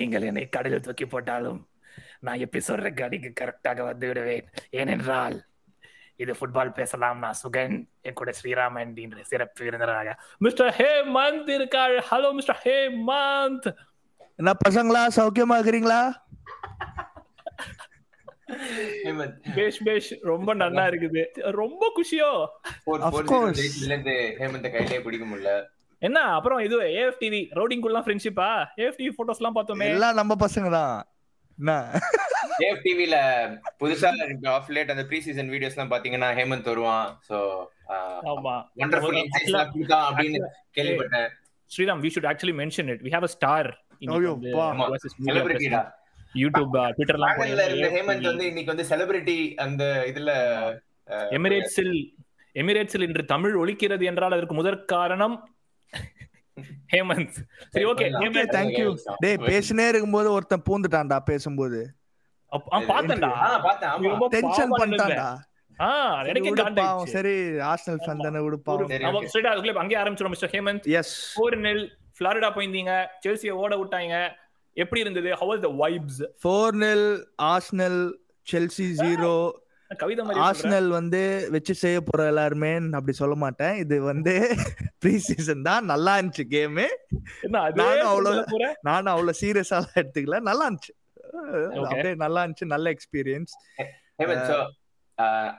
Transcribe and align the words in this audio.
நீங்கள் 0.00 0.22
என்னை 0.22 0.48
கடலில் 0.48 0.86
தூக்கி 0.86 1.06
போட்டாலும் 1.06 1.60
நான் 2.20 2.42
எப்படி 2.44 2.64
சொல்ற 2.68 2.88
கடிக்கு 2.94 3.30
கரெக்டாக 3.40 3.84
வந்து 3.84 4.06
விடுவேன். 4.06 4.48
ஏனென்றால் 4.70 5.36
இது 6.16 6.32
ஃபுட்பால் 6.32 6.72
பேசலாம். 6.72 7.18
நான் 7.18 7.40
சுகன் 7.42 7.76
என் 8.00 8.18
கூட 8.20 8.32
ஸ்ரீராமன் 8.38 8.96
என்ற 9.04 9.22
சிறப்பு 9.22 9.64
விருந்தினராக. 9.64 10.16
மிஸ்டர் 10.38 10.72
ஹே 10.72 10.90
மந்த் 11.16 11.50
இருக்காள் 11.54 11.96
ஹலோ 12.10 12.32
மிஸ்டர் 12.32 12.60
ஹே 12.64 12.76
மந்த் 13.08 13.68
என்ன 14.36 14.52
பசங்களா 14.68 15.02
சௌக்கியமா 15.16 15.56
இருக்கிறீங்களா? 15.60 16.00
ஹேமந்த். 19.04 19.34
பேஷ் 19.54 19.80
பேஷ் 19.82 20.08
ரொம்ப 20.30 20.54
நல்லா 20.54 20.84
இருக்குது. 20.92 21.22
ரொம்ப 21.58 21.82
குஷியோ. 21.96 22.30
ஹேமந்த 24.40 24.70
கையிலே 24.70 25.00
பிடிக்க 25.00 25.24
முடியல. 25.26 25.52
என்ன? 26.02 26.20
அப்புறம் 26.20 26.58
இது 26.58 26.76
ஏஎஃப்டிவி 26.80 27.40
ரவுடிங்குலாம் 27.54 28.04
ஃப்ரெண்ட்ஷிப்பா 28.06 28.48
ஏஎஃப்டிவி 28.76 29.10
போட்டோஸ்லாம் 29.18 29.56
பார்த்தோமே. 29.58 29.88
எல்லாம் 29.88 30.14
நம்ம 30.14 30.34
பசங்க 30.40 30.70
தான் 30.70 30.94
என்ன 31.58 31.72
ஏஎஃப் 32.58 32.84
டிவில 32.84 33.16
புதுசா 33.80 34.10
ஆஃப் 34.48 34.70
லேட் 34.70 34.90
அந்த 34.90 35.04
ப்ரீ 35.06 35.20
சீசன் 35.20 35.50
வீடியோஸ்லாம் 35.50 35.92
பாத்தீங்கன்னா 35.92 36.28
ஹேமந்த் 36.38 36.64
வருவான். 36.64 37.20
சோ 37.28 37.36
ஆமா. 38.24 38.54
வண்டர்ஃபுல் 38.76 39.16
Actually- 39.16 39.24
இன்சைட்ஸ்லாம் 39.24 39.72
கொடுத்தான் 39.72 40.14
அப்படின்னு 40.14 40.40
கேள்விப்பட்டேன். 40.76 41.28
Sriram 41.70 42.02
we 42.02 42.10
should 42.14 42.28
actually 42.30 42.54
mention 42.62 42.88
it 42.88 43.02
we 43.02 43.12
have 43.12 43.22
a 43.22 43.26
star. 43.26 43.70
செலிபிரிட்டிடா 45.26 45.80
YouTube 46.34 46.74
ட்விட்டர்லாம் 46.96 47.38
ஹேமந்த் 47.96 48.26
வந்து 48.26 48.46
இன்னைக்கு 48.46 48.74
வந்து 48.74 48.86
செலிபிரிட்டி 48.90 49.54
அந்த 49.54 49.84
இதுல 50.06 50.32
எமிரேட்ஸில் 51.30 51.94
எமிரேட்ஸில் 52.56 53.02
இன்று 53.02 53.24
தமிழ் 53.24 53.54
ஒலிக்கிறது 53.54 54.04
என்றால் 54.04 54.32
அதற்கு 54.32 54.54
முதற் 54.54 54.86
காரணம் 54.86 55.34
ஹேமந்த். 56.92 57.34
சரி 57.70 57.84
ஓகே 57.84 58.12
ஓகே 58.12 58.44
தேங்க்யூ 58.46 59.12
டேய் 59.18 59.34
பேசினே 59.34 59.88
இருக்கும்போது 59.88 60.32
ஒருத்தன் 60.32 60.62
பூந்துட்டான்டா 60.70 61.18
பேசும்போது. 61.18 61.94
பாத்தேன்டா 62.52 63.22
ஆ, 63.22 63.58
பார்த்தேன், 63.58 64.18
டென்ஷன் 64.28 64.70
பண்ணிட்டான்டா. 64.70 65.36
ஆ 65.80 67.04
சரி, 67.04 67.30
ஆர்சனல் 67.40 68.00
ஃபேன் 68.06 68.22
தானே 68.22 68.38
விடு 68.38 68.56
ஒரு- 68.56 68.60
பாவம். 68.60 68.88
சரி, 68.88 69.02
நம்ம 69.02 69.22
okay. 69.22 69.28
straight 69.34 69.46
ஆ 69.46 69.50
அதுக்குள்ளே 69.50 69.78
அங்கேயே 69.78 70.02
ஆரம்பிச்சிடும் 70.02 70.28
மிஸ்டர் 70.28 70.50
ஹேமந்த். 70.50 70.82
எஸ் 70.82 71.40
ஃபோர் 71.40 71.56
நெல் 71.56 71.98
ஃபிளாரிடா 72.18 72.50
போயிருந்தீங்க. 72.50 73.06
செல்சியை 73.26 73.50
ஓட 73.50 73.76
விட்டாங்க. 73.76 74.30
எப்படி 74.72 75.00
இருந்தது? 75.00 75.36
How 75.36 75.52
was 75.52 75.60
the 75.60 75.88
vibes 75.88 76.26
four 76.44 76.76
nil 76.76 77.24
Arsenal 77.42 78.12
Chelsea 78.52 78.78
zero 78.78 78.98
கவிதை 78.98 79.18
மாதிரி 79.18 79.18
சொல்ற. 79.18 79.69
ஆர்சனல் 80.46 80.88
வந்து 80.98 81.20
வச்சு 81.54 81.74
செய்ய 81.82 81.98
போற 82.00 82.26
எல்லாருமே 82.32 82.70
அப்படி 82.98 83.14
சொல்ல 83.20 83.34
மாட்டேன். 83.44 83.76
இது 83.84 83.96
வந்து 84.10 84.34
ப்ரீ 85.02 85.14
சீசன் 85.28 85.64
தான். 85.68 85.84
நல்லா 85.92 86.12
இருந்துச்சு 86.18 86.44
கேமு 86.54 86.86
நானும் 87.54 88.10
அவ்வளவு-? 88.12 88.74
நானும் 88.88 89.12
அவ்வளவு 89.14 89.38
சீரியஸா 89.42 89.80
எடுத்துக்கல. 90.00 90.38
நல்லா 90.50 90.66
இருந்துச்சு. 90.68 90.94
அப்படியே 91.84 92.14
நல்லா 92.24 92.42
இருந்துச்சு. 92.44 92.72
நல்ல 92.74 92.86
எக்ஸ்பீரியன்ஸ் 92.96 93.54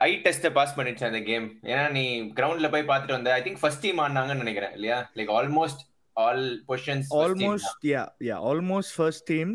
ஐ 0.06 0.10
டெஸ்ட் 0.24 0.46
பாஸ் 0.56 0.76
பண்ணிடுச்சு 0.76 1.08
அந்த 1.08 1.20
கேம் 1.30 1.44
ஏன்னா 1.72 1.84
நீ 1.96 2.04
கிரவுண்ட்ல 2.38 2.68
போய் 2.70 2.88
பார்த்துட்டு 2.90 3.16
வந்த 3.18 3.32
ஐ 3.38 3.42
திங்க் 3.42 3.60
ஃபர்ஸ்ட் 3.60 3.84
டீம் 3.84 4.00
ஆனாங்கன்னு 4.06 4.44
நினைக்கிறேன் 4.44 4.72
இல்லையா? 4.78 4.98
Like 5.18 5.32
almost 5.38 5.82
all 6.16 6.44
positions 6.66 7.10
almost 7.18 7.84
yeah 7.88 8.00
yeah 8.26 8.36
almost 8.48 8.94
first 8.96 9.24
team 9.30 9.52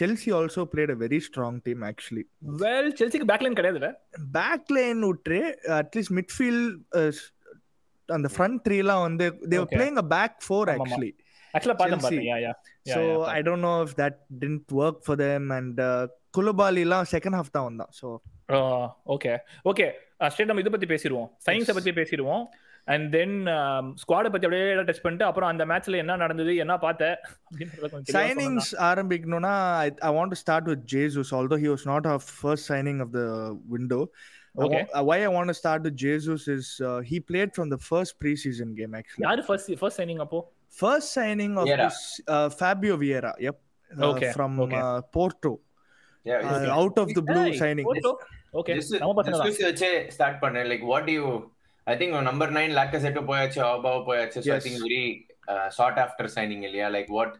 Chelsea 0.00 0.30
also 0.38 0.64
played 0.72 0.92
a 0.94 0.98
very 1.02 1.20
strong 1.26 1.58
team 1.66 1.84
actually 1.90 2.24
Well, 2.64 2.88
செல்சிக்கு 2.98 3.28
பேக்லைன் 3.32 3.58
கிடையாதுல்ல? 3.58 3.90
பேக் 4.36 4.72
லைன் 4.76 5.02
விட்டு 5.06 5.38
அட்லீஸ்ட் 5.78 6.14
மிட்ஃபீல்ட் 6.18 7.22
அந்த 8.08 8.28
ஃப்ரண்ட் 8.32 8.60
த்ரீலாம் 8.66 9.04
வந்து 9.06 9.26
தேவர் 9.44 9.64
Okay. 9.64 9.76
Playing 9.76 10.00
a 10.02 10.06
back 10.14 10.36
four. 10.46 10.70
Actually 10.74 11.10
ஆக்சுவலா 11.54 11.76
பார்த்தேன் 11.76 12.00
Chelsea. 12.00 12.18
பார்த்தேன். 12.18 12.28
Yeah 12.32 12.38
yeah 12.44 12.52
so 12.92 13.00
I 13.34 13.40
don't 13.46 13.66
know 13.66 13.74
if 13.84 13.96
that 14.00 14.18
tent 14.40 14.72
work 14.80 15.00
for 15.06 15.20
them 15.22 15.48
and 15.58 15.80
குலுபாலிலாம் 16.34 17.06
second 17.12 17.36
half 17.38 17.54
தான் 17.56 17.66
வந்தான் 17.68 17.92
ஸோ 18.00 18.06
ஓகே 19.14 19.32
ஓகே 19.64 19.86
ஸ்ட்ரெயிட் 20.26 20.50
நம்ம 20.50 20.62
இதை 20.62 20.72
பத்தி 20.72 20.88
பேசிடுவோம். 20.90 21.28
சயின்ஸை 21.46 21.74
பத்தி 21.74 21.92
பேசிடுவோம். 21.92 22.42
அண்ட் 22.88 23.06
தென் 23.16 23.36
ஸ்குவாடை 24.02 24.30
பத்தி 24.32 24.46
அப்படியே 24.46 24.66
டச் 24.88 25.02
பண்ணிட்டு 25.04 25.26
அப்புறம் 25.28 25.50
அந்த 25.52 25.64
மேட்ச்ல 25.70 26.00
என்ன 26.02 26.16
நடந்தது 26.24 26.54
என்ன 26.64 26.74
பார்த்த 26.76 27.04
signings 28.16 28.70
ஆரம்பிக்கணும்னா 28.90 29.54
I 30.08 30.12
want 30.18 30.34
to 30.34 30.40
start 30.44 30.68
with 30.72 30.84
Jesus 30.94 31.32
although 31.40 31.58
he 31.64 31.70
was 31.74 31.86
not 31.92 32.08
our 32.12 32.26
first 32.40 32.68
signing 32.74 33.02
of 33.06 33.12
the 33.18 33.22
window 33.74 34.00
Okay. 34.56 34.80
why 35.06 35.16
I 35.18 35.30
want 35.36 35.48
to 35.48 35.54
start 35.54 35.80
with 35.82 35.96
Jesus 36.02 36.42
is 36.48 36.66
uh, 36.80 37.00
he 37.00 37.16
played 37.30 37.50
from 37.56 37.68
the 37.68 37.78
first 37.86 38.12
preseason 38.22 38.68
game 38.76 38.90
சொன்னா. 38.90 38.98
actually. 39.00 39.24
யாரு 39.26 39.42
first 39.48 39.70
first 39.80 40.00
signing 40.00 40.20
அப்போ 40.24 40.38
First 40.72 41.08
signing 41.16 41.52
of 41.60 41.64
Vieira. 41.66 41.84
this 41.84 41.98
uh, 42.26 42.46
Fabio 42.60 42.94
Vieira, 43.02 43.32
yep, 43.38 43.56
uh, 43.90 44.06
Okay, 44.10 44.30
from 44.36 44.52
okay. 44.64 44.80
Uh, 44.82 45.00
Porto, 45.16 45.52
uh, 45.52 46.36
Okay. 46.46 46.70
out 46.78 46.96
of 47.02 47.08
the 47.18 47.22
blue 47.30 47.44
Hey, 47.48 47.58
signing. 47.62 47.86
Porto? 47.90 48.12
Okay 48.60 48.74
நம்ம 49.02 49.22
வச்சே 49.44 49.90
start 50.16 50.38
பண்ணேன் 50.42 50.68
like 50.72 50.84
what 50.90 51.10
you 51.14 51.22
I 51.86 51.94
think 52.00 52.14
number 52.30 52.52
nine 52.58 52.74
Lacazette 52.80 53.18
போயாச்சு 53.30 53.60
Auba 53.72 53.98
போயாச்சு 54.08 54.38
so 54.46 54.52
I. 54.56 54.60
Think 54.66 54.82
very 54.86 55.02
short 55.78 56.00
after 56.04 56.30
signing 56.36 56.64
இல்லையா 56.68 56.86
like 56.96 57.10
what 57.18 57.34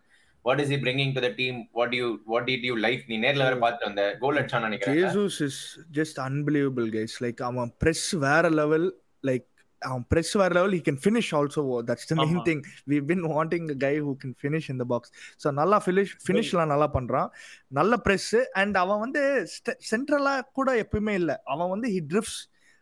what 0.45 0.61
is 0.65 0.73
he 0.77 0.79
bringing 0.85 1.13
to 1.17 1.23
the 1.27 1.31
team 1.41 1.59
what 1.79 1.95
you 2.01 2.07
what 2.33 2.47
did 2.51 2.67
you 2.69 2.75
life 2.87 3.03
நீ 3.11 3.17
நேர்ல 3.25 3.47
வேற 3.49 3.59
பார்த்து 3.65 3.89
வந்த 3.89 4.05
கோல் 4.23 4.39
அடிச்சான்னு 4.41 4.69
நினைக்கிறேன் 4.69 5.01
Jesus 5.01 5.37
is 5.49 5.57
just 6.01 6.17
unbelievable, 6.29 6.89
guys. 6.99 7.15
Like 7.27 7.41
அவன் 7.51 7.73
press 7.85 8.03
வேற 8.27 8.45
level, 8.61 8.85
like 9.25 9.47
அவன் 9.83 10.05
press 10.13 10.29
வேற 10.41 10.51
level, 10.59 10.73
he 10.77 10.83
can 10.89 10.99
finish 11.07 11.29
also. 11.39 11.63
That's 11.89 12.07
the 12.11 12.17
main 12.21 12.35
ஆமா. 12.35 12.45
thing. 12.49 12.61
We've 12.91 13.09
been 13.13 13.25
wanting 13.33 13.65
a 13.75 13.79
guy 13.87 13.95
who 14.05 14.13
can 14.23 14.33
finish 14.45 14.67
in 14.73 14.79
the 14.83 14.89
box. 14.93 15.03
So 15.43 15.49
நல்லா 15.61 15.79
finish 15.89 16.13
finishலாம் 16.29 16.73
நல்லா 16.75 16.89
பண்றான். 16.97 17.29
நல்ல 17.79 17.97
press 18.07 18.27
and 18.63 18.77
அவன் 18.83 19.03
வந்து 19.05 19.23
சென்ட்ரலா 19.91 20.35
கூட 20.59 20.69
எப்பயுமே 20.85 21.15
இல்ல. 21.23 21.33
அவன் 21.55 21.73
வந்து 21.75 21.91
he 21.97 22.01
drifts 22.13 22.37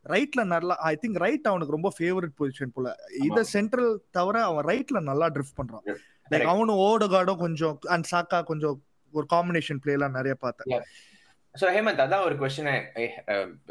ரைட்ல 0.06 0.42
நல்லா 0.52 0.74
ஐ 0.90 0.94
திங்க் 1.02 1.20
ரைட் 1.24 1.50
அவனுக்கு 1.50 1.76
ரொம்ப 1.76 1.90
ஃபேவரட் 1.98 2.34
பொசிஷன் 2.40 2.74
போல. 2.76 2.88
இத 3.28 3.44
சென்ட்ரல் 3.54 3.92
தவிர 4.18 4.36
அவன் 4.50 4.66
ரைட்ல 4.72 5.00
நல்லா 5.10 5.28
ட்ரிஃப்ட் 5.36 5.58
பண்றான். 5.60 5.86
லைக். 6.32 6.50
அவனும் 6.52 6.82
ஓடகார்டும் 6.88 7.42
கொஞ்சம் 7.46 7.78
அண்ட் 7.94 8.08
சாக்கா 8.12 8.40
கொஞ்சம் 8.50 8.76
ஒரு 9.14 9.26
காம்பினேஷன் 9.32 9.80
பிளே 9.84 9.96
எல்லாம் 9.96 10.16
நிறைய 10.18 10.34
பார்த்தேன். 10.44 10.84
சோ 11.54 11.66
ஹேமந்த் 11.74 12.02
அதான் 12.02 12.22
ஒரு 12.26 12.34
கொஸ்டின் 12.40 12.68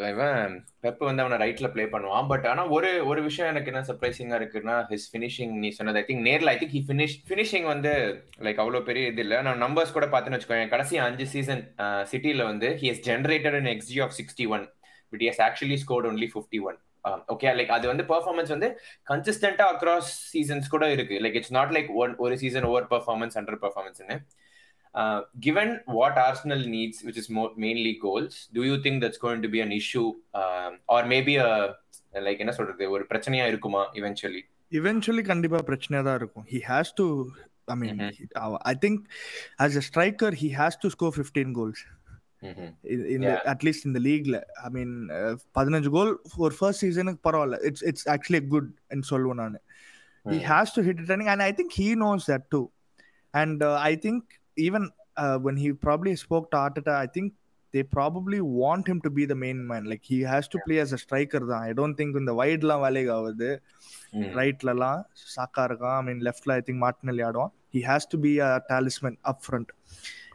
இவன் 0.09 0.51
பெப் 0.83 0.99
வந்து 1.07 1.23
அவனை 1.23 1.37
ரைட்ல 1.43 1.67
ப்ளே 1.75 1.83
பண்ணுவான். 1.93 2.27
பட் 2.31 2.45
ஆனா 2.51 2.63
ஒரு 2.75 2.89
ஒரு 3.11 3.21
விஷயம் 3.27 3.49
எனக்கு 3.53 3.71
என்ன 3.71 3.81
சர்ப்ரைசிங்கா 3.87 4.37
இருக்குன்னா 4.41 4.75
ஹிஸ் 4.91 5.07
ஃபினிஷிங் 5.13 5.53
நீ 5.63 5.69
சொன்னது 5.77 5.99
ஐ 6.01 6.03
திங்க் 6.09 6.25
நேர்ல 6.27 6.53
I 6.53 6.57
think 6.61 6.75
he 6.77 6.81
finish 6.89 7.15
finishing 7.29 7.65
வந்து 7.73 7.93
லைக் 8.47 8.61
அவ்வளவு 8.63 8.87
பெரிய 8.89 9.13
இது 9.13 9.23
இல்ல. 9.25 9.41
நான் 9.47 9.63
நம்பர்ஸ் 9.65 9.95
கூட 9.97 10.07
பார்த்தேன்னு 10.13 10.39
வச்சுக்கோங்க 10.39 10.69
கடைசி 10.75 11.01
அஞ்சு 11.07 11.27
சீசன் 11.33 11.63
சிட்டில 12.13 12.45
வந்து 12.51 12.69
he 12.83 12.89
has 12.91 13.03
generated 13.09 13.57
in 13.61 13.71
X G 13.75 13.97
of 14.05 14.15
sixty 14.19 14.47
one 14.55 14.67
but 15.11 15.25
has 15.29 15.43
actually 15.49 15.79
scored 15.83 16.09
only 16.11 16.29
fifty 16.33 16.61
one 16.69 16.79
okay 17.33 17.55
like 17.59 17.73
அது 17.77 17.85
வந்து 17.93 18.05
பெர்ஃபார்மன்ஸ் 18.13 18.53
வந்து 18.55 18.69
கன்சிஸ்டன்டா 19.11 19.67
அக்ராஸ் 19.73 20.11
சீசன்ஸ் 20.33 20.73
கூட 20.75 20.85
இருக்கு. 20.97 21.15
Like 21.25 21.39
it's 21.39 21.55
not 21.59 21.73
like 21.77 21.89
one 22.03 22.13
ஒரு 22.25 22.35
சீசன் 22.43 22.67
ஓவர் 22.71 22.87
பெர்ஃபார்மன்ஸ் 22.93 23.37
அண்டர் 23.41 23.59
பெர்ஃபார்மன்ஸ்னு 23.65 24.17
given 25.45 25.69
what 25.97 26.15
Arsenal 26.23 26.61
needs, 26.71 26.97
which 27.07 27.17
is 27.19 27.27
more 27.35 27.49
mainly 27.63 27.93
goals, 28.05 28.33
do 28.57 28.61
you 28.69 28.77
think 28.83 28.95
that's 29.03 29.19
going 29.25 29.41
to 29.45 29.49
be 29.53 29.59
an 29.65 29.71
issue, 29.77 30.07
um, 30.39 30.73
or 30.93 30.99
maybe 31.11 31.33
a 31.43 31.51
like 32.25 32.39
என்ன 32.43 32.53
சொல்றது 32.57 32.89
ஒரு 32.95 33.03
பிரச்சனையா 33.11 33.45
இருக்குமா 33.51 33.83
eventually? 33.99 34.41
Eventually 34.79 35.23
கண்டிப்பா 35.29 35.61
பிரச்சனையா 35.69 36.01
தான் 36.07 36.17
இருக்கும். 36.21 36.45
He 36.51 36.59
has 36.71 36.91
to 36.99 37.05
I 37.75 37.77
mean 37.83 38.01
I 38.71 38.75
think 38.85 38.99
as 39.65 39.77
a 39.81 39.83
striker 39.89 40.35
he 40.41 40.49
has 40.59 40.79
to 40.83 40.91
score 40.95 41.15
fifteen 41.17 41.53
goals. 41.59 41.83
இந்த. 43.13 43.27
அட்லீஸ்ட் 43.53 43.87
இந்த 43.89 43.99
லீக்ல 44.07 44.37
ஐ 44.65 44.71
மீன் 44.77 44.93
பதினஞ்சு 45.57 45.91
கோல் 45.95 46.11
ஒரு 46.45 46.53
ஃபர்ஸ்ட் 46.59 46.83
சீசனுக்கு 46.85 47.21
பரவாயில்ல 47.27 47.59
இட்ஸ் 47.69 47.85
இட்ஸ் 47.89 48.07
ஆக்சுவலி 48.15 48.41
குட் 48.55 48.71
சொல்லுவேன் 49.13 49.41
நான் 49.43 49.59
he 50.25 50.37
Mm. 50.37 50.41
has 50.47 50.67
to 50.73 50.81
hit 50.81 50.97
it 51.01 51.07
running 51.09 51.29
and 51.29 51.41
i 51.41 51.51
think 51.51 51.69
he 51.73 51.85
knows 51.95 52.23
that 52.25 52.43
too 52.53 52.65
and 53.33 53.59
uh, 53.63 53.77
i 53.81 53.93
think 54.03 54.19
even 54.57 54.83
uh, 55.17 55.37
when 55.45 55.55
he 55.57 55.69
probably 55.85 56.13
spoke 56.23 56.45
to 56.51 56.57
arteta 56.57 56.93
i 56.95 57.07
think 57.15 57.27
they 57.73 57.83
probably 57.95 58.39
want 58.59 58.83
him 58.91 58.99
to 59.01 59.11
be 59.17 59.23
the 59.25 59.37
main 59.43 59.59
man 59.65 59.83
like 59.91 60.03
he 60.05 60.19
has 60.31 60.45
to 60.53 60.59
play 60.65 60.77
as 60.83 60.91
a 60.91 61.01
striker 61.03 61.41
தான் 61.51 61.63
i 61.69 61.73
don't 61.79 61.95
think 61.99 62.19
இந்த 62.21 62.33
வைட்லாம் 62.41 62.83
வேலைக்கு 62.85 63.11
ஆகுது 63.17 63.49
Mm. 64.13 64.27
ரைட்லலாம் 64.39 65.01
சாக்கா 65.27 65.63
இருக்கான் 65.69 65.97
ஐ 65.97 66.05
மீன் 66.09 66.23
லெஃப்ட்ல 66.29 66.57
I 66.57 66.63
think 66.67 66.81
மார்டினல் 66.85 67.23
ஆடுவான் 67.29 67.53
he 67.75 67.81
has 67.83 68.05
to 68.05 68.19
be 68.19 68.33
a 68.41 68.53
talisman 68.69 69.15
up 69.31 69.39
front 69.47 69.69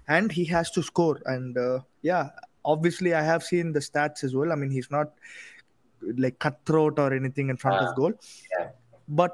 and 0.08 0.32
he 0.32 0.44
has 0.46 0.70
to 0.72 0.82
score 0.92 1.18
and 1.34 1.58
uh, 1.58 1.80
yeah 2.02 2.30
obviously 2.74 3.12
i 3.14 3.24
have 3.32 3.44
seen 3.52 3.68
the 3.78 3.84
stats 3.90 4.24
as 4.28 4.34
well 4.40 4.52
i 4.52 4.56
mean 4.62 4.72
he's 4.78 4.90
not 4.98 5.10
like 6.24 6.38
cutthroat 6.40 6.98
or 7.04 7.10
anything 7.14 7.50
in 7.50 7.58
front 7.64 7.78
Ah, 7.82 7.88
of 7.90 7.96
goal 7.96 8.14
yeah. 8.58 8.68
but 9.22 9.34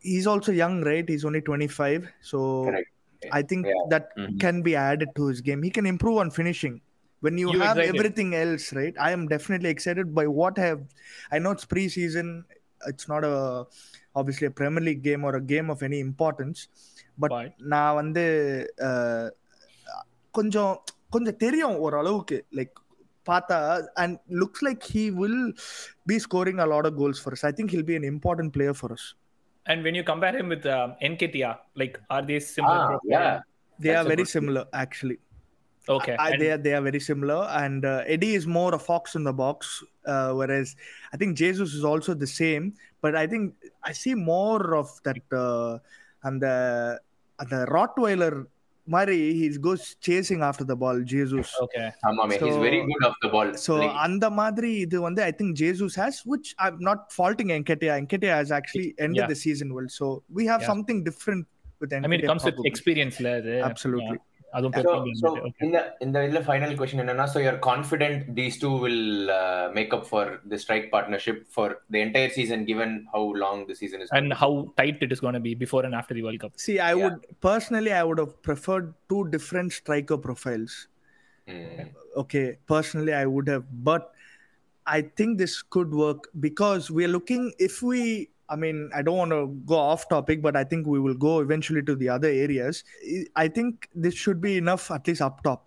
he's 0.00 0.26
also 0.32 0.52
young 0.52 0.76
right 0.90 1.08
he's 1.08 1.24
only 1.24 1.40
25 1.40 2.08
so 2.30 2.38
Correct. 2.68 2.88
i 3.38 3.42
think 3.50 3.66
Yeah. 3.72 3.82
that 3.92 4.06
Mhm. 4.16 4.38
can 4.44 4.56
be 4.68 4.74
added 4.76 5.10
to 5.18 5.26
his 5.32 5.40
game 5.48 5.62
he 5.68 5.70
can 5.78 5.86
improve 5.94 6.18
on 6.24 6.30
finishing 6.40 6.76
when 7.24 7.36
you, 7.42 7.48
You 7.52 7.60
have 7.60 7.76
excited? 7.78 7.94
everything 7.94 8.30
else 8.44 8.64
right 8.78 8.94
i 9.08 9.12
am 9.16 9.22
definitely 9.34 9.70
excited 9.76 10.08
by 10.20 10.26
what 10.40 10.58
i 10.62 10.66
have 10.70 10.82
i 11.34 11.38
know 11.42 11.52
it's 11.56 11.66
preseason 11.74 12.30
it's 12.90 13.06
not 13.12 13.24
a 13.32 13.36
obviously 14.20 14.46
a 14.52 14.54
premier 14.60 14.82
league 14.88 15.02
game 15.10 15.22
or 15.28 15.34
a 15.36 15.44
game 15.52 15.68
of 15.74 15.82
any 15.88 16.00
importance 16.08 16.58
but 17.22 17.30
Right. 17.38 17.52
நான் 17.74 17.94
வந்து 18.00 18.24
uh, 18.88 19.24
கொஞ்சம் 20.38 20.74
கொஞ்சம் 21.14 21.38
தெரியும் 21.44 21.76
ஓரளவுக்கு 21.86 22.38
like 22.58 22.76
பார்த்தா 23.30 23.58
and 24.02 24.16
looks 24.42 24.64
like 24.68 24.84
he 24.94 25.02
will 25.20 25.42
be 26.10 26.16
scoring 26.26 26.62
a 26.64 26.68
lot 26.74 26.88
of 26.90 26.96
goals 27.02 27.20
for 27.24 27.36
I 27.50 27.52
think 27.58 27.72
he'll 27.76 27.88
be 27.90 27.96
an 28.00 28.08
important 28.14 28.54
player 28.58 28.78
for 28.82 28.94
us 28.98 29.08
And 29.66 29.80
when 29.86 29.94
you 29.98 30.02
compare 30.08 30.34
him 30.38 30.48
with 30.52 30.64
um, 30.76 30.88
Enketia, 31.06 31.50
like 31.80 31.96
are 32.14 32.22
they 32.28 32.38
similar? 32.54 32.78
Ah, 32.78 32.86
profile? 32.88 33.12
yeah. 33.12 33.34
they 33.78 33.90
That's 33.90 33.98
are 34.00 34.06
a 34.06 34.10
very 34.12 34.24
good 34.24 34.30
similar 34.36 34.62
actually 34.80 35.16
Okay. 35.86 36.14
I, 36.24 36.30
And- 36.30 36.40
they 36.40 36.48
are 36.54 36.58
they 36.64 36.72
are 36.78 36.82
very 36.88 37.00
similar, 37.00 37.38
and 37.60 37.84
uh, 37.84 38.12
Eddie 38.14 38.34
is 38.40 38.44
more 38.56 38.72
a 38.74 38.82
fox 38.88 39.14
in 39.18 39.22
the 39.28 39.32
box, 39.42 39.58
uh, 40.12 40.30
whereas 40.40 40.68
I 41.12 41.16
think 41.20 41.36
Jesus 41.42 41.70
is 41.78 41.84
also 41.90 42.14
the 42.14 42.30
same. 42.40 42.64
But 43.04 43.16
I 43.22 43.26
think 43.26 43.44
I 43.90 43.92
see 43.92 44.14
more 44.32 44.62
of 44.80 44.90
that 45.06 45.18
uh, 45.44 45.72
and 46.24 46.36
the 46.46 46.56
and 47.38 47.48
the 47.54 47.62
Rottweiler. 47.76 48.34
Mari, 48.87 49.19
he 49.39 49.47
goes 49.67 49.83
chasing 50.07 50.41
after 50.49 50.65
the 50.71 50.75
ball, 50.83 50.97
Jesus. 51.13 51.47
okay. 51.63 51.85
ஆமா 52.09 52.23
man, 52.29 52.37
he's 52.43 52.55
So- 52.55 52.61
very 52.65 52.79
good 52.89 53.03
off 53.07 53.17
the 53.25 53.31
ball. 53.35 53.49
So 53.65 53.73
Like, 53.81 53.95
அந்த 54.05 54.25
மாதிரி 54.39 54.71
இது 54.85 54.97
வந்து 55.07 55.21
I 55.29 55.33
think 55.39 55.51
Jesus 55.63 55.93
has, 56.01 56.15
which 56.33 56.49
I'm 56.65 56.77
not 56.89 56.99
faulting 57.17 57.49
Enketia. 57.57 57.93
Enketia 58.01 58.33
has 58.39 58.51
actually 58.59 58.87
ended 59.05 59.21
Yeah. 59.23 59.31
the 59.33 59.39
season 59.45 59.69
well. 59.77 59.89
So 59.99 60.07
we 60.39 60.45
have 60.51 60.61
Yeah. 60.63 60.71
something 60.71 60.99
different 61.09 61.43
with 61.81 61.91
Enketia. 61.97 62.09
I 62.09 62.13
mean, 62.13 62.23
it 62.25 62.29
comes 62.31 62.45
with 62.47 62.55
probably. 62.55 62.71
experience. 62.73 63.17
la, 63.27 63.33
அது. 63.41 63.55
Absolutely. 63.71 64.17
Yeah. 64.56 64.56
அதுவும் 64.56 64.72
so, 64.74 64.80
பெரிய 64.94 65.14
so 65.20 65.28
okay. 65.48 65.64
in 65.64 65.70
the 65.74 65.82
in 66.04 66.10
the 66.14 66.20
in 66.28 66.32
the 66.36 66.42
final 66.48 66.72
question 66.78 66.98
என்னன்னா 67.02 67.24
so 67.24 67.38
you're 67.44 67.60
confident 67.68 68.16
these 68.38 68.56
two 68.62 68.72
will 68.84 69.30
uh, 69.30 69.64
make 69.78 69.92
up 69.96 70.04
for 70.12 70.24
the 70.52 70.58
strike 70.64 70.86
partnership 70.94 71.38
for 71.56 71.66
the 71.94 72.00
entire 72.06 72.30
season 72.36 72.60
given 72.70 72.90
how 73.14 73.22
long 73.42 73.66
the 73.70 73.74
season 73.74 74.00
is 74.02 74.10
And 74.20 74.32
how 74.42 74.50
tight 74.80 74.98
it 75.06 75.12
is 75.16 75.20
going 75.20 75.38
to 75.40 75.44
be 75.48 75.54
before 75.64 75.82
and 75.88 75.94
after 76.00 76.14
the 76.18 76.24
World 76.26 76.40
Cup. 76.44 76.52
See, 76.66 76.78
I 76.78 76.92
Yeah. 76.92 77.02
would 77.02 77.18
personally, 77.40 77.92
I 78.00 78.04
would 78.08 78.20
have 78.24 78.34
preferred 78.48 78.88
two 79.12 79.22
different 79.36 79.72
striker 79.80 80.18
profiles. 80.28 80.74
Mm. 81.48 81.86
okay 82.20 82.56
personally 82.72 83.12
i 83.20 83.24
would 83.26 83.48
have 83.48 83.64
but 83.86 84.02
i 84.86 85.00
think 85.18 85.38
this 85.38 85.54
could 85.74 85.92
work 85.92 86.28
because 86.46 86.84
we're 86.96 87.08
looking 87.08 87.42
if 87.58 87.74
we 87.82 88.02
i 88.48 88.56
mean 88.62 88.78
i 88.98 89.02
don't 89.06 89.20
want 89.22 89.32
to 89.36 89.42
go 89.72 89.78
off 89.90 90.02
topic 90.08 90.38
but 90.46 90.54
i 90.62 90.64
think 90.70 90.82
we 90.94 91.00
will 91.04 91.18
go 91.26 91.34
eventually 91.46 91.82
to 91.90 91.94
the 92.02 92.08
other 92.16 92.30
areas 92.44 92.76
I- 93.16 93.26
i 93.44 93.48
think 93.56 93.88
this 94.04 94.14
should 94.22 94.40
be 94.48 94.54
enough 94.62 94.84
at 94.96 95.06
least 95.08 95.22
up 95.28 95.38
top 95.48 95.62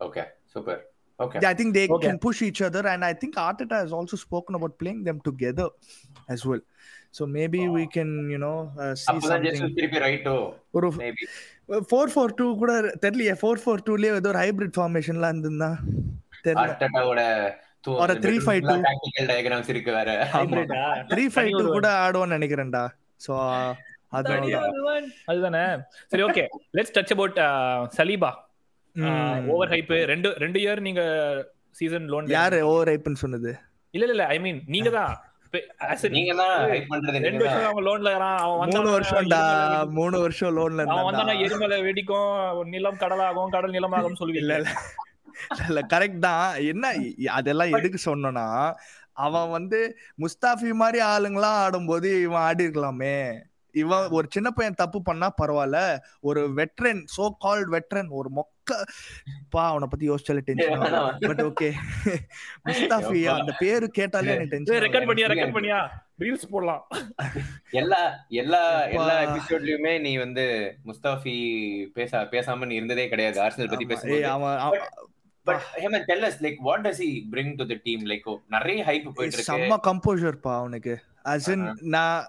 okay 0.00 0.26
super 0.54 0.76
okay 1.18 1.40
yeah, 1.42 1.50
i 1.52 1.56
think 1.58 1.70
they 1.78 1.86
Okay. 1.88 2.06
can 2.06 2.18
push 2.26 2.38
each 2.48 2.60
other 2.68 2.82
and 2.92 3.02
i 3.04 3.14
think 3.22 3.34
arteta 3.48 3.76
has 3.82 3.92
also 3.98 4.16
spoken 4.26 4.54
about 4.60 4.72
playing 4.82 5.02
them 5.08 5.18
together 5.28 5.66
as 6.34 6.42
well 6.50 6.62
so 7.16 7.26
maybe 7.38 7.60
we 7.76 7.84
can 7.96 8.10
you 8.34 8.40
know 8.44 8.56
uh, 8.84 8.94
see 9.02 9.12
அப்பதான் 9.12 9.44
Jesus 9.46 9.60
something 9.62 9.76
திருப்பி 9.78 10.00
ரைட்டோ 10.06 10.34
ஒரு 10.78 10.88
maybe 11.02 11.26
four 11.90 12.10
four 12.14 12.34
two 12.40 12.46
கூட 12.62 12.72
தெரியலையே 13.04 13.34
four 13.42 13.62
four 13.64 13.84
டூலயே 13.88 14.12
ஏதோ 14.20 14.30
ஒரு 14.32 14.40
hybrid 14.44 14.76
ஃபார்மேஷன்லாம் 14.78 15.32
இருந்திருந்தா 15.34 15.70
தெரியல 16.46 16.72
ஒரு 18.03 18.13
3-5-2. 18.23 18.73
டாக்டிக்கல் 18.87 19.29
டயகிராம்ஸ் 19.31 19.69
இருக்கு 19.73 19.91
வேற. 19.97 20.09
Hybrid 20.33 20.71
ஆ? 20.79 20.87
த்ரீ 21.11 21.23
ஃபைவ் 21.33 21.51
டூ 21.59 21.63
கூட 21.77 21.87
ஆடுவோம்னு 22.05 22.37
நினைக்கிறேன்டா. 22.37 22.83
ஸோ. 23.25 23.31
அதுதானே? 24.17 25.63
சரி 26.11 26.23
okay 26.27 26.43
let's 26.77 26.93
touch 26.97 27.13
about 27.15 27.39
Saliba 27.97 28.31
over 29.53 29.71
hype 29.73 29.91
ரெண்டு 30.11 30.29
ரெண்டு 30.43 30.59
இயர் 30.63 30.79
நீங்க 30.87 31.01
சீசன் 31.79 32.07
லோன் 32.13 32.31
யாரு 32.37 32.59
ஓவர் 32.69 32.91
ஹைப்னு 32.91 33.21
சொன்னது? 33.23 33.51
இல்ல 33.93 34.13
இல்ல 34.15 34.25
ஐ 34.35 34.37
மீன் 34.45 34.61
நீங்க 34.75 34.91
தான். 34.99 35.13
நீங்க 36.15 36.33
தான் 36.39 36.55
ஹைப் 36.71 36.89
பண்றது 36.93 37.21
ரெண்டு 37.27 37.43
வருஷம் 37.45 37.69
அவன் 37.69 37.85
லோன்ல 37.87 38.09
அவன் 38.47 38.73
மூணு 38.75 38.89
வருஷம்டா. 38.95 39.39
எரிமலை 39.43 39.77
வெடிக்கும். 39.77 39.95
மூணு 39.99 40.17
வருஷம் 40.25 40.53
லோன்ல 40.57 40.85
அவன் 40.93 41.07
வந்தானா 41.09 41.35
எரிமலை 41.45 41.77
வெடிக்கும். 41.87 42.33
நிலம் 42.73 42.99
கடலாகும் 43.03 43.53
கடல் 43.55 43.75
நிலமாகும் 43.77 44.11
இல்ல 44.11 44.21
சொல்லுவீங்க 44.21 44.45
இல்ல. 44.45 44.73
இல்ல 45.67 45.81
கரெக்ட் 45.93 46.25
தான். 46.27 46.47
என்ன 46.71 46.93
அதெல்லாம் 47.39 47.75
எதுக்கு 47.79 48.01
சொன்னோம்னா 48.09 48.47
அவன் 49.25 49.53
வந்து 49.57 49.79
முஸ்தாஃபி 50.25 50.71
மாதிரி 50.81 50.99
ஆளுங்களாம் 51.13 51.59
ஆடும்போது 51.65 52.09
இவன் 52.21 52.45
ஆடி 52.47 52.67
இருக்கலாமே. 52.67 53.15
இவன் 53.75 54.05
ஒரு 54.17 54.27
சின்ன 54.35 54.49
பையன் 54.51 54.77
தப்பு 54.79 54.99
பண்ணா 55.07 55.27
பரவாயில்ல 55.41 55.79
ஒரு 56.29 56.41
வெட்ரன் 56.59 57.01
சோ 57.15 57.25
கால்ட் 57.43 57.69
வெட்ரன் 57.73 58.09
ஒரு 58.19 58.29
மொக்க 58.37 58.77
பா 59.53 59.63
அவனை 59.71 59.87
பத்தி 59.91 60.05
யோசிச்சாலே 60.09 60.41
டென்ஷன் 60.47 60.85
பட் 61.27 61.41
ஓகே 61.47 61.69
முஸ்தாஃபி 62.69 63.21
அந்த 63.35 63.53
பேரு 63.59 63.87
கேட்டாலே 63.99 64.33
எனக்கு 64.35 64.53
டென்ஷன் 64.55 64.83
ரெக்கார்ட் 64.85 65.09
பண்ணியா 65.09 65.29
ரெக்கார்ட் 65.33 65.55
பண்ணியா? 65.57 65.79
ரீல்ஸ் 66.23 66.49
போடலாம். 66.53 66.81
எல்லா 67.81 68.01
எல்லா 68.41 68.61
எல்லா. 68.95 69.13
எபிசோட்லயுமே 69.27 69.93
நீ 70.05 70.11
வந்து 70.17 70.45
முஸ்தாஃபி 70.89 71.35
பேச 71.97 72.23
பேசாம 72.33 72.67
நீ 72.71 72.75
இருந்ததே 72.75 73.05
கிடையாது. 73.13 73.37
ஆர்சனல் 73.45 73.71
பத்தி 73.73 74.17
அவன் 74.35 74.57
அவன் 74.65 74.83
but 75.49 75.63
Hemant 75.83 76.05
tell 76.09 76.25
us 76.29 76.39
like 76.45 76.59
what 76.69 76.83
does 76.87 77.01
he 77.05 77.11
bring 77.35 77.53
to 77.61 77.67
the 77.71 77.79
team 77.87 78.03
like 78.11 78.27
நிறைய 78.57 78.79
ஹைப் 78.89 79.07
போயிட்டு 79.17 79.37
இருக்கு 79.37 79.51
செம்ம 79.53 79.79
கம்போசர் 79.89 80.39
பா 80.47 80.53
அவனுக்கு 80.63 80.95
as 81.35 81.47
in 81.55 81.63
நான் 81.95 82.19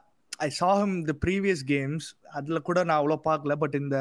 ஐ 0.47 0.49
saw 0.59 0.73
him 0.81 0.93
the 1.11 1.17
previous 1.27 1.61
games. 1.75 2.03
அதுல 2.39 2.59
கூட 2.69 2.79
நான் 2.89 3.01
அவ்வளோ 3.01 3.17
பார்க்கல 3.29 3.53
பட் 3.63 3.77
இந்த 3.83 3.97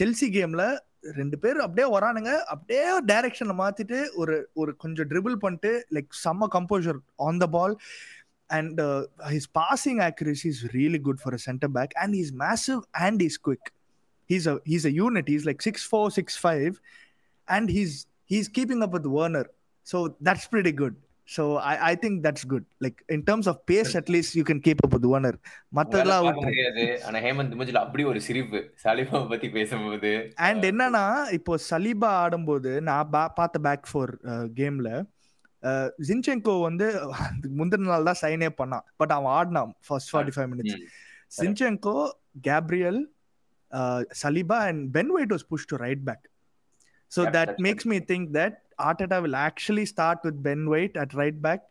செல்சி 0.00 0.28
கேம்ல 0.36 0.64
ரெண்டு 1.18 1.36
பேரும் 1.42 1.64
அப்படியே 1.66 1.86
வரானுங்க 1.94 2.30
அப்படியே 2.52 2.84
டைரக்ஷன்ல 3.10 3.54
மாத்திட்டு 3.62 3.98
ஒரு 4.20 4.36
ஒரு 4.60 4.72
கொஞ்சம் 4.82 5.08
ட்ரிபிள் 5.12 5.36
பண்ணிட்டு 5.44 5.72
லைக் 5.96 6.10
செம்ம 6.24 6.48
composure 6.54 6.98
on 7.26 7.40
the 7.42 7.48
ball 7.56 7.74
and 8.58 8.80
his 9.34 9.48
passing 9.60 10.00
accuracy 10.08 10.48
is 10.54 10.60
really 10.76 11.00
good 11.06 11.20
for 11.24 11.32
a 11.38 11.42
center 11.46 11.70
back 11.78 11.92
and 12.02 12.10
he's 12.18 12.32
massive 12.44 12.82
and 13.04 13.20
he's 13.24 13.38
quick. 13.48 13.64
He's 14.30 14.46
a 14.52 14.56
he's 14.70 14.84
a 14.90 14.94
unit. 15.06 15.26
He's 15.32 15.44
like 15.48 15.60
6'4 15.70 16.04
6'5 16.20 16.78
and 17.48 17.66
he's 17.76 17.94
he's 18.30 18.48
keeping 18.58 18.82
up 18.86 18.94
with 18.98 19.06
Werner. 19.16 19.46
So 19.86 19.96
that's 20.26 20.46
pretty 20.54 20.74
good. 20.82 20.94
So 21.28 21.44
I, 21.70 21.74
I 21.90 21.94
think 22.02 22.14
that's 22.24 22.44
good. 22.52 22.64
Like 22.84 22.98
in 23.14 23.20
terms 23.28 23.46
of 23.50 23.54
pace 23.70 23.92
at 24.00 24.08
least 24.14 24.30
you 24.38 24.44
can 24.50 24.58
keep 24.66 24.80
up 24.84 24.92
with 24.96 25.06
Werner. 25.12 25.32
மத்ததெல்லாம் 25.76 26.26
முடியாது. 26.40 26.84
ஆனா 27.06 27.18
ஹேமந்த் 27.24 27.56
மூஞ்சில 27.58 27.80
அப்படி 27.86 28.04
ஒரு 28.10 28.20
சிரிப்பு. 28.26 28.60
Saliba 28.82 29.20
பத்தி 29.32 29.48
பேசும்போது. 29.56 30.12
And 30.48 30.64
என்னன்னா 30.70 31.04
இப்போ 31.38 31.58
சலீபா 31.70 32.10
ஆடும்போது 32.22 32.72
நான் 32.88 33.10
பார்த்த 33.38 33.64
பேக் 33.68 33.90
ஃபோர் 33.90 34.12
கேம்ல 34.60 34.90
ஜின்செங்கோ 36.08 36.54
வந்து 36.68 36.86
முந்தின 37.58 37.88
நாள் 37.90 38.08
தான் 38.10 38.20
சைனே 38.22 38.50
பண்ணான். 38.60 38.86
பட் 39.00 39.14
அவன் 39.16 39.32
ஆடினான் 39.38 39.74
first 39.88 40.12
forty 40.12 40.34
five 40.36 40.48
minutes. 40.52 40.78
Zinchenko 41.40 41.98
Gabriel 42.48 43.00
Saliba 44.22 44.58
and 44.70 44.82
Ben 44.98 45.12
White 45.18 45.32
was 45.36 45.46
push 45.52 45.70
to 45.72 45.76
right 45.86 46.04
back 46.10 46.24
So 47.15 47.21
Yeah, 47.23 47.31
that 47.35 47.51
that's 47.51 47.63
makes 47.65 47.87
me 47.91 47.99
think 48.11 48.27
that 48.39 48.57
Arteta 48.89 49.17
will 49.23 49.37
actually 49.47 49.85
start 49.93 50.19
with 50.25 50.37
Ben 50.45 50.61
White 50.71 50.95
at 51.03 51.09
right 51.21 51.37
back 51.47 51.61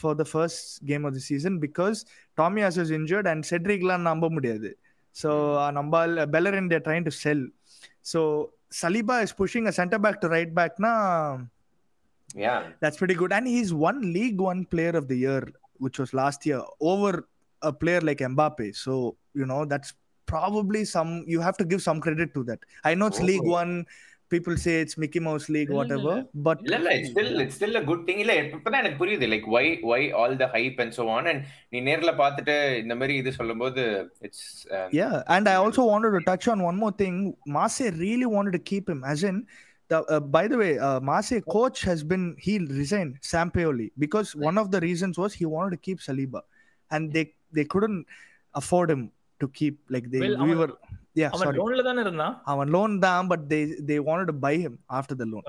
for 0.00 0.12
the 0.20 0.26
first 0.32 0.58
game 0.90 1.04
of 1.08 1.12
the 1.16 1.22
season 1.28 1.52
because 1.66 1.98
Tommy 2.40 2.62
Asu 2.66 2.80
is 2.86 2.90
injured 2.98 3.26
and 3.30 3.46
Cedricலாம் 3.50 4.04
நம்ப 4.10 4.26
முடியாது 4.36 4.70
so 5.22 5.30
நம்ம 5.78 5.92
Bellerin 6.34 6.66
they're 6.70 6.86
trying 6.88 7.06
to 7.10 7.14
sell 7.22 7.40
so 8.12 8.20
Saliba 8.80 9.16
is 9.26 9.32
pushing 9.42 9.64
a 9.70 9.74
center 9.78 9.98
back 10.06 10.16
to 10.22 10.28
right 10.34 10.52
back 10.58 10.72
na 10.84 10.92
yeah 12.44 12.58
that's 12.80 12.98
pretty 13.00 13.16
good 13.20 13.32
and 13.36 13.46
he's 13.54 13.72
one 13.88 14.00
league 14.16 14.40
one 14.50 14.60
player 14.72 14.94
of 15.00 15.06
the 15.12 15.18
year 15.26 15.42
which 15.84 15.98
was 16.02 16.10
last 16.20 16.40
year 16.48 16.60
over 16.92 17.12
a 17.62 17.72
player 17.82 18.00
like 18.08 18.20
Mbappe 18.34 18.66
so 18.84 18.94
you 19.40 19.46
know 19.50 19.64
that's 19.72 19.90
probably 20.26 20.82
some 20.84 21.12
you 21.32 21.40
have 21.46 21.56
to 21.60 21.66
give 21.70 21.80
some 21.88 22.00
credit 22.06 22.30
to 22.36 22.42
that 22.50 22.60
I 22.90 22.94
know 22.98 23.06
it's 23.12 23.22
Oh. 23.24 23.28
league 23.30 23.48
one 23.60 23.72
people 24.32 24.56
say 24.62 24.72
it's 24.82 24.96
Mickey 25.02 25.20
Mouse 25.26 25.46
League 25.54 25.70
இல்ல, 25.72 25.78
whatever 25.80 26.14
but 26.46 26.58
இல்ல 26.64 26.76
இல்ல 26.80 26.90
it's 26.96 27.12
still 27.12 27.38
it's 27.44 27.56
still 27.58 27.78
a 27.80 27.84
good 27.90 28.02
thing 28.08 28.20
இல்ல 28.24 28.32
இப்பதான் 28.40 28.80
எனக்கு 28.82 28.98
புரியுது 29.02 29.28
like 29.32 29.46
why 29.56 29.62
why 29.92 30.00
all 30.20 30.36
the 30.42 30.48
hype 30.56 30.80
and 30.84 30.94
so 30.98 31.04
on 31.16 31.28
and 31.30 31.40
நீ 31.74 31.80
நேர்ல 31.88 32.12
பார்த்துட்டு 32.22 32.56
இந்த 32.82 32.96
மாதிரி 33.00 33.14
இது 33.22 33.32
சொல்லும்போது 33.40 33.84
it's 34.28 34.44
Yeah, 35.00 35.14
and 35.36 35.46
I 35.54 35.58
also 35.64 35.84
wanted 35.92 36.12
to 36.18 36.22
touch 36.30 36.46
on 36.54 36.58
one 36.70 36.78
more 36.84 36.92
thing. 37.02 37.16
Marseille 37.56 37.96
really 38.06 38.28
wanted 38.36 38.54
to 38.58 38.62
keep 38.72 38.86
him, 38.92 39.00
as 39.12 39.22
in, 39.30 39.36
the, 39.90 39.98
uh, 40.14 40.20
by 40.36 40.44
the 40.52 40.58
way, 40.62 40.72
uh, 40.86 40.98
Marseille 41.10 41.44
coach 41.56 41.78
has 41.90 42.00
been 42.12 42.24
he 42.46 42.54
resigned 42.80 43.14
Sampaoli 43.30 43.88
because 44.04 44.28
one 44.48 44.58
of 44.62 44.68
the 44.74 44.80
reasons 44.86 45.14
was 45.22 45.32
he 45.40 45.46
wanted 45.54 45.74
to 45.76 45.80
keep 45.86 46.00
Saliba, 46.08 46.42
and 46.90 47.12
they 47.16 47.24
they 47.58 47.66
couldn't 47.74 48.02
afford 48.54 48.90
him 48.94 49.02
to 49.40 49.48
keep 49.60 49.76
like 49.94 50.08
they 50.14 50.22
Well, 50.24 50.36
we 50.38 50.48
அவன்- 50.48 50.60
were 50.62 50.72
yeah 51.21 51.31
அவன் 51.33 51.47
sorry. 51.47 51.57
லோன்ல 51.59 51.83
தான 51.87 52.03
இருந்தான்? 52.05 52.35
அவன் 52.51 52.99
தான் 53.05 53.27
but 53.31 53.41
they 53.51 53.63
they 53.89 53.99
wanted 54.09 54.27
to 54.31 54.37
buy 54.45 54.55
him 54.65 54.75
after 54.99 55.15
the 55.21 55.27
loan. 55.31 55.43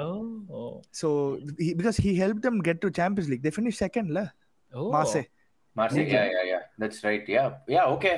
oh 0.59 0.83
so 1.01 1.09
he, 1.65 1.71
because 1.81 1.99
he 2.07 2.13
helped 2.23 2.43
them 2.47 2.59
get 2.69 2.79
to 2.85 2.91
champions 3.01 3.29
league. 3.33 3.45
They 3.47 3.55
finished 3.61 3.81
second 3.87 4.09
la 4.17 4.25
oh 4.79 4.89
marseille. 4.97 5.29
Marseille 5.81 6.09
yeah 6.17 6.27
yeah 6.35 6.45
yeah. 6.53 6.63
That's 6.83 6.99
right. 7.09 7.25
Yeah 7.37 7.49
yeah 7.77 7.95
okay. 7.97 8.17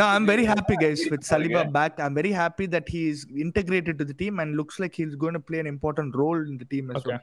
no 0.00 0.06
i'm 0.14 0.26
very 0.32 0.44
happy 0.50 0.76
guys 0.82 1.00
with 1.12 1.22
saliba 1.30 1.62
back. 1.78 2.00
I'm 2.04 2.14
very 2.14 2.32
happy 2.32 2.66
that 2.74 2.88
he 2.88 3.08
is 3.08 3.26
integrated 3.46 3.98
to 4.00 4.04
the 4.10 4.14
team 4.14 4.38
and 4.42 4.56
looks 4.60 4.76
like 4.82 4.94
he's 4.94 5.14
going 5.24 5.34
to 5.34 5.40
play 5.40 5.58
an 5.64 5.66
important 5.66 6.16
role 6.16 6.40
in 6.50 6.56
the 6.62 6.64
team 6.64 6.90
as 6.90 6.96
okay. 6.98 7.10
well. 7.10 7.20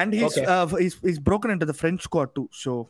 And 0.00 0.12
he's 0.18 0.36
okay. 0.38 0.46
uh, 0.54 0.66
he's 0.66 0.96
he's 1.08 1.18
broken 1.18 1.50
into 1.50 1.66
the 1.70 1.74
french 1.74 2.02
squad 2.08 2.34
too 2.34 2.48
so. 2.52 2.88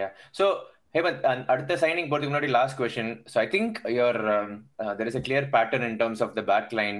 Yeah. 0.00 0.10
So 0.32 0.44
yeah 0.93 0.93
so 0.93 0.97
Hemant 0.97 1.25
அ- 1.31 1.45
அடுத்த 1.53 1.73
signing 1.81 2.07
போறதுக்கு 2.11 2.31
முன்னாடி 2.31 2.49
last 2.55 2.77
question 2.79 3.11
so 3.31 3.37
I 3.37 3.47
think 3.51 3.75
your 3.97 4.19
there 4.99 5.09
is 5.11 5.19
a 5.19 5.23
clear 5.27 5.47
pattern 5.55 5.85
in 5.89 5.97
terms 5.99 6.21
of 6.25 6.33
the 6.37 6.43
back 6.47 6.71
line 6.79 6.99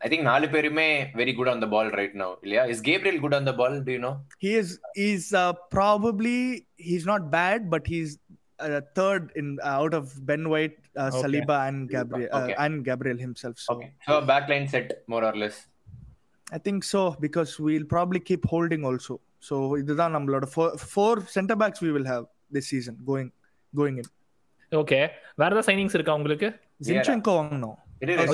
I 0.00 0.10
think 0.12 0.26
நாலு 0.30 0.48
பேருமே 0.54 0.88
very 1.14 1.34
good 1.38 1.50
on 1.52 1.62
the 1.64 1.70
ball 1.74 1.90
right 2.00 2.16
no 2.22 2.30
இல்லையா 2.42 2.64
is 2.72 2.82
Gabriel 2.88 3.20
good 3.24 3.36
on 3.38 3.48
the 3.50 3.56
ball 3.60 3.76
do 3.82 3.92
you 3.92 4.02
know 4.06 4.12
He 4.38 4.52
is 4.62 4.70
he's 5.00 5.26
uh, 5.42 5.52
probably 5.76 6.38
he's 6.88 7.06
not 7.06 7.22
bad, 7.32 7.60
but 7.70 7.86
he's 7.86 8.10
uh, 8.58 8.80
third 8.98 9.24
in 9.40 9.48
uh, 9.60 9.74
out 9.76 9.94
of 9.94 10.06
Ben 10.28 10.44
White, 10.52 10.76
uh, 10.96 11.08
Okay. 11.08 11.20
Saliba, 11.20 11.58
and 11.68 11.78
Gabriel 11.88 12.30
Okay. 12.34 12.54
uh, 12.54 12.62
and 12.64 12.84
Gabriel 12.84 13.18
himself. 13.18 13.56
So 13.60 13.72
okay 13.74 13.88
so 14.06 14.16
back 14.30 14.48
line 14.52 14.68
set 14.74 14.92
more 15.12 15.26
or 15.30 15.38
less 15.42 15.60
I 16.46 16.60
think 16.60 16.82
so 16.84 17.00
because 17.20 17.50
we'll 17.60 17.88
probably 17.88 18.20
keep 18.22 18.44
holding 18.46 18.82
also. 18.84 19.14
So 19.42 19.56
இதுதான் 19.76 20.14
நம்மளோட 20.16 20.46
four, 20.48 20.68
four 20.88 21.12
center 21.34 21.56
backs 21.56 21.80
we 21.80 21.92
will 21.96 22.06
have 22.06 22.24
This 22.53 22.75
season 22.75 22.93
going 23.07 23.29
going 23.75 23.97
in. 23.97 24.03
Okay 24.71 25.07
வேற 25.35 25.55
ஏதாவது 25.55 25.73
signings 25.73 25.93
இருக்கா 25.93 26.13
உங்களுக்கு? 26.13 26.59
Zinchenko 26.87 27.27
வாங்கணும். 27.27 27.73
இது 27.99 28.15
Oh, 28.15 28.17
We'll- 28.17 28.29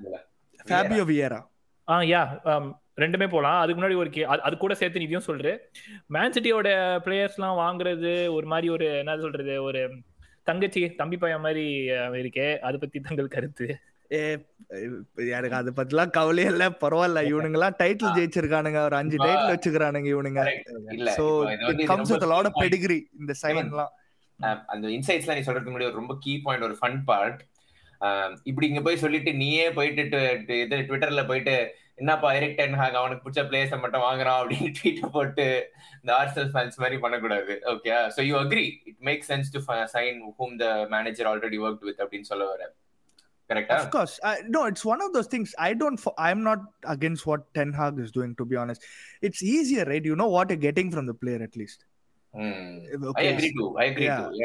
Fabio 0.64 1.04
Vieira. 1.04 1.46
ஆ 1.88 2.00
yeah 2.00 2.72
ரெண்டுமே 2.96 3.28
போலாம். 3.28 3.60
அதுக்கு 3.60 3.82
முன்னாடி 3.82 3.96
ஒரு 3.96 4.10
கே- 4.10 4.40
அது- 4.42 4.56
கூட 4.56 4.74
சேர்த்து 4.74 4.98
நீ 4.98 5.04
இதையும் 5.04 5.36
சொல்ற. 5.36 5.58
மேன் 6.06 6.30
சிட்டியோட 6.30 6.68
பிளேயர்ஸ்லாம் 7.04 7.58
வாங்குறது 7.58 8.32
ஒரு 8.32 8.46
மாதிரி 8.46 8.68
ஒரு 8.68 8.86
என்ன 8.86 9.18
சொல்றது 9.18 9.62
ஒரு 9.62 9.90
தங்கச்சி 10.42 10.94
தம்பி 10.94 11.16
பையன் 11.16 11.40
மாதிரி 11.40 11.90
இருக்கே. 11.90 12.58
அதை 12.58 12.78
பத்தி 12.78 13.00
தங்கள் 13.00 13.28
கருத்து. 13.28 13.78
எனக்கு 15.36 15.56
அதை 15.58 15.70
பத்திலாம் 15.78 16.14
கவலையே 16.16 16.48
இல்ல. 16.52 16.64
பரவாயில்ல 16.82 17.20
இவனுங்க 17.30 17.58
எல்லாம் 17.58 17.78
டைட்டில் 17.82 18.16
ஜெயிச்சிருக்கானுங்க. 18.18 18.80
ஒரு 18.88 18.96
அஞ்சு 19.00 19.16
டைட்டில் 19.24 19.52
வச்சுக்கிறானுங்க 19.54 20.08
இவனுங்க. 20.14 20.42
So 21.18 21.26
comes 21.92 22.12
with 22.14 22.30
lot 22.34 22.48
of. 22.50 22.60
Pedigree 22.62 22.98
இந்த 23.20 23.34
சைன் 23.42 23.62
எல்லாம் 23.64 23.92
அந்த 24.72 24.86
இன்சைட்ஸ்லாம் 24.96 25.38
நீ 25.38 25.44
சொல்றதுக்கு 25.46 25.72
முன்னாடி 25.72 25.90
ஒரு 25.90 26.00
ரொம்ப 26.02 26.14
கீ 26.24 26.32
பாயிண்ட் 26.46 26.66
ஒரு 26.68 26.76
ஃபன் 26.80 27.00
பார்ட் 27.10 27.40
இப்படி 28.50 28.66
இங்க 28.70 28.80
போய் 28.86 29.02
சொல்லிட்டு 29.02 29.32
நீயே 29.42 29.66
போயிட்டு 29.78 30.02
இது 30.64 30.76
ட்விட்டர்ல 30.88 31.22
போயிட்டு 31.30 31.54
என்னப்பா 32.00 32.28
எரிக் 32.36 32.56
டென் 32.58 32.78
ஹாக் 32.80 32.98
அவனுக்கு 33.00 33.24
பிடிச்ச 33.24 33.42
பிளேயர்ஸ் 33.48 33.82
மட்டும் 33.82 34.04
வாங்குறான் 34.06 34.38
அப்படின்னு 34.40 34.70
ட்வீட் 34.78 35.02
போட்டு 35.16 35.44
இந்த 36.00 36.10
ஆர்சல் 36.18 36.50
ஃபேன்ஸ் 36.54 36.80
மாதிரி 36.82 36.96
பண்ணக்கூடாது. 37.04 37.54
Okay 37.72 37.92
so 38.16 38.22
you 38.28 38.34
agree 38.40 38.64
it 38.90 39.00
make 39.08 39.22
sense 39.30 39.52
to 39.54 39.60
sign 39.94 40.18
whom 40.40 40.56
the 40.62 40.66
manager 40.94 41.28
already 41.32 41.60
work 41.66 41.86
with 41.88 42.02
அப்படின்னு 42.04 42.30
சொல்ல 42.32 42.46
வர 42.52 42.64
கரெக்டா 43.53 43.75
Of 43.77 43.87
course. 43.93 44.13
Uh, 44.29 44.35
no, 44.55 44.61
it's 44.71 44.83
one 44.85 45.01
of 45.05 45.11
those 45.15 45.29
things. 45.33 45.49
I 45.67 45.73
don't, 45.81 45.99
fo- 46.03 46.17
I'm 46.27 46.41
not 46.49 46.59
against 46.95 47.23
what 47.29 47.41
Ten 47.57 47.69
Hag 47.79 47.95
is 48.05 48.11
doing, 48.17 48.33
to 48.41 48.45
be 48.51 48.57
honest. 48.63 48.81
It's 49.27 49.41
easier, 49.55 49.85
right? 49.91 50.05
You 50.11 50.17
know 50.21 50.27
what 50.35 50.49
you're 50.51 50.65
getting 50.69 50.89
from 50.95 51.07
the 51.11 51.17
player 51.23 51.41
at 51.49 51.55
least. 51.61 51.79
I 52.33 52.49
Okay. 53.11 53.23
Agree 53.31 53.49
too 53.59 53.63
I 53.83 53.85
agree 53.91 54.05
Yeah. 54.09 54.19
Too 54.25 54.43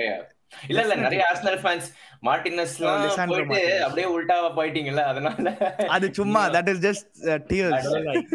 இல்ல 0.71 0.81
இல்ல 0.85 0.95
நிறைய 1.05 1.23
Arsenal 1.31 1.59
fans 1.63 1.87
மார்டினஸ்லாம் 2.29 3.01
Lisandro 3.05 3.37
போயிட்டு 3.37 3.55
Martinez. 3.55 3.83
அப்படியே 3.87 4.07
உல்டாவா 4.17 4.49
போயிட்டீங்கல்ல 4.59 5.03
அதனால 5.13 5.53
அது 5.97 6.07
சும்மா 6.19 6.43
that 6.57 6.69
is 6.73 6.79
just 6.87 7.05
uh, 7.33 7.39
tears. 7.51 7.75
I 7.79 7.83
don't 7.87 8.07
like. 8.11 8.29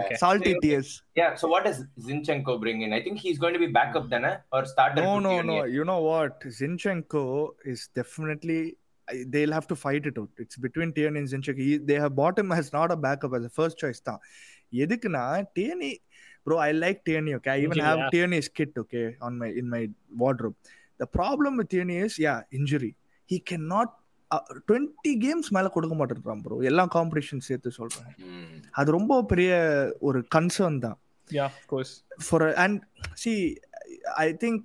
Okay. 0.00 0.16
Salty 0.24 0.52
Okay. 0.54 0.62
tears. 0.64 0.90
Yeah. 1.20 1.30
So 1.40 1.48
what 1.52 1.62
does 1.68 1.78
Zinchenko 2.08 2.54
bring 2.64 2.80
in? 2.86 2.92
I 2.98 3.02
think 3.06 3.18
he's 3.26 3.40
going 3.44 3.56
to 3.58 3.62
be 3.66 3.70
backup 3.78 4.06
then, 4.14 4.26
eh? 4.32 4.36
or 4.56 4.62
starter. 4.74 5.04
No, 5.08 5.14
to 5.16 5.24
no, 5.28 5.34
Tierney. 5.36 5.58
no. 5.60 5.66
You 5.78 5.86
know 5.90 6.00
what? 6.10 6.36
Zinchenko 6.60 7.24
is 7.74 7.82
definitely. 8.00 8.62
They'll 9.33 9.51
have 9.51 9.67
to 9.67 9.75
fight 9.75 10.05
it 10.05 10.17
out. 10.17 10.29
It's 10.37 10.57
between 10.57 10.93
Tierney 10.93 11.19
and 11.19 11.27
Zinchenko. 11.27 11.59
He, 11.59 11.77
they 11.77 11.95
have 11.95 12.15
bought 12.15 12.37
him 12.39 12.51
as 12.51 12.73
not 12.73 12.91
a 12.91 12.95
backup 12.95 13.33
as 13.33 13.43
a 13.45 13.53
first 13.59 13.77
choice. 13.83 14.01
தான் 14.09 14.21
எதுக்குன்னா 14.83 15.23
bro, 16.47 16.57
I 16.67 16.71
like 16.83 16.97
Tierney. 17.07 17.33
Okay, 17.37 17.51
I 17.51 17.59
even 17.59 17.71
Injury, 17.71 17.85
have 17.89 17.99
yeah. 17.99 18.09
Tierney's 18.15 18.49
kit. 18.57 18.73
Okay, 18.83 19.05
on 19.27 19.33
my 19.41 19.49
in 19.61 19.67
my 19.75 19.83
wardrobe. 20.21 20.55
The 20.99 21.07
problem 21.19 21.57
with 21.57 21.69
Tierney 21.69 21.97
is, 22.07 22.15
yeah, 22.27 22.41
injury. 22.59 22.93
He 23.25 23.39
cannot. 23.51 23.91
Twenty 24.67 25.11
games 25.23 25.49
மேல 25.55 25.67
கொடுக்க 25.73 25.95
மாட்டேன்றான் 25.99 26.39
bro 26.45 26.55
எல்லா 26.69 26.83
competition 26.95 27.43
சேர்த்து 27.47 27.69
சொல்றேன் 27.79 28.07
Hmm. 28.23 28.47
அது 28.79 28.89
ரொம்ப 28.97 29.13
பெரிய 29.31 29.51
ஒரு 30.07 30.19
concern 30.35 30.79
தான் 30.85 30.97
யா 31.37 31.45
a, 31.69 31.91
and 32.63 32.75
see 33.23 33.37
i 34.25 34.29
think 34.43 34.59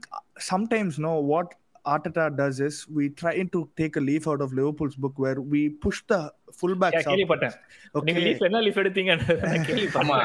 sometimes 0.51 0.95
no 1.07 1.13
what 1.33 1.49
Arteta 1.85 2.25
does 2.37 2.61
is 2.61 2.87
we 2.89 3.09
try 3.11 3.43
to 3.55 3.61
take 3.77 3.97
a 3.97 4.01
leaf 4.01 4.29
out 4.29 4.41
of 4.41 4.53
Liverpool's 4.53 4.97
book 4.97 5.19
where 5.19 5.41
we 5.53 5.71
push 5.85 5.99
the 6.09 6.21
fullbacks 6.61 7.01
out. 7.01 7.11
கேள்விப்பட்டேன் 7.11 7.55
நீங்க 8.07 8.19
Okay. 8.19 8.25
லீஃப் 8.27 8.45
என்ன 8.49 8.61
leaf 8.67 8.81
எடுத்தீங்க 8.83 9.13
ஆமா 10.01 10.17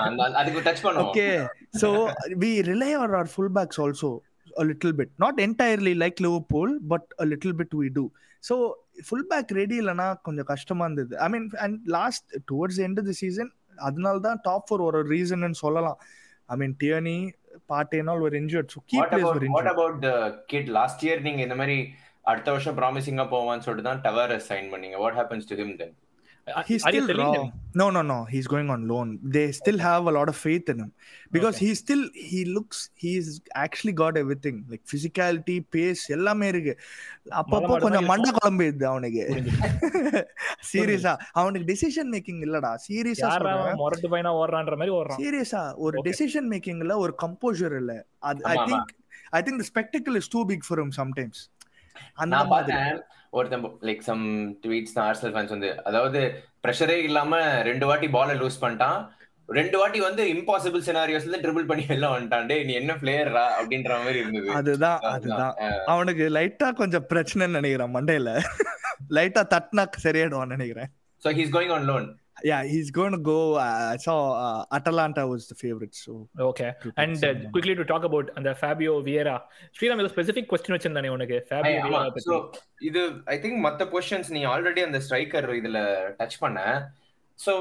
அதுக்கு 0.41 0.63
touch 0.67 0.83
பண்ணுவோம் 0.85 1.11
Okay. 1.11 1.31
So 1.73 1.89
we 2.43 2.51
rely 2.71 2.91
on 3.03 3.11
our 3.19 3.27
fullbacks 3.35 3.79
also 3.85 4.09
a 4.55 4.65
little 4.71 4.93
bit. 4.93 5.09
Not 5.25 5.35
entirely 5.47 5.93
like 6.03 6.19
Liverpool, 6.25 6.69
but 6.93 7.05
a 7.23 7.27
little 7.31 7.53
bit 7.61 7.71
we 7.81 7.89
do. 7.99 8.05
So 8.43 8.55
fullback 9.09 9.47
ready 9.59 9.77
இல்லைன்னா 9.83 10.09
கொஞ்சம் 10.27 10.49
கஷ்டமா 10.51 10.83
இருந்தது 10.89 11.15
I 11.25 11.29
mean 11.33 11.47
and 11.63 11.79
last 11.97 12.27
towards 12.51 12.79
end 12.85 12.99
of 13.01 13.09
the 13.09 13.17
season 13.23 13.49
அதனால 13.87 14.19
தான் 14.27 14.39
top 14.47 14.67
four 14.67 14.83
ஒரு 14.89 14.99
reason 15.13 15.59
சொல்லலாம் 15.63 15.97
I 16.49 16.57
mean 16.61 16.75
Tierney 16.83 17.17
பாட்டேனால் 17.65 18.21
ஒரு 18.21 18.35
இன்ஜர்ட் 18.39 18.71
ஸோ 18.73 18.79
கீ 18.85 18.97
வாட் 18.97 19.09
பிளேஸ் 19.09 19.25
ஒரு 19.25 19.39
what 19.39 19.47
injured 19.47 19.71
about 19.73 19.99
the 20.01 20.11
kid 20.45 20.71
last 20.77 21.03
year 21.05 21.21
நீங்க 21.21 21.41
இந்த 21.41 21.55
மாதிரி 21.55 21.77
அடுத்த 22.25 22.49
வருஷம் 22.51 22.77
ப்ராமிசிங்கா 22.77 23.25
போவான்னு 23.31 23.65
சொல்லிட்டு 23.65 23.89
தான் 23.89 24.01
டவரஸ் 24.01 24.49
சைன் 24.51 24.69
பண்ணீங்க. 24.71 24.97
What 24.97 25.17
happens 25.17 25.49
to 25.49 25.55
him 25.55 25.75
then 25.77 25.93
he's 26.67 26.83
still 26.83 27.07
raw. 27.17 27.49
No, 27.73 27.89
no, 27.89 28.01
no. 28.01 28.25
He's 28.25 28.47
going 28.47 28.69
on 28.69 28.87
loan. 28.87 29.19
They 29.23 29.51
still 29.51 29.77
have 29.79 30.05
a 30.05 30.11
lot 30.11 30.29
of 30.29 30.35
faith 30.37 30.69
in 30.69 30.79
him. 30.79 30.91
Because 31.31 31.57
he's 31.57 31.79
still 31.79 32.03
he 32.13 32.45
looks 32.45 32.89
he's 32.95 33.41
actually 33.55 33.93
got 33.93 34.17
everything. 34.17 34.57
Like 34.69 34.83
physicality, 34.85 35.57
pace, 35.75 36.03
எல்லாமே 36.09 36.47
இருக்கு. 36.47 36.73
அப்பப்போ 37.39 37.79
கொஞ்சம் 37.85 38.05
மண்டை 38.05 38.31
குழம்பு 38.31 38.67
இது 38.73 38.87
அவனுக்கு. 38.87 39.23
சீரியஸா 40.73 41.13
அவனுக்கு 41.39 41.67
டெசிஷன் 41.71 42.11
மேக்கிங் 42.15 42.41
இல்லடா. 42.47 42.71
சீரியஸா 42.87 43.31
சொல்றேன். 43.35 43.75
முரட்டு 43.83 44.09
பையனா 44.13 44.33
ஓடுறான்ற 44.41 44.77
மாதிரி 44.81 44.95
ஓடுறான். 44.99 45.19
சீரியஸா 45.23 45.63
ஒரு 45.85 45.97
Okay. 45.99 46.07
டெசிஷன் 46.09 46.49
மேக்கிங்ல 46.53 46.97
ஒரு 47.05 47.15
கம்போசர் 47.23 47.77
இல்ல. 47.81 47.95
I 48.19 48.33
think 48.69 48.93
I 49.29 49.41
think 49.41 49.61
the 49.63 49.69
spectacle 49.73 50.15
is 50.15 50.31
too 50.37 50.45
big 50.45 50.65
for 50.69 50.81
him 50.83 50.95
sometimes 51.01 51.41
அந்த 52.23 52.45
மாதிரி. 52.45 52.79
ஒருத்தன் 53.37 53.65
லைக் 53.87 54.03
சம் 54.09 54.23
ட்வீட்ஸ் 54.63 54.95
தான் 54.95 55.05
ஆர்சனல் 55.07 55.33
ஃபேன்ஸ் 55.35 55.53
வந்து 55.55 55.69
அதாவது 55.83 56.19
ப்ரெஷரே 56.63 56.97
இல்லாம 57.07 57.39
ரெண்டு 57.69 57.85
வாட்டி 57.85 58.07
பாலை 58.09 58.35
லூஸ் 58.41 58.61
பண்ணிட்டான். 58.61 58.99
ரெண்டு 59.49 59.77
வாட்டி 59.77 59.99
வந்து 59.99 60.23
இம்பாசிபிள் 60.33 60.85
சினாரியோஸ்ல 60.85 61.39
ட்ரிபிள் 61.43 61.67
பண்ணி 61.71 61.83
வெளில 61.89 62.07
வந்துட்டான். 62.13 62.65
நீ 62.65 62.73
என்ன 62.73 62.93
பிளேயரா 62.93 63.45
அப்படின்ற 63.57 63.91
மாதிரி 64.03 64.19
இருந்தது. 64.19 64.49
அதுதான் 64.59 64.99
அதுதான். 65.15 65.55
அவனுக்கு 65.85 66.27
லைட்டா 66.37 66.69
கொஞ்சம் 66.81 67.07
பிரச்சனைன்னு 67.13 67.57
நினைக்கிறேன் 67.59 67.95
மண்டையில. 67.95 68.31
லைட்டா 69.17 69.43
தட்டினா 69.53 69.83
சரியாயிடுவான்னு 70.05 70.55
நினைக்கிறேன். 70.57 70.89
So 71.23 71.31
he's 71.39 71.53
going 71.55 71.73
on 71.77 71.87
loan 71.91 72.07
yeah 72.49 72.61
he's 72.71 72.89
going 72.97 73.13
to 73.17 73.21
go 73.29 73.37
uh, 73.65 73.93
i 73.93 73.97
saw 74.05 74.15
uh, 74.45 74.61
atalanta 74.77 75.21
was 75.31 75.43
the 75.51 75.57
favorite 75.61 75.95
so. 76.03 76.13
Okay 76.49 76.67
to 76.83 76.89
take 76.89 76.99
and 77.03 77.17
someone. 77.21 77.45
Quickly 77.53 77.75
to 77.79 77.85
talk 77.91 78.05
about 78.09 78.29
அந்த 78.39 78.51
ஃபேபியோ 78.59 78.93
வியரா 79.07 79.35
ஸ்ரீராம் 79.77 80.01
ஏதோ 80.03 80.11
ஸ்பெசிபிக் 80.15 80.49
கொஸ்டின் 80.51 80.75
வச்சிருந்தானே 80.75 81.11
உனக்கு? 81.17 81.39
Vieira 81.67 82.01
so 82.27 82.35
பத்தி. 82.37 82.61
இது 82.89 83.03
I 83.35 83.37
think 83.45 83.59
மத்த 83.67 83.87
positions 83.95 84.31
நீ 84.37 84.43
already 84.53 84.83
அந்த 84.87 85.01
striker 85.07 85.47
இதுல 85.61 85.81
டச் 86.19 86.37
பண்ண. 86.43 86.59
சோ 87.39 87.53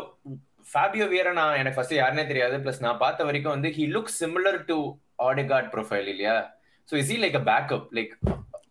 ஃபேபியோ 0.72 1.06
வியரா 1.14 1.32
நான் 1.40 1.58
எனக்கு 1.60 1.78
ஃபர்ஸ்ட் 1.78 1.98
யாருனே 2.02 2.26
தெரியாது. 2.32 2.56
பிளஸ் 2.64 2.84
நான் 2.86 3.02
பார்த்த 3.04 3.24
வரைக்கும் 3.30 3.54
வந்து 3.56 3.70
he 3.78 3.86
look 3.96 4.12
similar 4.20 4.60
to 4.72 4.78
Odegaard 5.28 5.70
profile 5.74 6.10
இல்லையா? 6.14 6.36
So 6.88 6.94
is 7.02 7.10
he 7.12 7.18
like 7.24 7.38
a 7.40 7.44
backup 7.52 7.86
like 7.98 8.14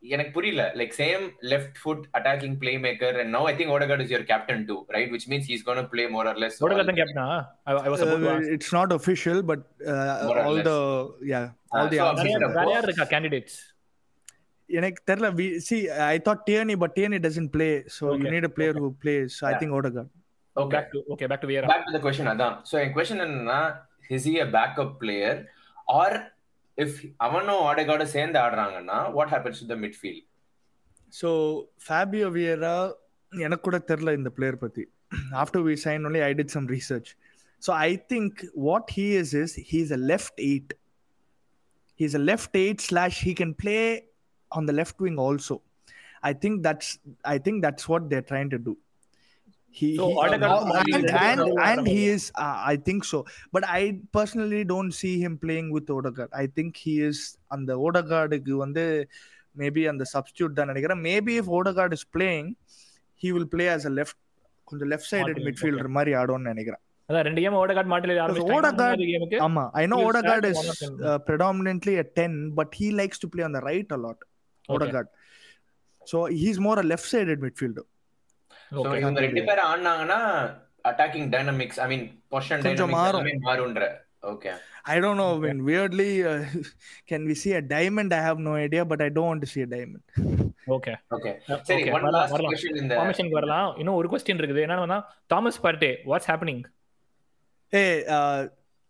எனக்கு 0.04 0.32
புரியல. 0.32 0.62
Like 0.80 0.94
same 1.00 1.22
left 1.52 1.78
foot 1.82 2.06
attacking 2.18 2.56
playmaker 2.86 3.18
and 3.22 3.32
no 3.36 3.42
I 3.50 3.54
think 3.60 3.74
Odegaard 3.76 4.04
is 4.06 4.12
your 4.14 4.26
captain 4.32 4.64
too 4.70 4.76
right 4.96 5.12
which 5.14 5.28
means 5.32 5.48
he's 5.52 5.64
gonna 5.68 5.82
play 5.94 6.06
more 6.16 6.28
or 6.32 6.40
less 6.44 6.58
Odegaard 6.66 6.90
தான் 6.92 7.00
கேப்டனா 7.02 7.28
I 7.66 7.92
was 7.92 8.04
about 8.06 8.24
to 8.24 8.30
ask 8.34 8.50
it's 8.56 8.72
not 8.72 8.92
official 8.98 9.38
but 9.52 9.62
uh, 9.94 10.00
More 10.24 10.38
or 10.38 10.46
all 10.48 10.58
less. 10.60 10.68
the 10.70 10.80
yeah 11.32 11.46
all 11.74 11.86
Ah, 11.86 11.92
the 11.94 12.00
so 12.00 12.08
answers 12.10 12.44
வேற. 12.58 12.66
யார் 12.74 12.88
இருக்கா 12.90 13.08
candidates 13.14 13.60
எனக்கு 14.70 15.02
தெரியல 15.10 15.30
we 15.40 15.48
see 15.66 15.80
i 16.08 16.18
thought 16.26 16.42
tierney 16.50 16.76
but 16.84 16.92
tierney 16.98 17.20
doesn't 17.20 17.50
play 17.56 17.72
so 17.96 18.04
you 18.06 18.14
Okay, 18.18 18.34
need 18.36 18.46
a 18.46 18.54
player 18.58 18.74
okay. 18.74 18.84
who 18.84 18.92
plays 19.04 19.28
so 19.38 19.44
i 19.44 19.52
Yeah. 19.52 19.62
think 19.62 19.74
odegaard. 19.80 20.10
Okay 20.56 20.72
back 20.76 20.90
to 20.94 21.00
okay 21.14 21.28
back 21.30 21.44
to 21.44 21.50
Vieira 21.52 21.70
back 21.70 21.86
to 21.88 21.94
the 21.96 22.02
question 22.04 22.32
அதான். 22.32 22.56
So 22.70 22.76
என் 22.84 22.94
கொஸ்டின் 22.96 23.24
என்னன்னா 23.26 23.60
is 24.16 24.28
he 24.28 24.36
a 24.42 24.50
backup 24.56 24.94
player 25.02 25.40
or 25.88 26.18
if 26.78 26.98
அவனும் 27.26 27.64
ஆடகார்டும் 27.70 28.14
சேர்ந்து 28.16 28.40
ஆடுறாங்கன்னா 28.46 29.00
what 29.18 29.32
happens 29.36 29.62
to 29.64 29.70
the 29.74 29.78
midfield 29.86 30.24
so 31.22 31.30
fabio 31.88 32.28
vieira 32.36 32.72
எனக்கு 33.46 33.66
கூட 33.68 33.78
தெரியல 33.90 34.12
இந்த 34.20 34.30
பிளேயர் 34.38 34.58
பத்தி 34.64 34.84
after 35.42 35.60
we 35.68 35.74
signed 35.84 36.06
only 36.10 36.22
i 36.30 36.34
did 36.40 36.50
some 36.56 36.66
research 36.76 37.10
so 37.66 37.72
i 37.88 37.92
think 38.12 38.32
what 38.68 38.86
he 38.96 39.06
is 39.20 39.30
is 39.42 39.52
he's 39.70 39.92
a 39.98 40.02
left 40.12 40.36
eight 40.50 40.72
he's 42.00 42.16
a 42.22 42.24
left 42.30 42.54
eight 42.64 42.80
slash 42.90 43.18
he 43.28 43.34
can 43.42 43.52
play 43.64 43.84
on 44.52 44.64
the 44.70 44.76
left 44.80 44.98
wing 45.06 45.18
also 45.26 45.56
i 46.30 46.34
think 46.42 46.56
that's 46.68 46.90
i 47.36 47.38
think 47.46 47.58
that's 47.66 47.86
what 47.92 48.04
they're 48.10 48.30
trying 48.34 48.52
to 48.56 48.60
do 48.70 48.74
He, 49.78 49.88
So, 49.98 50.06
he- 50.08 50.18
Odegaard 50.24 50.52
uh, 50.56 50.66
Martinelli 50.72 50.94
and 50.96 51.06
ரெண்டு 51.06 51.14
and, 51.14 51.22
பேரும் 51.24 51.54
and 51.68 51.88
he 51.88 52.00
ஆடுறாங்க. 52.00 52.16
is 52.16 52.24
uh, 52.44 52.56
I 52.72 52.78
think 52.88 53.02
so 53.12 53.20
but 53.56 53.64
I 53.78 53.84
personally 54.18 54.62
don't 54.72 54.94
see 55.00 55.14
him 55.24 55.34
playing 55.44 55.70
with 55.76 55.88
Odegaard 55.98 56.32
I 56.42 56.48
think 56.58 56.72
he 56.84 56.96
is 57.08 57.20
அந்த 57.56 57.72
ஓடகார்டுக்கு 57.86 58.56
வந்து 58.64 58.84
maybe 59.56 59.84
அந்த 59.92 60.04
substitute 60.14 60.58
தான் 60.60 60.70
நினைக்கிறேன் 60.72 61.02
maybe 61.08 61.36
if 61.42 61.48
Odegaard 61.60 61.94
is 61.98 62.04
playing 62.18 62.48
he 63.22 63.32
will 63.36 63.48
play 63.56 63.68
as 63.78 63.86
a 63.92 63.96
left 64.00 64.18
கொஞ்சம் 64.68 64.90
left 64.94 65.10
sided 65.14 65.28
Martinelli, 65.30 65.48
midfielder 65.50 65.94
மாதிரி 65.98 66.14
ஆடும்னு 66.22 66.52
நினைக்கிறேன் 66.54 66.82
அதான் 67.10 67.26
ரெண்டு 67.28 67.42
கேம் 67.44 67.58
ஓடகாட் 67.62 67.90
மாட்டில 67.94 68.14
Odegaard- 68.60 69.02
கேமுக்கு 69.12 69.40
ஆமா 69.48 69.64
I 69.82 69.88
know 69.92 70.00
He 70.00 70.06
will 70.06 70.12
Odegaard 70.12 70.44
start 70.44 70.52
is 70.52 70.60
one 70.62 70.70
of 70.74 70.80
them. 70.84 70.94
uh, 71.10 71.18
predominantly 71.30 71.96
a 72.04 72.08
10 72.22 72.30
but 72.60 72.70
he 72.82 72.90
likes 73.02 73.20
to 73.24 73.30
play 73.34 73.46
on 73.50 73.56
the 73.58 73.64
right 73.70 73.90
a 73.98 74.02
lot 74.06 74.20
Odegaard 74.70 75.10
so 76.02 76.18
he's 76.42 76.60
more 76.68 76.78
a 76.80 76.88
left 76.92 77.08
sided 77.14 77.42
midfielder 77.48 77.86
So 77.86 77.93
okay 78.73 78.97
இவங்க 79.03 79.21
ரெண்டு 79.27 79.43
பேரும் 79.49 79.69
ஆடினாங்கன்னா 79.71 80.19
attacking 80.91 81.29
dynamics 81.35 81.81
I 81.85 81.89
mean 81.93 82.05
position 82.35 82.65
கொஞ்சம் 82.67 82.77
dynamics 82.79 82.99
மாறும். 83.01 83.25
எல்லாமே 83.25 83.47
மாறும்ன்ற 83.49 83.87
okay 84.33 84.53
I 84.93 85.01
don't 85.05 85.19
know. 85.21 85.31
I 85.31 85.37
Okay. 85.37 85.47
mean, 85.47 85.59
weirdly, 85.67 86.11
uh, 86.31 86.37
can 87.11 87.23
we 87.31 87.35
see 87.41 87.53
a 87.53 87.63
diamond? 87.73 88.11
I 88.19 88.23
have 88.27 88.39
no 88.41 88.55
idea, 88.57 88.83
but 88.93 89.01
I 89.07 89.11
don't 89.17 89.29
want 89.31 89.43
to 89.45 89.51
see 89.55 89.63
a 89.67 89.71
diamond. 89.75 90.05
Okay 90.77 90.93
okay 91.17 91.31
சரி 91.69 91.83
one 91.87 91.95
வரலாம் 91.97 92.15
last 92.17 92.35
வரலாம் 92.35 92.53
question 92.53 92.79
இந்த 92.83 92.95
ஃபார்மேஷனுக்கு 92.99 93.39
வரலாம் 93.39 93.69
இன்னும் 93.81 93.99
ஒரு 94.01 94.09
question 94.13 94.41
இருக்குது 94.43 94.63
என்னன்னா 94.67 94.99
Thomas 95.35 95.63
Partey 95.67 95.93
what's 96.11 96.31
happening 96.33 96.63
Hey, 97.73 97.89
uh, 98.17 98.39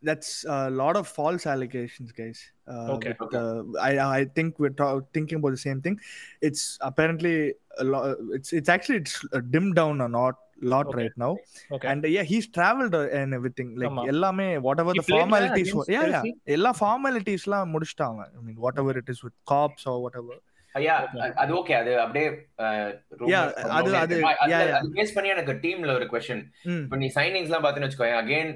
that's 0.03 0.29
a 0.47 0.69
lot 0.71 0.95
of 0.95 1.07
false 1.09 1.43
allegations, 1.47 2.11
guys. 2.13 2.39
Uh, 2.67 2.87
Okay. 2.93 3.11
with, 3.11 3.23
Okay. 3.25 3.41
uh, 3.41 3.59
I 3.81 3.91
I 4.11 4.23
think 4.37 4.59
we're 4.59 4.75
ta- 4.81 4.89
thinking 5.13 5.39
about 5.39 5.53
the 5.57 5.63
same 5.65 5.81
thing. 5.81 5.97
It's 6.41 6.63
apparently 6.81 7.35
a 7.77 7.85
lot. 7.85 8.05
It's 8.37 8.51
it's 8.59 8.71
actually 8.75 8.99
it's 9.03 9.15
uh, 9.29 9.41
dimmed 9.53 9.75
down 9.81 10.01
a 10.01 10.11
lot 10.17 10.37
lot 10.73 10.87
Okay. 10.87 10.97
right 10.99 11.15
now. 11.17 11.31
Okay 11.75 11.87
And 11.91 12.05
uh, 12.05 12.11
yeah, 12.15 12.25
he's 12.31 12.47
traveled 12.57 12.93
uh, 12.95 13.05
and 13.19 13.37
everything. 13.39 13.69
Like 13.81 13.91
ஆமா. 13.91 14.03
எல்லாமே 14.07 14.47
whatever 14.67 14.93
He 14.95 15.01
the 15.01 15.07
formalities 15.13 15.71
were. 15.77 15.87
Yeah, 15.95 16.05
yeah. 16.13 16.25
எல்லா 16.57 16.71
formalities 16.83 17.43
எல்லாம் 17.49 17.71
முடிச்சிட்டாங்க. 17.73 18.21
I 18.39 18.41
mean, 18.45 18.57
whatever 18.67 18.93
it 19.01 19.09
is 19.15 19.21
with 19.27 19.35
cops 19.53 19.85
or 19.91 19.97
whatever. 20.05 20.35
ஐயா 20.75 20.93
Okay. 21.05 21.25
அது 21.41 21.51
okay 21.57 21.73
அது 21.79 21.91
அப்படியே 22.03 22.27
அது- 23.67 23.97
அது- 24.03 24.93
பேஸ் 24.95 25.15
பண்ணி 25.15 25.29
எனக்கு 25.29 25.53
டீம்ல 25.65 25.91
ஒரு 25.99 26.05
கொஸ்டின் 26.13 26.43
Mm. 26.69 26.79
இப்போ 26.85 26.97
நீ 27.03 27.09
சைனிங்ஸ் 27.17 27.49
எல்லாம் 27.49 27.65
பாத்துன்னு 27.65 27.87
வச்சுக்கோங்க 27.87 28.17
அகைன் 28.23 28.51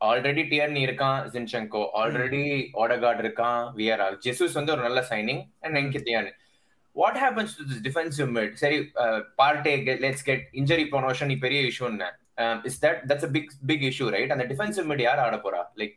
ஆல்ரெடி 0.00 0.42
டியர்னி 0.50 0.80
இருக்கான் 0.86 1.20
ஜின்செங்கோ 1.32 1.82
ஆல்ரெடி 2.00 2.42
ஓடகார்ட் 2.82 3.22
இருக்கான் 3.24 3.62
வியரா 3.78 4.06
ஜெசூஸ் 4.26 4.58
வந்து 4.58 4.74
ஒரு 4.74 4.82
நல்ல 4.82 5.00
signing 5.10 5.42
and 5.64 5.78
Nketiah 5.80 6.30
what 6.96 7.18
happens 7.24 7.54
to 7.58 7.64
this 7.70 7.82
defensive 7.88 8.28
mid 8.36 8.54
சரி 8.62 8.78
பார்ட்டே 9.40 9.74
லெட்ஸ் 10.06 10.26
கெட் 10.28 10.44
இன்ஜரி 10.60 10.86
ப்ரொனோஷன் 10.94 11.30
நீ 11.32 11.36
பெரிய 11.46 11.62
இஷ்யூன்னு 11.70 12.10
is 12.64 12.80
that 12.84 13.00
that's 13.10 13.26
a 13.28 13.32
big 13.36 13.52
big 13.70 13.84
issue 13.90 14.08
right 14.16 14.34
அந்த 14.36 14.46
டிஃபென்சிவ் 14.52 14.86
மிட் 14.90 15.04
யார் 15.06 15.22
ஆட 15.24 15.38
போறா? 15.46 15.62
லைக் 15.80 15.94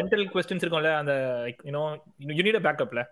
மென்டல் 0.00 0.26
கொஸ்டின்ஸ் 0.34 0.64
இருக்கும்ல 0.64 0.92
அந்த 1.02 1.14
you know 1.68 1.84
you 2.32 2.44
need 2.48 2.66
பேக்கப்ல 2.68 3.04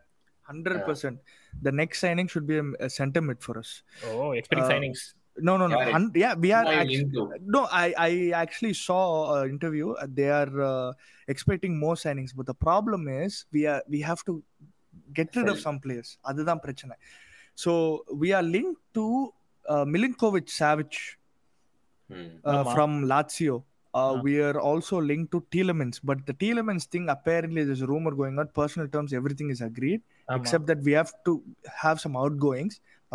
Hundred 0.47 0.81
percent. 0.88 1.16
The 1.62 1.73
next 1.73 1.99
signing 1.99 2.28
should 2.33 2.47
be 2.47 2.57
a, 2.59 2.66
a 2.81 2.90
center 2.97 3.21
mid 3.28 3.38
for 3.47 3.55
us. 3.62 3.71
Oh 4.09 4.26
expecting 4.38 4.69
signings 4.73 5.02
No, 5.38 5.57
no, 5.57 5.66
no. 5.66 5.81
Yeah, 5.81 5.90
Hun- 5.90 6.12
yeah, 6.14 6.35
we 6.35 6.52
are. 6.52 6.64
Going 6.64 6.78
Actually, 6.78 6.95
into. 6.95 7.35
no, 7.45 7.69
I 7.71 7.95
I 7.99 8.31
actually 8.31 8.73
saw 8.73 9.43
an 9.43 9.50
interview. 9.50 9.90
Uh, 9.90 10.07
They 10.14 10.31
are 10.31 10.62
uh, 10.62 10.93
expecting 11.26 11.78
more 11.78 11.95
signings, 11.95 12.33
but 12.37 12.47
the 12.47 12.55
problem 12.55 13.09
is 13.09 13.45
we 13.52 13.66
are 13.66 13.83
we 13.88 14.00
have 14.00 14.25
to 14.25 14.43
get 15.12 15.37
rid 15.37 15.49
of 15.49 15.57
Sell. 15.57 15.62
some 15.62 15.78
players. 15.78 16.19
அதுதான் 16.25 16.61
பிரச்சனை. 16.61 16.97
So 17.55 18.05
we 18.14 18.33
are 18.33 18.43
linked 18.43 18.81
to 18.95 19.33
uh, 19.69 19.85
Milinkovic 19.85 20.47
Savic 20.61 20.93
Hmm. 22.11 22.26
uh, 22.45 22.52
ஆமா. 22.52 22.75
from 22.75 23.04
Lazio. 23.04 23.63
Uh, 23.95 23.99
Ah. 23.99 24.13
We 24.13 24.41
are 24.41 24.61
also 24.61 25.00
linked 25.00 25.32
to 25.32 25.45
Tielemans, 25.54 26.00
but 26.04 26.19
the 26.26 26.32
Tielemans 26.32 26.84
thing 26.84 27.08
apparently 27.08 27.65
there's 27.65 27.80
a 27.80 27.87
rumor 27.87 28.11
going 28.11 28.39
on. 28.39 28.47
Personal 28.47 28.89
terms, 28.89 29.13
everything 29.13 29.50
is 29.50 29.61
agreed. 29.61 30.02
except 30.28 30.67
that 30.67 30.80
we 30.82 30.95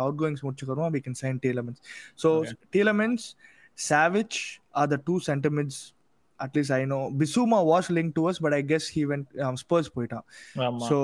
outgoings. 0.04 0.40
Outgoings 0.40 0.40
முடிச்சுக்கிறோம் 0.42 0.92
we 0.96 1.00
can 1.00 1.14
sign 1.14 1.38
Tielemans. 1.46 1.80
So 2.14 2.28
Okay. 2.40 2.54
Tielemans, 2.74 3.24
Savage 3.78 4.36
are 4.74 4.86
the 4.86 4.98
two 5.08 5.18
center 5.20 5.50
mids. 5.50 5.76
At 6.40 6.56
least 6.56 6.70
I 6.70 6.84
know. 6.84 7.10
Bisuma 7.20 7.58
was 7.64 7.86
linked 7.90 8.14
to 8.14 8.24
us, 8.28 8.38
but 8.38 8.52
I 8.54 8.62
guess 8.62 8.86
he 8.88 9.02
went 9.12 9.26
um, 9.46 9.56
Spurs 9.56 9.88
போயிட்டான். 9.96 10.24
ஆமா 10.66 10.86
So 10.88 10.98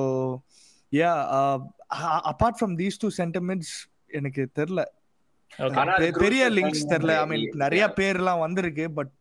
yeah, 0.93 1.17
uh, 1.39 1.59
a- 2.07 2.23
apart 2.33 2.55
from 2.59 2.77
these 2.77 2.97
two 3.05 3.11
center 3.11 3.41
mids, 3.41 3.71
எனக்கு 4.11 4.49
தெரியல 4.61 4.83
பெரிய 6.27 6.51
links 6.51 6.85
தெரியல 6.93 7.15
ஐ 7.21 7.27
மீன். 7.27 7.47
நிறைய 7.65 7.85
Yeah. 7.87 7.97
பேர்லாம் 8.01 8.39
வந்திருக்கு 8.39 8.93
but 8.93 9.13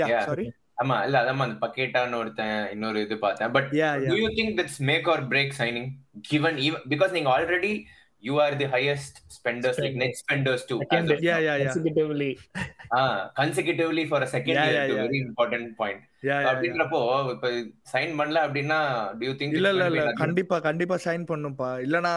yeah 0.00 0.06
Yeah. 0.12 0.24
Sorry 0.28 0.46
ஆமா 0.82 1.04
இல்ல 1.04 1.16
அதான் 1.22 1.42
அந்த 1.46 1.56
பக்கெட்டான்னு 1.66 2.16
ஒருத்தன் 2.16 2.70
இன்னொரு 2.70 3.00
இது 3.00 3.18
பார்த்தேன் 3.18 3.50
but 3.50 3.68
yeah 3.80 3.88
do 3.96 4.04
yeah 4.06 4.14
you 4.22 4.30
think 4.38 4.50
that's 4.58 4.78
make 4.90 5.06
or 5.14 5.18
break 5.32 5.52
signing 5.60 5.86
given 6.30 6.54
even 6.58 6.80
because 6.88 7.12
நீங்க 7.12 7.30
already 7.38 7.74
you 8.22 8.34
are 8.44 8.52
the 8.60 8.68
highest 8.74 9.14
spenders 9.36 9.76
like 9.84 9.94
net 10.02 10.14
spenders 10.22 10.60
too 10.70 10.78
as 10.96 11.10
of 11.14 11.22
yeah 11.28 11.36
ah 13.00 13.14
consecutively 13.40 14.04
for 14.10 14.20
a 14.26 14.30
second 14.34 14.54
Yeah, 14.56 14.66
year 14.66 14.74
yeah, 14.78 14.86
to 14.90 14.94
yeah. 14.96 15.06
very 15.06 15.20
important 15.28 15.66
point 15.80 16.00
yeah 16.28 16.36
yeah 16.42 16.48
அப்படின்றப்போ 16.50 17.00
இப்ப 17.34 17.48
sign 17.94 18.12
பண்ணல 18.20 18.40
அப்படின்னா 18.46 18.80
do 19.20 19.24
you 19.28 19.34
think 19.40 19.56
இல்ல 19.60 19.70
இல்ல? 19.92 20.04
கண்டிப்பா 20.24 20.58
கண்டிப்பா 20.68 20.98
sign 21.06 21.24
பண்ணும்பா 21.32 21.70
இல்லனா 21.86 22.12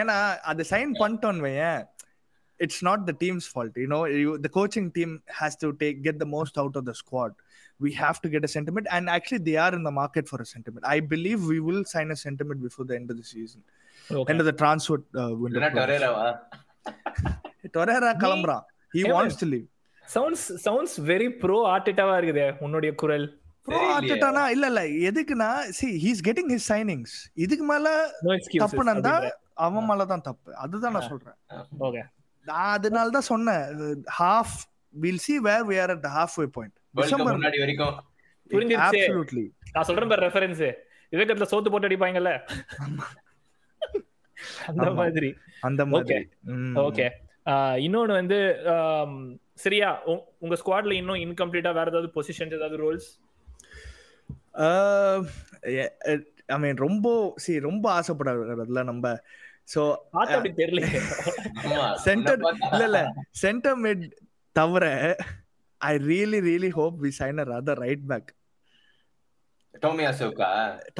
ஏன்னா 0.00 0.16
அது 0.52 0.64
சைன் 0.74 0.92
பண்ணிட்டோன்னு 1.02 1.46
வையேன் 1.48 1.80
it's 2.60 2.82
not 2.88 3.04
the 3.10 3.14
team's 3.24 3.48
fault 3.52 3.80
you 3.82 3.88
know 3.96 4.00
the 4.46 4.50
coaching 4.58 4.90
team 4.98 5.14
has 5.40 5.58
to 5.64 5.70
take 5.84 5.98
get 6.08 6.20
the 6.24 6.28
most 6.36 6.60
out 6.64 6.78
of 6.82 6.88
the 6.90 6.94
squad 7.04 7.36
we 7.80 7.90
have 8.00 8.18
to 8.24 8.28
get 8.32 8.42
a 8.48 8.50
sentiment 8.54 8.86
and 8.96 9.04
actually 9.14 9.40
they 9.46 9.54
are 9.62 9.70
in 9.78 9.82
the 9.86 9.92
market 10.00 10.24
for 10.32 10.38
a 10.44 10.48
sentiment 10.50 10.82
i 10.94 10.98
believe 11.12 11.38
we 11.52 11.58
will 11.68 11.80
sign 11.92 12.08
a 12.16 12.18
sentiment 12.24 12.58
before 12.66 12.84
the 12.90 12.96
end 12.98 13.08
of 13.12 13.16
the 13.20 13.26
season 13.30 13.60
okay 14.12 14.30
end 14.32 14.40
of 14.42 14.48
the 14.50 14.56
transfer 14.62 14.96
uh, 15.14 15.30
window 15.42 15.48
இல்லைன்னா 15.50 15.70
closes. 15.70 15.80
டொரேராவா 15.82 16.26
Torreira 17.76 18.10
கிளம்புறான் 18.24 18.64
wants 19.12 19.34
man. 19.34 19.42
to 19.42 19.48
leave. 19.52 19.68
Sounds 20.04 20.46
sounds 20.64 20.96
very 21.10 21.28
pro 21.42 21.58
ஆர்டிட்டாவா 21.74 22.14
இருக்குது 22.20 22.46
உன்னுடைய 22.64 22.90
குரல் 23.02 23.26
bro. 23.66 23.78
ஆர்டெட்டானா 23.92 24.42
இல்ல 24.54 24.64
இல்ல 24.72 24.80
எதுக்குன்னா 25.08 25.50
see 25.78 25.90
he's 26.04 26.20
getting 26.28 26.48
his 26.54 26.64
signings. 26.72 27.12
இதுக்கு 27.44 27.66
மேல 27.70 27.86
தப்பு 28.64 28.82
நடந்தா 28.90 29.14
அவன் 29.66 29.86
மேல 29.90 30.04
தான் 30.12 30.24
தப்பு 30.28 30.50
அதுதான் 30.64 30.94
நான் 30.96 31.08
சொல்றேன் 31.12 31.36
ஓகே 31.88 32.02
நான் 32.46 32.70
அதனால 32.76 33.10
தான் 33.16 33.28
சொன்னேன் 33.32 33.64
half 34.18 34.56
will 34.94 35.22
see 35.26 35.34
where 35.48 35.64
we 35.70 35.76
are 35.82 35.90
at 35.96 36.02
the 36.06 36.12
halfway 36.18 36.48
point. 36.56 36.72
World 36.94 37.04
Cup 37.04 37.12
December 37.12 37.36
முன்னாடி 37.38 37.60
வரைக்கும் 37.64 37.94
புரிஞ்சிருச்சு 38.50 39.00
absolutely. 39.00 39.44
நான் 39.74 39.88
சொல்றேன் 39.90 40.10
பாரு 40.12 40.24
ரெஃபரன்ஸ் 40.28 40.64
விவேகத்துல 41.12 41.48
சோத்து 41.52 41.72
போட்டு 41.72 41.88
அடிப்பாங்கல்ல 41.90 42.32
அந்த. 44.66 44.88
மாதிரி. 44.92 45.30
அந்த 45.60 45.82
மாதிரி. 45.86 46.20
ஓகே 46.82 47.06
இன்னொன்னு 47.84 48.12
வந்து 48.12 48.38
சரியா 49.54 49.88
உங்க 50.38 50.54
ஸ்குவாட்ல 50.54 50.92
இன்னும் 50.92 51.22
இன்கம்ப்ளீட்டா 51.24 51.72
வேற 51.72 51.86
ஏதாவது 51.90 52.10
பொசிஷன்ஸ் 52.14 52.58
ஏதாவது 52.58 52.78
ரோல்ஸ் 52.84 53.08
I 56.48 56.56
mean 56.56 56.76
ரொம்ப 56.78 57.06
சி 57.36 57.52
ரொம்ப 57.60 57.86
ஆசைப்படுறதுல 57.92 58.82
நம்ம 58.84 59.12
சோ 59.74 59.82
அப்படி 60.12 60.50
தெரியல 60.52 60.80
சென்டர் 62.06 62.40
இல்ல 62.72 62.82
இல்ல 62.84 63.00
சென்டர் 63.42 63.78
மிட் 63.78 64.04
தவிர 64.56 64.84
I 65.80 65.92
really 66.08 66.40
really 66.48 66.70
hope 66.70 66.96
we 67.04 67.10
sign 67.20 67.40
a 67.42 67.46
other 67.60 67.82
right 67.84 68.04
back 68.06 68.30
டோமியாசுக்கா 69.74 70.48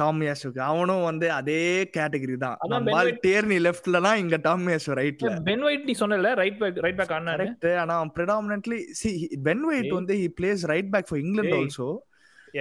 டாமியாசுக்கு 0.01 0.59
அவனும் 0.69 1.03
வந்து 1.03 1.31
அதே 1.31 1.59
கேட்டகரி 1.97 2.37
தான். 2.37 2.57
White- 2.87 3.19
டேர்னி 3.25 3.57
லெஃப்ட்லனா 3.67 4.15
இங்க 4.15 4.37
டாமியாசு 4.47 4.95
ரைட்ல. 5.01 5.29
பென் 5.49 5.63
ஒயிட் 5.63 5.85
நீ 5.89 5.95
சொன்னல 5.99 6.31
ரைட் 6.41 6.57
பேக் 6.61 6.79
ரைட் 6.85 6.97
பேக் 7.01 7.13
ஆனாரு 7.17 7.45
கரெக்ட் 7.45 7.67
ஆனா 7.83 7.97
predominantly 8.17 8.79
see 9.01 9.13
பென் 9.49 9.63
வெயிட் 9.69 9.89
ஏய். 9.91 9.97
வந்து 9.99 10.15
he 10.23 10.27
plays 10.41 10.63
right 10.73 10.89
back 10.95 11.07
for 11.11 11.19
england 11.25 11.51
ஏய். 11.51 11.59
also. 11.59 11.87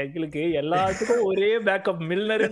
எங்களுக்கு 0.03 0.43
எல்லாத்துக்கும் 0.61 1.25
ஒரே 1.31 1.51
backup 1.69 2.05
Milner 2.11 2.45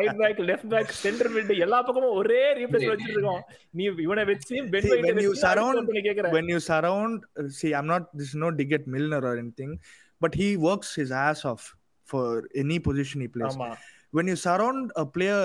right 0.00 0.18
back 0.22 0.40
left 0.50 0.70
back 0.72 0.90
center 1.02 1.30
mid 1.36 1.52
எல்லா 1.66 1.78
பக்கமும் 1.86 2.16
ஒரே 2.20 2.42
ரீப்ளேஸ் 2.58 2.88
வச்சிட்டு 2.90 3.16
இருக்கோம் 3.18 3.40
நீ 3.70 3.84
இவனை 4.06 4.24
வச்சு 4.32 4.56
Ben 4.74 4.84
See, 4.86 4.92
White 4.94 5.06
when 5.08 5.20
you 5.26 5.32
surround- 5.44 5.80
வச்சு 5.86 6.04
கேக்குற? 6.08 6.32
when 6.36 6.48
you 6.54 6.60
surround 6.70 7.16
see 7.60 7.72
i'm 7.78 7.88
not 7.94 8.04
this 8.18 8.28
is 8.32 8.38
no 8.44 8.50
dig 8.60 8.74
at 8.78 8.84
milner 8.96 9.22
or 9.30 9.34
anything 9.44 9.72
but 10.20 10.34
he 10.42 10.50
works 10.68 10.90
his 11.02 11.10
ass 11.26 11.40
off. 11.52 11.64
For 12.12 12.24
any 12.62 12.78
position 12.88 13.18
he 13.24 13.30
plays 13.36 13.54
ஆமா 13.54 13.68
when 14.16 14.26
you 14.30 14.36
surround 14.46 14.82
a 15.02 15.06
player 15.14 15.44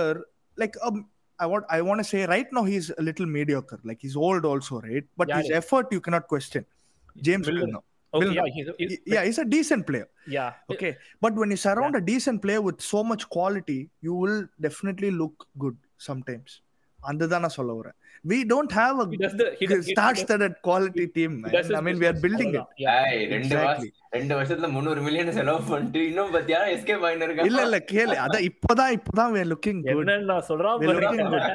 like 0.58 0.76
um, 0.88 0.98
I 1.40 1.48
want 1.52 1.66
I 1.76 1.82
want 1.88 2.00
to 2.04 2.08
say 2.14 2.22
right 2.34 2.50
now 2.56 2.64
he's 2.72 2.88
a 3.02 3.04
little 3.08 3.28
mediocre. 3.36 3.78
Like 3.90 4.00
he's 4.06 4.16
old 4.28 4.44
also, 4.50 4.74
right? 4.88 5.06
But 5.20 5.28
Yeah, 5.30 5.38
his 5.40 5.48
yeah. 5.52 5.60
effort 5.62 5.86
you 5.96 6.02
cannot 6.06 6.26
question. 6.34 6.64
James 7.28 7.48
Milner. 7.58 7.82
Okay 8.14 8.22
Milner. 8.24 8.36
Yeah 8.40 8.46
he's- 8.56 8.74
he's- 8.82 9.00
Yeah, 9.14 9.24
he's 9.28 9.40
a 9.46 9.48
decent 9.56 9.84
player. 9.90 10.08
yeah 10.38 10.52
Okay. 10.74 10.92
But 11.24 11.34
when 11.42 11.50
you 11.54 11.60
surround 11.66 11.96
a 12.02 12.04
decent 12.12 12.40
player 12.46 12.62
with 12.68 12.80
so 12.94 13.02
much 13.12 13.24
quality, 13.36 13.80
you 14.08 14.14
will 14.24 14.40
definitely 14.68 15.12
look 15.22 15.36
good 15.64 15.78
sometimes. 16.10 16.52
அதுதான் 17.10 17.44
நான் 17.46 17.58
சொல்ல 17.60 17.74
வரேன் 17.80 17.98
we 18.26 18.44
don't 18.44 18.72
have 18.72 18.98
He 19.12 19.18
a 19.18 19.22
does 19.24 19.36
the- 19.38 19.52
he 19.60 19.66
does- 19.66 19.86
he 19.86 19.94
star 19.94 20.10
does- 20.14 20.24
studded 20.24 20.56
quality 20.62 21.08
team 21.08 21.32
he 21.44 21.52
man. 21.70 21.76
i 21.76 21.82
mean 21.82 22.00
we 22.00 22.08
are 22.08 22.20
building 22.26 22.52
it 22.54 22.66
Exactly. 23.40 23.90
ரெண்டு 24.16 24.34
வருஷத்துல 24.38 24.68
முந்நூறு 24.76 25.02
million 25.02 25.36
செலவு 25.38 25.60
பண்ணிட்டு 25.72 26.00
இன்னும் 26.08 26.34
பத்தியா 26.36 26.60
எஸ்கேப் 26.76 27.04
ஆயின்னு 27.08 27.26
இல்ல 27.26 27.34
இருக்கான் 27.44 27.68
இல்ல 27.68 27.80
கேளு 27.92 28.16
அதான் 28.26 28.48
இப்பதான் 28.50 28.94
நான் 30.32 30.48
சொல்றான் 30.50 30.80
We 30.82 30.88
are 30.88 31.00
looking 31.00 31.30
good. 31.36 31.46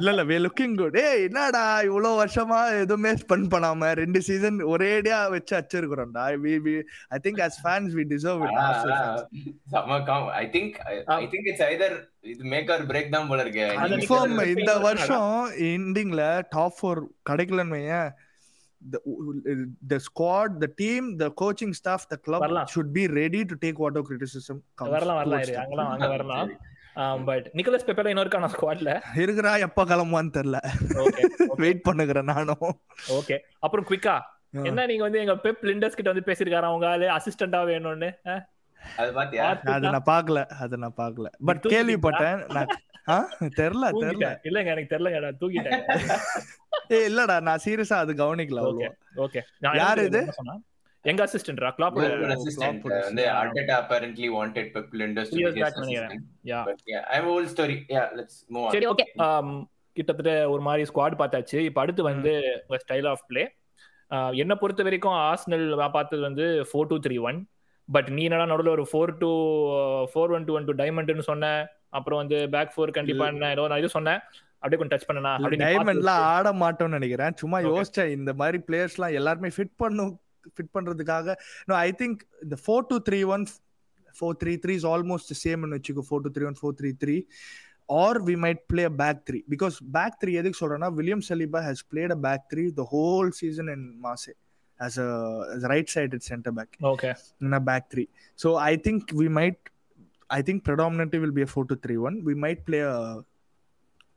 இல்ல 0.00 0.22
are 0.36 0.42
looking 0.44 0.72
good 0.76 0.94
ஏய் 1.02 1.22
என்னடா 1.26 1.80
இவ்வளவு 1.88 2.20
வருஷமா 2.20 2.60
எதுவுமே 2.82 3.10
ஸ்பெண்ட் 3.22 3.48
பண்ணாம 3.54 3.90
ரெண்டு 3.94 4.20
சீசன் 4.28 4.58
ஒரேடியா 4.74 5.18
வச்சு 5.34 5.54
அச்சிருக்கிறோம்டா 5.60 6.24
we 6.44 6.54
we 6.66 6.74
i 7.08 7.20
think 7.26 7.38
as 7.48 7.56
fans 7.66 7.90
we 7.98 8.04
deserve 8.14 8.42
it 8.48 8.54
I 10.40 10.44
think 10.56 10.76
I 11.18 11.24
think 11.34 11.48
it's 11.52 11.66
இது 12.28 12.44
மேக் 12.44 12.70
ஆர் 12.70 12.86
பிரேக் 12.86 13.08
தான் 13.08 13.28
போல 13.28 13.44
இருக்கு. 13.44 13.64
சொல்றது- 14.16 14.58
இந்த 14.58 14.78
வருஷம் 14.78 15.50
எண்டிங்ல 15.58 16.42
டாப் 16.50 16.74
ஃபோர் 16.82 17.02
கிடைக்கலன்னு 17.30 18.10
the 20.60 20.68
team 20.82 21.20
the 21.20 21.28
coaching 21.40 21.72
staff 21.84 21.98
the 22.10 22.16
club 22.26 22.38
வரலாம். 22.38 22.66
should 22.74 22.88
be 22.94 23.04
ready 23.10 23.44
to 23.44 23.68
take 23.68 23.78
whatever 23.78 24.02
criticism. 24.10 24.56
Comes 24.78 24.90
வரலாம் 24.90 25.16
வரலாம் 25.16 25.40
towards 25.40 25.48
இரு. 25.48 25.56
them. 25.56 25.60
அங்கெல்லாம் 25.60 25.90
அங்க 25.90 26.06
வரலாம். 26.14 27.24
பட் 27.24 27.50
நிக்கலஸ் 27.54 27.86
பெப்பேல 27.86 28.08
இன்னொரு 28.08 28.28
இருக்கான 28.28 28.46
ஸ்குவாட்ல 28.46 29.00
இருக்கிறா 29.14 29.58
எப்ப 29.58 29.84
கிளம்புவான்னு 29.84 30.32
தெரியல. 30.32 30.58
ஓகே 30.88 31.26
வெயிட் 31.56 31.82
பண்ணுகிறேன் 31.82 32.24
நானும். 32.24 32.80
ஓகே 33.08 33.38
அப்புறம் 33.58 33.86
குவிக்கா 33.86 34.20
என்ன 34.50 34.86
நீங்க 34.86 35.02
வந்து 35.02 35.18
எங்க 35.18 35.34
பெப் 35.34 35.62
லிண்டர்ஸ் 35.62 35.96
கிட்ட 35.98 36.12
வந்து 36.12 36.32
பேசிருக்காரு 36.32 36.62
அவங்க 36.62 36.88
ஆளு 36.88 37.06
அசிஸ்டண்டா 37.08 37.60
வேணும்னு? 37.70 38.10
அது 38.98 39.10
பாத்தியா? 39.12 39.46
அது 39.72 39.86
நான் 39.88 40.08
பாக்கல 40.08 40.40
அது 40.58 40.78
நான் 40.78 40.96
பாக்கல 40.96 41.28
பட்? 41.48 41.64
கேள்விப்பட்டேன் 41.74 42.40
நான்? 42.56 42.70
தெரியல 43.58 43.86
தெரியல. 43.98 44.30
இல்லங்க 44.48 44.68
எனக்கு 44.74 44.92
தெரியலங்க 44.92 45.20
நான் 45.20 45.38
தூங்கிட்டேன் 45.40 45.84
ஏய் 46.94 47.06
இல்லடா 47.08 47.36
நான் 47.40 47.62
சீரியஸா 47.64 47.96
அது 48.02 48.12
கவனிக்கல 48.14 48.60
ஓகே 48.68 48.88
ஓகே. 49.16 49.40
யார் 49.80 50.00
இது? 50.04 50.20
எங்க 51.04 51.22
கிளாப் 51.76 51.96
வந்து 51.96 52.34
his 52.36 52.56
back 52.56 52.76
நினைக்கிறேன். 55.76 56.12
assistant. 56.12 56.22
யா. 56.46 56.60
சரி 58.70 58.86
ஓகே 58.86 59.04
கிட்டத்தட்ட 59.96 60.32
ஒரு 60.50 60.62
மாதிரி 60.62 60.82
ஸ்குவாட் 60.90 61.20
பார்த்தாச்சு. 61.20 61.58
இப்போ 61.68 61.80
அடுத்து 61.80 62.02
வந்து 62.02 62.32
ஸ்டைல் 62.82 63.08
ஆஃப் 63.08 63.24
பிளே 63.26 63.44
என்ன 64.36 64.52
பொறுத்த 64.54 64.82
வரைக்கும் 64.82 65.16
ஆர்சனல் 65.24 65.64
பார்த்தது 65.90 66.22
வந்து 66.22 66.44
four 66.68 66.90
two 66.90 66.98
three 67.06 67.16
one 67.20 67.38
but 67.88 68.08
நீ 68.16 68.22
என்னடா 68.28 68.46
நடுவில் 68.52 68.74
ஒரு 68.76 68.84
four 68.90 69.12
two 69.22 69.30
four 70.12 70.32
one 70.36 70.46
two 70.48 70.54
one 70.58 70.66
two 70.68 70.74
டைமண்ட்னு 70.82 71.26
சொன்ன. 71.30 71.52
அப்புறம் 71.98 72.20
வந்து 72.22 72.38
பேக் 72.54 72.72
ஃபோர் 72.74 72.96
கண்டிப்பா 72.98 73.26
என்ன 73.32 73.50
ஏதோ 73.54 73.66
நான் 73.70 73.80
இது 73.82 73.90
சொன்னேன். 73.96 74.20
அப்படியே 74.60 74.78
கொஞ்சம் 74.80 74.94
டச் 74.94 75.08
பண்ணனா. 75.10 75.32
அப்படி 75.38 75.58
டைமண்ட்லாம் 75.64 76.24
ஆட 76.34 76.48
மாட்டோம்னு 76.62 76.98
நினைக்கிறேன். 76.98 77.36
சும்மா. 77.42 77.58
யோசிச்சேன் 77.68 78.12
இந்த 78.18 78.32
மாதிரி 78.40 78.58
பிளேயர்ஸ்லாம் 78.68 79.16
எல்லாருமே 79.20 79.50
ஃபிட் 79.56 79.74
பண்ணும் 79.82 80.12
ஃபிட் 80.54 80.74
பண்றதுக்காக. 80.76 81.36
நோ 81.70 81.74
ஐ 81.86 81.90
திங்க் 82.02 82.20
இந்த 82.44 82.58
four 82.64 82.88
two 82.90 82.98
three 83.08 83.20
one 83.34 83.46
four 84.14 84.38
three 84.42 84.52
three 84.64 84.74
is 84.80 84.88
almost 84.94 85.32
சேம்னு 85.44 85.76
வச்சுக்கோ. 85.78 86.04
Four 86.08 86.24
two 86.26 86.32
three 86.36 86.46
one 86.50 86.58
four 86.60 86.76
three 86.80 86.90
three 87.04 87.16
or 88.02 88.18
we 88.28 88.34
might 88.44 88.62
play 88.70 88.82
a 88.90 88.94
back 89.02 89.20
three 89.28 89.38
because 89.54 89.76
back 89.96 90.18
three 90.22 90.32
எதுக்கு 90.40 90.60
சொல்றேன்னா 90.62 90.90
William 90.98 91.24
Saliba 91.28 91.60
has 91.68 91.84
played 91.92 92.14
a 92.16 92.20
back 92.26 92.44
three 92.52 92.64
the 92.80 92.84
whole 92.92 93.30
season 93.40 93.70
in 93.76 93.86
Marseille 94.06 94.34
as 94.86 94.94
a 95.04 95.08
as 95.54 95.62
a 95.66 95.68
right 95.72 95.88
sided 95.94 96.22
center 96.28 96.52
back 96.58 96.70
okay 96.90 97.10
in 97.44 97.56
a 97.58 97.62
back 97.68 97.84
three. 97.92 98.06
So 98.42 98.48
I 98.70 98.74
think 98.84 99.00
we 99.20 99.26
might, 99.38 99.58
I 100.30 100.42
think 100.46 100.58
predominantly 100.68 101.18
will 101.24 101.36
be 101.38 101.44
a 101.46 101.50
four 101.54 101.64
to 101.70 101.76
three 101.84 101.98
one. 102.08 102.16
We 102.28 102.34
might 102.44 102.60
play 102.68 102.82
a 102.92 102.98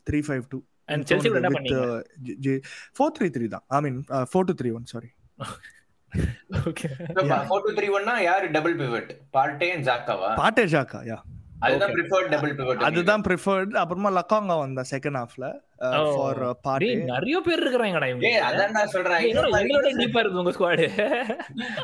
three 0.07 0.23
five 0.29 0.43
two. 0.53 0.61
And 0.93 1.05
Chelsea 1.09 1.29
என்ன 1.41 1.51
பண்ணீங்க 1.57 2.55
four 2.99 3.09
three 3.17 3.31
three 3.35 3.49
தான். 3.55 3.65
I 3.77 3.81
mean 3.85 3.97
uh, 4.17 4.25
four 4.33 4.43
to 4.49 4.55
three 4.61 4.73
one. 4.77 4.85
Sorry. 4.93 5.11
Okay 6.69 6.87
So, 7.17 7.21
four 7.51 7.59
two 7.65 7.73
three 7.79 7.91
one 7.97 8.05
னா 8.11 8.15
யாரு 8.29 8.47
double 8.57 8.75
pivot 8.81 9.11
Partey 9.37 9.69
and 9.75 9.85
ஜாக்காவா 9.89 10.31
Partey 10.43 10.65
Xhaka 10.75 11.01
yeah 11.11 11.19
அதுதான் 11.65 11.89
Okay. 11.89 11.95
Preferred 11.97 12.29
double 12.35 12.53
pivot 12.59 12.85
அதுதான் 12.87 13.23
preferred 13.27 13.73
அப்புறமா 13.81 14.11
Lokonga 14.19 14.57
வந்தா 14.65 14.83
செகண்ட் 14.93 15.19
ஹாஃப்ல 15.23 15.47
Oh. 15.51 15.70
For 16.63 16.81
டேய் 16.83 16.95
நிறைய 17.11 17.37
பேர் 17.47 17.63
இருக்கிறாங்கடா 17.63 18.09
இவங்க 18.11 18.27
ஏய் 18.31 18.43
அதான் 18.49 18.75
நான் 18.77 18.93
சொல்றேன் 18.95 19.23
எங்களோட 19.29 19.93
டீப்பா 20.01 20.21
இருக்கு 20.23 20.41
உங்க 20.43 20.53
ஸ்குவாட் 20.57 20.83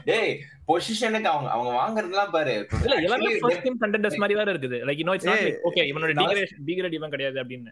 டேய் 0.09 0.31
பொசிஷனுக்கு 0.69 1.29
அவங்க 1.33 1.49
அவங்க 1.55 1.69
வாங்குறதெல்லாம் 1.79 2.31
பாரு. 2.33 2.53
இல்ல 2.85 2.95
எல்லாமே 3.05 3.29
ஃபர்ஸ்ட் 3.43 3.65
டீம் 3.65 3.77
கண்டெண்டர்ஸ் 3.83 4.21
மாதிரி 4.21 4.37
வேற 4.39 4.49
இருக்குது. 4.53 4.77
Like 4.87 4.99
you 5.01 5.05
know 5.09 5.13
it's 5.17 5.29
not 5.29 5.43
ஏய், 5.43 5.47
லைக் 5.47 5.65
ஓகே 5.69 5.83
இவனோட 5.91 6.13
டிகிரேட் 6.19 6.53
டிகிரேட் 6.69 6.97
இவன் 6.97 7.13
கிடையாது 7.15 7.37
அப்படின்னு. 7.43 7.71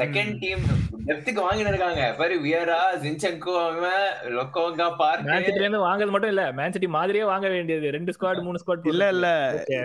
second 0.00 0.28
team 0.42 0.60
டெப்த்துக்கு 1.08 1.40
வாங்கிட்டு 1.46 1.72
இருக்காங்க. 1.72 2.02
பாரு 2.20 2.34
வியரா 2.44 2.78
ஜின்சென்கோ 3.02 3.54
அவன் 3.64 4.06
லொக்கோங்கா 4.38 4.86
பார்க் 5.00 5.26
இருந்து 5.58 5.80
வாங்குறது 5.88 6.14
மட்டும் 6.14 6.32
இல்ல. 6.34 6.44
மேன் 6.58 6.74
சிட்டி 6.76 6.90
மாதிரியே 6.98 7.24
வாங்க 7.32 7.48
வேண்டியது. 7.56 7.90
ரெண்டு 7.96 8.14
ஸ்குவாட் 8.16 8.44
மூணு 8.46 8.60
ஸ்குவாட் 8.62 8.88
இல்ல 8.92 9.08
இல்ல. 9.16 9.26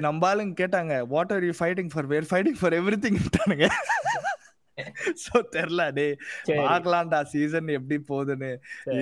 நம்ம 0.08 0.30
ஆளுங்க 0.32 0.56
கேட்டாங்க 0.62 1.02
what 1.15 1.34
are 1.38 1.48
you 1.50 1.56
fighting 1.62 1.92
for 1.96 2.10
where 2.13 2.30
fighting 2.32 2.60
for 2.62 2.78
everything 3.08 3.20
so 5.26 5.34
தெரியல 5.56 5.86
டே 6.00 6.08
பார்க்கலாம்டா 6.62 7.22
சீசன் 7.34 7.70
எப்படி 7.78 8.00
போகுதுன்னு. 8.12 8.52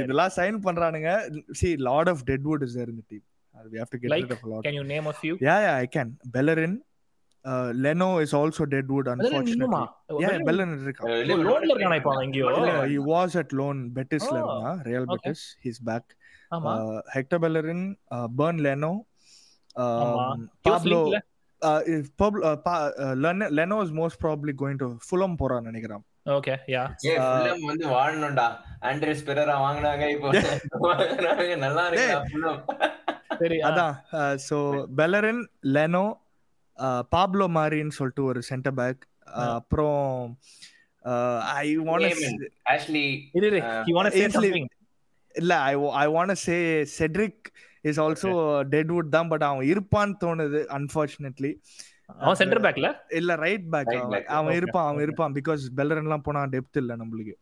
இதெல்லாம் 0.02 0.36
சைன் 0.40 0.60
பண்றானுங்க 0.68 1.12
lot 1.90 2.08
of 2.14 2.20
deadwood 2.32 2.64
is 2.68 2.74
there 2.80 2.90
in 2.94 3.00
the 3.02 3.08
team 3.14 3.24
Uh, 3.56 3.64
we 3.72 3.78
have 3.82 3.90
to 3.94 3.98
get 4.02 4.10
Like, 4.14 4.26
rid 4.26 4.34
of 4.36 4.42
a 4.46 4.50
lot 4.52 4.62
can 4.66 4.76
you 4.78 4.84
name 4.92 5.08
a 5.12 5.16
few 5.22 5.36
yeah 5.46 5.60
yeah 5.66 5.76
i 5.84 5.88
can 5.96 6.08
bellerin 6.36 6.74
uh, 7.46 7.70
leno 7.84 8.08
is 8.26 8.32
also 8.40 8.64
deadwood 8.74 9.08
unfortunately 9.14 9.86
yeah 10.24 10.36
bellerin 10.48 10.74
இருக்கான் 10.86 12.28
he 12.94 13.00
was 13.12 13.32
at 13.42 13.52
loan 13.60 13.78
betis 13.98 14.26
ல 14.36 14.38
Oh, 14.38 14.42
இருந்தான் 14.42 14.80
real 14.90 15.06
okay. 15.06 15.16
betis 15.16 15.42
he's 15.64 15.80
back 15.90 16.06
ஆமா 16.58 16.74
uh, 16.84 17.00
hector 17.16 17.40
bellerin 17.46 17.82
uh, 18.16 18.28
bern 18.40 18.60
leno 18.68 18.92
um, 19.76 20.44
pablo 20.68 21.00
linked 21.58 21.64
ல? 21.64 21.68
uh, 21.68 22.00
if 22.00 22.18
Pablo, 22.18 22.42
uh, 22.44 22.56
pa- 22.58 22.92
uh, 22.98 23.14
Leno, 23.16 23.50
Leno 23.50 23.82
is 23.82 23.92
most 23.92 24.20
probably 24.20 24.54
going 24.54 24.78
to 24.78 24.98
fulham 25.02 25.38
போறான்னு 25.38 25.62
நினைக்கிறேன். 25.62 26.04
Okay 26.26 26.56
yeah 26.68 26.82
ஏ 27.06 27.12
Fulham 27.18 27.62
வந்து 27.66 27.88
வாழணும்டா. 27.88 28.46
Andreas 28.82 29.26
பெரரா 29.26 29.56
வாங்குனாங்க 29.58 30.10
இப்போ 30.10 30.30
வாங்குறாங்க 30.88 31.56
நல்லா 31.58 31.84
இருக்குடா 31.90 32.22
ஃபுல்லம் 32.26 32.60
சரி 33.42 33.62
ஆ. 33.62 33.70
அதான் 33.70 33.96
சோ 34.50 34.58
பெலரின் 34.96 35.44
லெனோ 35.76 36.06
பாப்லோ 37.12 37.48
மாரின்னு 37.48 37.92
சொல்லிட்டு 37.92 38.24
ஒரு 38.24 38.42
சென்டர் 38.42 38.74
பேக் 38.74 39.04
அப்புறம் 39.56 40.38
ஐ 41.56 41.76
வாண்ட் 41.76 42.26
ஆஷ்லி 42.70 43.06
இரு 43.34 43.48
இரு. 43.48 43.60
Uh, 43.62 43.84
he 43.86 43.94
wanna 43.94 44.12
say 44.12 44.24
Ainsley- 44.24 44.52
something? 44.52 44.68
இல்ல 45.36 45.60
I 45.62 45.74
I 45.94 46.08
want 46.08 46.34
say 46.44 46.86
Cedric 47.00 47.50
is 47.82 48.02
also 48.02 48.32
deadwood 48.70 49.10
தான் 49.10 49.28
பட் 49.28 49.44
அவன் 49.44 49.68
இருப்பான்னு 49.68 50.14
தோணுது 50.24 50.66
அன்பார்ச்சுனேட்லி 50.78 51.52
அவன் 52.06 52.36
சென்டர் 52.36 52.62
பேக்ல 52.62 52.96
இல்ல 53.10 53.36
ரைட் 53.36 53.70
பேக் 53.70 53.88
Right 53.88 54.24
அவன் 54.24 54.54
இருப்பான் 54.54 54.88
அவன். 54.88 55.02
இருப்பான் 55.02 55.34
பிகாஸ் 55.34 55.60
பெல்லரன்லாம் 55.78 56.18
போனா 56.18 56.44
டெப்த் 56.44 56.78
இல்ல 56.78 56.96
நம்மளுக்கு. 56.96 57.34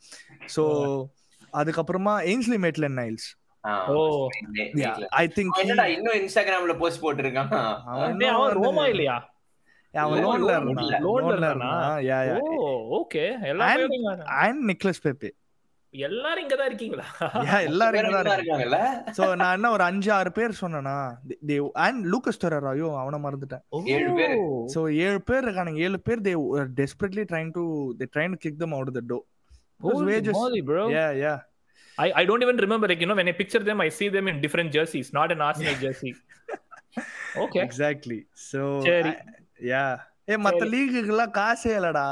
சோ 0.55 0.63
அதுக்கப்புறமா 1.53 2.13
எயின்ஸ்லி 2.23 2.57
மேட்லன் 2.57 2.97
நைல்ஸ் 2.99 3.27
ஐ 5.09 5.27
திங்க் 5.27 5.87
இன்னும் 5.87 6.15
இன்ஸ்டாகிராம்ல 6.15 6.77
போஸ்ட் 6.77 7.03
போட்டிருக்கான்? 7.03 7.49
அவன் 7.85 8.57
ரோமா 8.57 8.87
இல்லையா? 8.87 9.29
அவன் 9.93 10.23
Loan- 10.23 10.41
லோன்ல 10.41 10.61
இருந்தான். 10.61 11.03
லோன்ல 11.03 11.33
இருந்தானா? 11.33 11.69
யா 12.03 12.17
யா 12.29 12.39
ஓ 12.39 13.05
ஓகே 13.05 13.41
எல்லா 13.43 13.67
And- 13.71 13.83
players 13.83 14.21
and 14.37 14.71
Nicolas 14.71 15.01
Pepe 15.03 15.29
எல்லாரும் 15.99 16.43
இங்க 16.43 16.55
தான் 16.55 16.69
இருக்கீங்களா 16.69 17.05
எல்லாரும் 17.61 17.99
இங்க 18.01 18.19
தான் 18.19 18.37
இருக்காங்கல்ல 18.37 18.79
சோ 19.17 19.25
நான் 19.35 19.55
என்ன 19.57 19.71
ஒரு 19.71 19.83
அஞ்சு 19.83 20.11
ஆறு 20.11 20.31
பேர் 20.31 20.59
சொன்னேனா 20.61 20.95
அண்ட் 21.83 22.01
லூக்கஸ் 22.13 22.41
டொரர் 22.43 22.67
ஐயோ 22.71 22.89
அவனை 23.01 23.19
மறந்துட்டேன் 23.25 23.63
ஏழு 23.95 24.11
பேரு. 24.19 24.37
சோ 24.73 24.81
ஏழு 25.01 25.21
பேர் 25.21 25.45
இருக்கானுங்க 25.45 25.81
ஏழு 25.87 25.99
பேர் 26.01 26.25
they 26.27 26.33
desperately 26.77 27.25
trying 27.31 27.51
to 27.51 27.65
they 27.97 28.07
trying 28.15 28.35
to 28.35 28.41
kick 28.45 28.61
them 28.63 28.75
out 28.77 28.91
of 28.91 28.99
the 28.99 29.05
door 29.07 29.19
bro. 30.63 30.85
Yeah 30.91 31.07
yeah 31.17 31.35
I, 31.97 32.11
I 32.13 32.25
don't 32.25 32.41
even 32.41 32.57
remember, 32.57 32.87
like, 32.87 32.99
you 32.99 33.07
know, 33.07 33.15
when 33.15 33.27
I 33.27 33.33
picture 33.33 33.59
them, 33.59 33.79
I 33.79 33.89
see 33.89 34.09
them 34.09 34.27
in 34.27 34.41
different 34.41 34.69
jerseys, 34.71 35.13
not 35.13 35.31
an 35.31 35.41
Arsenal 35.41 35.75
jersey. 35.81 36.11
Okay. 37.37 37.61
Exactly 37.63 38.17
so 38.43 38.61
சரி. 38.83 39.11
Yeah 39.65 39.81
ஏ 40.29 40.35
மத்த. 40.39 40.61
லீக்குக்கெல்லாம் 40.73 41.33
காசே 41.33 41.71
இல்லடா 41.79 42.05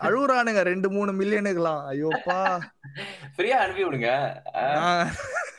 அழுகுறானுங்க 0.00 0.62
ரெண்டு 0.62 0.90
மூணு 0.90 1.12
மில்லியனுக்குலாம் 1.12 1.82
ஐயோப்பா. 1.90 2.38
ஃப்ரீயா 3.36 3.58
அனுப்பி 3.58 3.84
விடுங்க. 3.84 4.08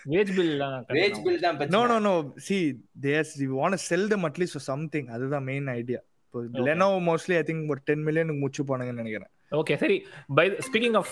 bill 0.05 0.39
எல்லாம் 0.39 0.85
வேஜ். 0.89 1.23
பில் 1.23 1.39
தான் 1.39 1.57
no 1.67 1.85
no 1.85 1.99
no 1.99 2.13
see 2.37 2.57
there's 3.01 3.33
you 3.37 3.59
want 3.59 3.75
sell 3.77 4.07
them 4.07 4.23
at least 4.23 4.57
something 4.65 5.07
அதுதான் 5.07 5.43
மெயின் 5.43 5.67
ஐடியா 5.67 6.01
இப்போ 6.25 6.39
Okay. 6.41 6.63
Leno 6.65 6.87
mostly 7.07 7.35
I 7.35 7.43
think 7.43 7.69
ஒரு 7.69 7.81
டென் 7.83 8.05
மில்லியனுக்கு 8.05 8.41
முச்சு 8.41 8.63
போனாங்கன்னு 8.67 9.01
நினைக்கிறேன். 9.01 9.31
Okay, 9.51 9.75
சரி. 9.75 9.97
By 10.35 10.45
the- 10.49 10.63
speaking 10.67 10.95
of 10.95 11.07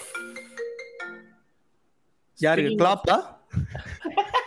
யாரு 2.39 2.61
Speaking 2.61 2.73
of- 2.73 2.81
கிளாப்பா 2.81 3.17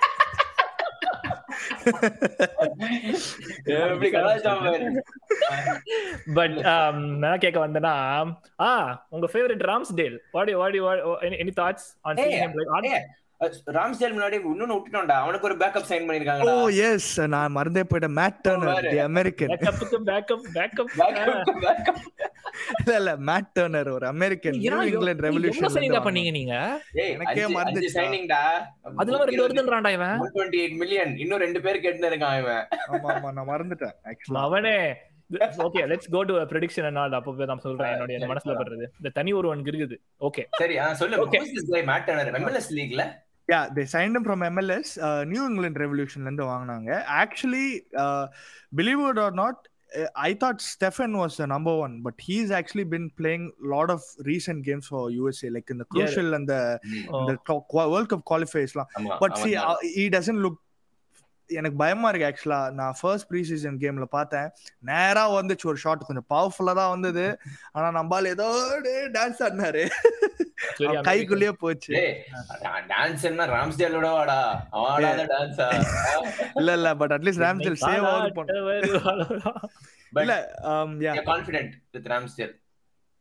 எப்படி. 3.77 4.09
பட் 6.35 6.57
நான் 7.19 7.39
கேட்க 7.39 7.67
வந்தேன்னா 7.67 7.95
ஆ 8.61 8.71
உங்க 9.09 9.27
ஃபேவரட் 9.33 9.65
ராம்ஸ்டேல் 9.67 10.19
வாடி 10.31 10.55
வாடி 10.55 10.81
any 11.39 11.53
thoughts 11.57 11.89
on 12.03 12.19
ah, 12.37 12.55
Ramsdale 13.67 14.15
முன்னாடி 14.15 14.41
இன்னொன்னு 14.43 14.81
விட்டுட்டோம்டா. 14.81 15.17
அவனுக்கு 15.17 15.47
ஒரு 15.47 15.57
பேக்கப் 15.57 15.85
சைன் 15.89 16.05
ஓ 16.05 16.11
பண்ணிருக்காங்கடா 16.11 16.77
எஸ் 16.77 17.21
நான் 17.21 17.53
மறந்தே 17.53 17.81
போயிட்டேன். 17.81 18.17
Matt 18.17 18.37
Turner. 18.49 18.91
தி 18.91 18.99
அமெரிக்கன் 18.99 19.49
பேக்கப்புக்கு 19.49 19.99
பேக்கப் 20.07 20.41
பேக்கப் 20.55 20.85
Backup, 20.99 21.41
backup. 21.61 21.95
இல்ல 22.87 22.97
இல்ல. 22.97 23.17
மேட் 23.17 23.47
டர்னர் 23.59 23.91
ஒரு 23.91 24.07
அமெரிக்கன் 24.07 24.57
நியூ 24.57 24.81
இங்கிலாந்து 24.81 25.31
ரெவல்யூஷன் 25.31 26.03
பண்ணீங்க 26.03 26.31
நீங்க? 26.31 26.81
எனக்கே 26.93 27.43
அஞ்சு- 27.43 27.53
அஞ்சு 27.53 27.61
மறந்துச்சுடா. 27.61 28.03
signing 28.03 28.27
டா. 28.27 28.73
அது 28.97 29.11
இல்லாம 29.11 29.25
ரெண்டு 29.25 29.49
வருதுன்றான்டா 29.49 29.93
இவன். 29.93 30.21
128 30.21 30.77
million. 30.77 31.19
இன்னும் 31.19 31.39
ரெண்டு 31.39 31.61
பேர் 31.61 31.81
கேட்டு 31.81 32.11
இருக்கான் 32.11 32.41
இவன். 32.41 32.69
ஆமா 32.89 33.07
ஆமா. 33.07 33.33
நான் 33.33 33.49
மறந்துட்டேன் 33.49 33.93
ஆக்சுவலா 34.05 34.43
அவனே. 34.43 34.95
Okay 35.33 35.79
let's 35.79 36.11
go 36.11 36.23
to 36.23 36.37
prediction 36.37 36.87
என்ன 36.87 37.01
அப்போ 37.01 37.45
நான் 37.45 37.59
சொல்றேன் 37.59 37.95
என்னோட 37.95 38.37
மனசுல 38.37 38.49
படுறது. 38.49 38.87
இந்த 38.97 39.09
தனி 39.13 39.33
ஒருவன் 39.33 39.63
இருக்குது 39.63 39.97
ஓகே 40.21 40.45
சரி 40.51 40.95
சொல்லு 40.95 41.27
Okay. 41.27 41.31
Who 41.31 41.35
is 41.35 41.41
this 41.41 41.73
guy, 41.73 41.77
Matt 41.77 42.05
Turner? 42.07 42.33
MLS 42.33 42.73
லீக்ல 42.75 43.26
yeah 43.49 43.61
they 43.77 43.83
signed 43.93 44.19
from 44.25 44.43
MLS 44.51 44.93
New 45.25 45.43
England 45.49 45.83
ரெவல்யூஷன்ல 45.85 46.29
இருந்து 46.29 46.47
வாங்குனாங்க. 46.53 46.91
Actually 47.23 47.67
believe 48.81 49.03
it 49.11 49.21
or 49.25 49.35
not 49.43 49.61
I 50.29 50.31
thought 50.45 50.63
Steffen 50.71 51.15
was 51.21 51.37
the 51.37 51.47
number 51.47 51.77
one 51.85 51.95
but 52.03 52.21
he's 52.29 52.51
actually 52.59 52.87
been 52.95 53.07
playing 53.21 53.45
lot 53.75 53.93
of 53.97 54.07
recent 54.31 54.63
games 54.69 54.89
for 54.91 55.07
USA 55.19 55.51
like 55.57 55.71
இந்த 55.75 55.85
crucial 55.95 56.33
அந்த 56.41 56.55
world 57.95 58.11
cup 58.15 58.27
குவாலிஃபைஸ்லாம் 58.33 58.91
but 59.19 59.37
see. 59.45 59.53
He 60.03 60.07
doesn't 60.09 60.43
look 60.47 60.61
எனக்கு 61.47 61.77
பயமா 61.77 62.09
இருக்கு 62.09 62.29
ஆக்சுவலா 62.29 62.71
நான் 62.71 62.95
first 63.01 63.27
pre 63.27 63.43
season 63.43 63.79
கேம்ல 63.79 64.03
பார்த்தேன். 64.03 64.51
நேரா 64.79 65.33
வந்துச்சு 65.33 65.65
ஒரு 65.65 65.77
ஷாட் 65.77 66.07
கொஞ்சம் 66.07 66.27
பவர்ஃபுல்லா 66.31 66.75
தான் 66.75 66.91
வந்தது. 66.91 67.39
ஆனா 67.73 68.03
நம்பால் 68.03 68.27
ஏதோ 68.27 68.79
டான்ஸ் 69.13 69.43
ஆடினாரு. 69.43 69.89
கைக்குள்ளேயே 71.03 71.53
போச்சு. 71.53 71.93
டா- 72.63 72.87
dance 72.89 73.25
என்ன 73.25 73.47
ராம்ஸ்டேலோட 73.47 74.01
வாடா 74.01 74.67
அவன் 74.71 75.05
டான்ஸா 75.05 75.85
இல்ல 76.55 76.73
இல்ல 76.73 76.97
பட் 76.97 77.13
அட்லீஸ்ட் 77.13 77.45
ராம்ஸ்டேல் 77.45 77.77
சேவ் 77.81 78.07
ஆகுது 78.07 78.33
பண்ண 78.33 78.53
இல்ல 80.13 80.55
um 80.63 80.91
yeah. 81.01 81.23
Confident 81.25 81.73
with 81.91 82.07
Ramsdale 82.07 82.61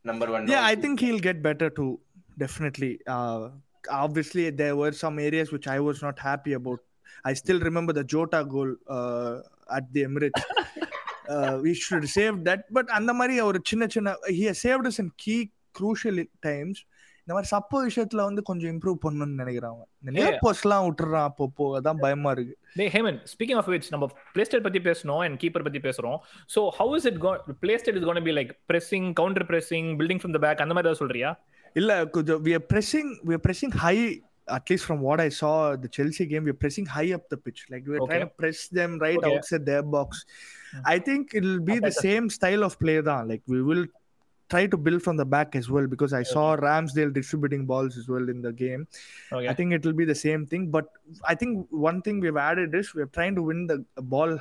number 0.01 0.29
one 0.29 0.45
yeah 0.45 0.63
i 0.63 0.75
think 0.75 0.99
he'll 0.99 1.23
get 1.29 1.41
better 1.41 1.69
too 1.69 1.99
definitely. 2.37 2.99
Uh 3.07 3.49
obviously 3.89 4.49
there 4.51 4.75
were 4.75 4.91
some 4.91 5.19
areas 5.19 5.51
which 5.51 5.67
i 5.67 5.79
was 5.79 6.01
not 6.01 6.19
happy 6.19 6.53
about. 6.53 6.79
I 7.21 7.35
still 7.45 7.59
remember 7.59 7.95
the 7.95 8.03
jota 8.13 8.45
goal 8.47 8.75
uh, 8.87 9.41
at 9.67 9.83
the 9.95 10.01
emirates. 10.01 10.41
Uh, 11.27 11.59
we 11.63 11.75
should 11.89 12.03
that 12.19 12.61
but 12.73 12.83
அந்த 12.83 13.13
மாதிரி 13.13 13.39
ஒரு 13.39 13.61
சின்ன 13.63 13.85
சின்ன 13.87 14.17
he 14.25 14.51
has 14.51 14.53
saved 14.63 14.85
us 14.85 14.99
in 14.99 15.13
key 15.25 15.51
crucial 15.79 16.25
times. 16.41 16.73
இந்த 17.25 17.41
மாதிரி 17.41 17.47
சப்போ 17.51 17.75
விஷயத்துல 17.75 18.15
வந்து 18.15 18.41
கொஞ்சம் 18.41 18.71
இம்ப்ரூவ் 18.71 19.05
பண்ணணும்னு 19.07 19.41
நினைக்கிறான் 19.41 19.73
அவன். 19.73 19.87
இந்த. 20.05 20.21
நேர் 20.21 20.39
போஸ்ட்லாம் 20.41 20.89
விட்டுறான் 20.89 21.27
அப்பப்போ 21.27 21.79
அதான் 21.81 21.97
பயமா 21.99 22.31
இருக்கு. 22.31 22.57
டேய் 22.73 22.89
hey man 22.93 23.25
speaking 23.37 23.55
of 23.55 23.69
which 23.69 23.81
நம்ம 23.89 24.07
பிளே 24.33 24.45
ஸ்டைல் 24.49 24.63
பத்தி 24.63 24.79
பேசணும் 24.79 25.17
அண்ட் 25.17 25.41
கீப்பர் 25.41 25.63
பத்தி 25.63 25.79
பேசுறோம். 25.79 26.17
So 26.55 26.69
how 26.69 26.95
is 26.95 27.05
it 27.05 27.19
play 27.59 27.75
style 27.75 27.95
is 27.95 28.03
gonna 28.03 28.23
be 28.23 28.31
like 28.31 28.51
pressing 28.73 29.13
counter 29.13 29.45
pressing 29.45 29.95
building 29.95 30.19
from 30.19 30.39
the 30.39 30.47
back 30.47 30.61
அந்த 30.61 30.73
மாதிரி 30.73 30.77
ஏதாவது 30.77 30.95
சொல்றியா? 30.95 31.43
இல்ல 31.73 32.07
கொஞ்சம் 32.07 32.45
we 32.45 32.47
are 32.47 32.65
pressing 32.73 33.19
we 33.25 33.35
are 33.35 33.43
pressing 33.47 33.71
high 33.71 34.23
at 34.47 34.69
least 34.69 34.85
from 34.85 35.01
what 35.01 35.19
I 35.19 35.29
saw, 35.29 35.75
the 35.75 35.87
Chelsea 35.87 36.25
game, 36.25 36.43
we 36.43 36.51
are 36.51 36.53
pressing 36.53 36.85
high 36.85 37.13
up 37.13 37.27
the 37.29 37.37
pitch. 37.37 37.65
Like 37.69 37.85
we 37.87 37.95
are 37.95 38.01
okay. 38.01 38.17
trying 38.17 38.27
to 38.27 38.33
press 38.35 38.67
them 38.67 38.99
right 38.99 39.17
okay. 39.17 39.35
outside 39.35 39.65
their 39.65 39.81
box. 39.81 40.25
Mm-hmm. 40.75 40.81
I 40.85 40.99
think 40.99 41.33
it'll 41.33 41.59
be 41.59 41.79
the 41.79 41.91
same 41.91 42.29
style 42.29 42.63
of 42.63 42.79
play. 42.79 43.01
Da. 43.01 43.21
Like 43.21 43.41
we 43.47 43.61
will 43.61 43.85
try 44.49 44.67
to 44.67 44.77
build 44.77 45.01
from 45.01 45.17
the 45.17 45.25
back 45.25 45.55
as 45.55 45.69
well 45.69 45.87
because 45.87 46.13
I 46.13 46.21
saw 46.21 46.55
Ramsdale 46.55 47.11
distributing 47.11 47.65
balls 47.65 47.97
as 47.97 48.07
well 48.07 48.29
in 48.29 48.41
the 48.41 48.53
game. 48.53 48.87
I 49.31 49.53
think 49.53 49.73
it'll 49.73 49.93
be 49.93 50.05
the 50.05 50.15
same 50.15 50.45
thing. 50.45 50.69
But 50.69 50.85
I 51.23 51.33
think 51.35 51.67
one 51.71 52.01
thing 52.01 52.19
we've 52.19 52.37
added 52.37 52.75
is 52.75 52.93
we're 52.93 53.07
trying 53.07 53.35
to 53.35 53.41
win 53.41 53.65
the 53.67 53.83
ball 54.01 54.37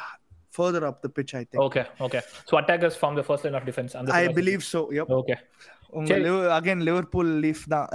further 0.51 0.87
up 0.87 1.03
the 1.03 1.09
pitch, 1.09 1.35
I 1.35 1.45
think. 1.45 1.63
Okay, 1.63 1.87
okay. 2.01 2.21
So 2.45 2.59
attackers 2.59 2.95
from 2.95 3.15
the 3.15 3.23
first 3.23 3.45
line 3.45 3.55
of 3.55 3.65
defense. 3.65 3.95
I 3.95 4.29
believe 4.29 4.63
so. 4.63 4.93
Yep. 4.93 5.11
Okay. 5.11 5.37
உங்க 5.95 6.15
again 6.57 6.79
Liverpool 6.89 7.29
leaf 7.45 7.61
தான். 7.73 7.89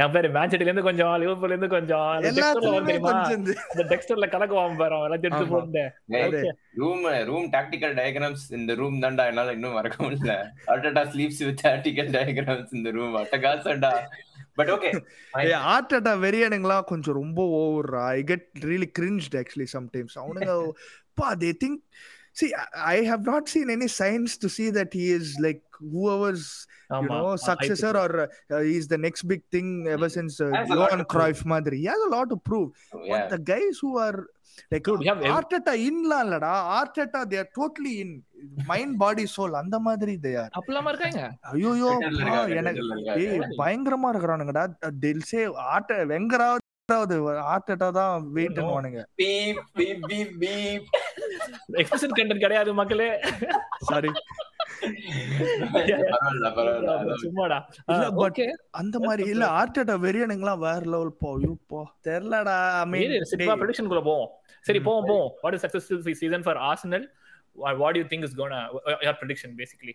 என் 0.00 0.12
பேரு 0.14 0.28
மேன்சிட்டில 0.36 0.68
இருந்து 0.68 0.86
கொஞ்சம். 0.88 1.14
லிவர்பூல்ல 1.22 1.54
இருந்து 1.54 1.70
கொஞ்சம் 1.74 2.04
அந்த 2.12 3.84
டெக்ஸ்டர்ல 3.92 4.28
கலக்குவான் 4.34 4.78
பாரு 4.80 4.98
எல்லாத்தையும் 5.00 5.30
எடுத்து 5.30 5.46
ஆமா. 5.46 5.54
போட்டு. 5.54 5.84
அது. 6.20 6.38
Okay. 6.38 6.52
Room 6.80 7.04
room 7.28 7.48
tactical 7.52 7.94
diagrams 7.98 8.46
இந்த 8.58 8.74
ரூம் 8.80 8.98
தான்டா 9.02 9.26
என்னால 9.30 9.54
இன்னும் 9.58 9.76
மறக்க 9.78 9.98
முடியல. 10.04 10.34
அட்டடா 10.72 11.04
ஸ்லீப்ஸ் 11.12 11.42
வித் 11.46 11.62
டாக்டிக்கல் 11.66 12.10
டயக்ராம்ஸ் 12.16 12.74
இந்த 12.78 12.90
ரூம் 12.98 13.16
அட்டகாசம்டா 13.22 13.92
பட் 14.58 14.70
ஓகே 14.74 14.90
ஆர்டேட்டா 15.70 16.12
வெறியனுங்களாம் 16.22 16.88
கொஞ்சம் 16.90 17.18
ரொம்ப 17.18 17.40
ஓவர்ரா 17.58 18.04
I 18.12 18.22
get 18.24 18.46
really 18.68 18.88
cringed 18.98 19.36
actually 19.42 19.68
sometimes 19.74 20.16
அவனுங்க 20.22 20.52
பா 21.18 21.28
they 21.42 21.50
think 21.60 21.78
see 22.36 22.48
i 22.86 22.98
have 23.02 23.24
not 23.24 23.44
seen 23.48 23.68
any 23.70 23.88
signs 23.92 24.32
to 24.36 24.48
see 24.50 24.68
that 24.70 24.90
he 24.92 25.06
is 25.10 25.28
like 25.46 25.62
whoever's 25.92 26.44
you 26.90 26.96
ஆமா 26.96 27.16
know 27.16 27.34
successor 27.46 27.92
or 28.02 28.10
uh, 28.20 28.26
he's 28.68 28.86
the 28.86 29.00
next 29.06 29.22
big 29.32 29.42
thing 29.54 29.68
ever 29.94 30.08
since 30.16 30.34
uh, 30.40 30.50
Johan. 30.72 31.02
Cruyff 31.12 31.40
madri 31.52 31.78
he 31.82 31.88
has 31.92 32.02
a 32.08 32.12
lot 32.14 32.26
to 32.32 32.38
prove 32.48 32.68
but 33.10 33.24
the 33.34 33.40
guys 33.52 33.78
who 33.84 33.92
are 34.06 34.18
like 34.72 34.86
Arteta 35.36 35.72
இன்லாம் 35.88 36.22
இல்லடா 36.26 36.52
Arteta 36.76 37.20
they 37.30 37.38
are 37.42 37.48
totally 37.58 37.94
in 38.04 38.10
mind 38.70 38.92
body 39.02 39.26
soul 39.34 39.50
அந்த 39.62 39.78
மாதிரி 39.88 40.14
they 40.26 40.34
are 40.42 40.50
அப்பலாமா 40.60 40.92
இருக்காங்க 40.94 41.22
ஐயோ 41.52 41.90
எனக்கு. 42.60 42.84
ஏய் 43.24 43.42
பயங்கரமா 43.60 44.10
இருக்கிறானுங்கடா 44.14 44.64
தில் 45.04 45.26
சே 45.32 45.42
ஆட்ட 45.74 45.98
வெங்கராவது 46.12 47.16
ஆர்டேட்டா 47.54 47.88
தான் 48.00 48.24
வெயிட் 48.36 48.56
பண்ணுவானுங்க 48.58 49.02
beep 49.22 49.60
beep 49.78 50.02
beep 50.10 50.34
beep 50.44 50.88
expression 51.72 52.16
content 52.16 52.40
கிடையாது 52.40 52.74
மக்களே. 52.74 53.20
சாரி 53.78 54.08
சும்மாடா. 57.22 57.62
இல்ல, 57.86 58.10
but- 58.10 58.16
ஓகே 58.16 58.46
அந்த 58.70 58.98
மாதிரி 58.98 59.28
இல்ல 59.28 59.46
ஆர்டேட்டா 59.46 59.96
வெறியனுங்களாம் 59.98 60.58
வேற 60.58 60.80
லெவல் 60.84 61.12
போ. 61.12 61.34
ஐயோ 61.34 61.56
போ. 61.66 61.90
தெரியலடா 62.04 62.70
ஐ 62.70 62.86
மீன் 62.86 63.22
சினிமா 63.22 63.52
ப்ரெடிக்ஷன் 63.52 63.86
குள்ள 63.86 64.00
போவோம். 64.00 64.28
சரி 64.60 64.80
போவோம் 64.80 65.04
போவோம். 65.06 65.32
What 65.40 65.54
is 65.54 65.66
successful 65.66 66.10
season 66.10 66.42
for 66.42 66.56
Arsenal 66.56 67.06
what 67.52 67.96
you 67.96 68.02
think 68.02 68.22
is 68.22 68.38
gonna 68.38 68.68
your 68.86 69.16
prediction 69.20 69.54
basically 69.56 69.92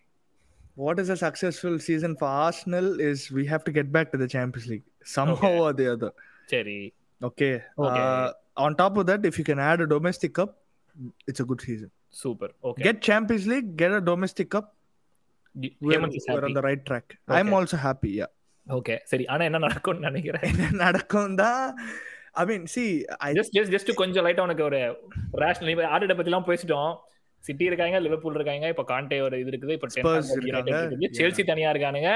what 0.85 0.99
is 0.99 1.23
a 1.23 1.29
successful 1.29 1.79
season 1.87 2.15
for 2.15 2.29
Arsenal 2.29 2.85
is 2.99 3.15
we 3.35 3.43
have 3.43 3.63
to 3.63 3.71
get 3.71 3.85
back 3.91 4.11
to 4.11 4.19
the 4.19 4.25
Champions 4.25 4.67
League. 4.67 4.83
Somehow 5.15 5.51
or 5.65 5.77
the 5.77 5.85
other. 5.85 6.11
சரி. 6.45 6.93
Okay. 7.21 7.59
Okay. 7.77 8.03
Uh, 8.03 8.31
on 8.55 8.75
top 8.75 8.95
of 8.95 9.03
that, 9.03 9.23
if 9.23 9.33
you 9.37 9.43
can 9.49 9.59
add 9.59 9.79
a 9.81 9.85
domestic 9.85 10.31
cup, 10.39 10.49
it's 11.27 11.39
a 11.39 11.45
good 11.45 11.61
season. 11.61 11.89
Super 12.21 12.51
okay 12.69 12.83
Get 12.83 12.97
Champions 13.01 13.45
League, 13.47 13.69
get 13.75 13.93
a 13.93 14.03
domestic 14.03 14.49
cup. 14.49 14.67
We're, 15.81 15.99
we're 16.27 16.45
on 16.45 16.53
the 16.53 16.61
right 16.61 16.83
track. 16.85 17.05
I'm 17.29 17.47
Okay. 17.47 17.57
also 17.57 17.77
happy. 17.79 18.11
Yeah. 18.13 18.31
Okay 18.67 18.95
சரி 19.03 19.25
ஆனா 19.25 19.43
என்ன 19.43 19.59
நடக்கும்னு 19.59 20.07
நினைக்கிறேன் 20.09 20.43
என்ன 20.51 20.67
நடக்கும் 20.83 21.37
தான் 21.39 21.63
I 22.35 22.43
mean 22.45 22.65
see 22.73 22.83
I 23.19 23.29
just 23.37 23.55
just 23.57 23.73
just 23.75 23.89
கொஞ்சம் 24.01 24.25
லைட்டா 24.27 24.43
உனக்கு 24.43 24.63
ஒரு 24.67 24.79
ரேஷனல் 25.43 25.87
ஆர்டர் 25.93 26.17
பத்தி 26.19 26.31
எல்லாம் 26.31 26.47
பேசிட்டோம் 26.49 26.91
சிட்டி 27.43 27.65
இருக்காங்க 27.65 27.99
லிவர்பூல் 27.99 28.37
இருக்காங்க 28.39 28.67
இப்ப 28.67 28.85
காண்டே 28.91 29.17
ஒரு 29.27 29.35
இது 29.41 29.51
இருக்குது 29.51 29.75
இப்ப. 29.77 29.87
செல்சி 31.19 31.43
தனியா 31.43 31.71
இருக்கானுங்க 31.73 32.11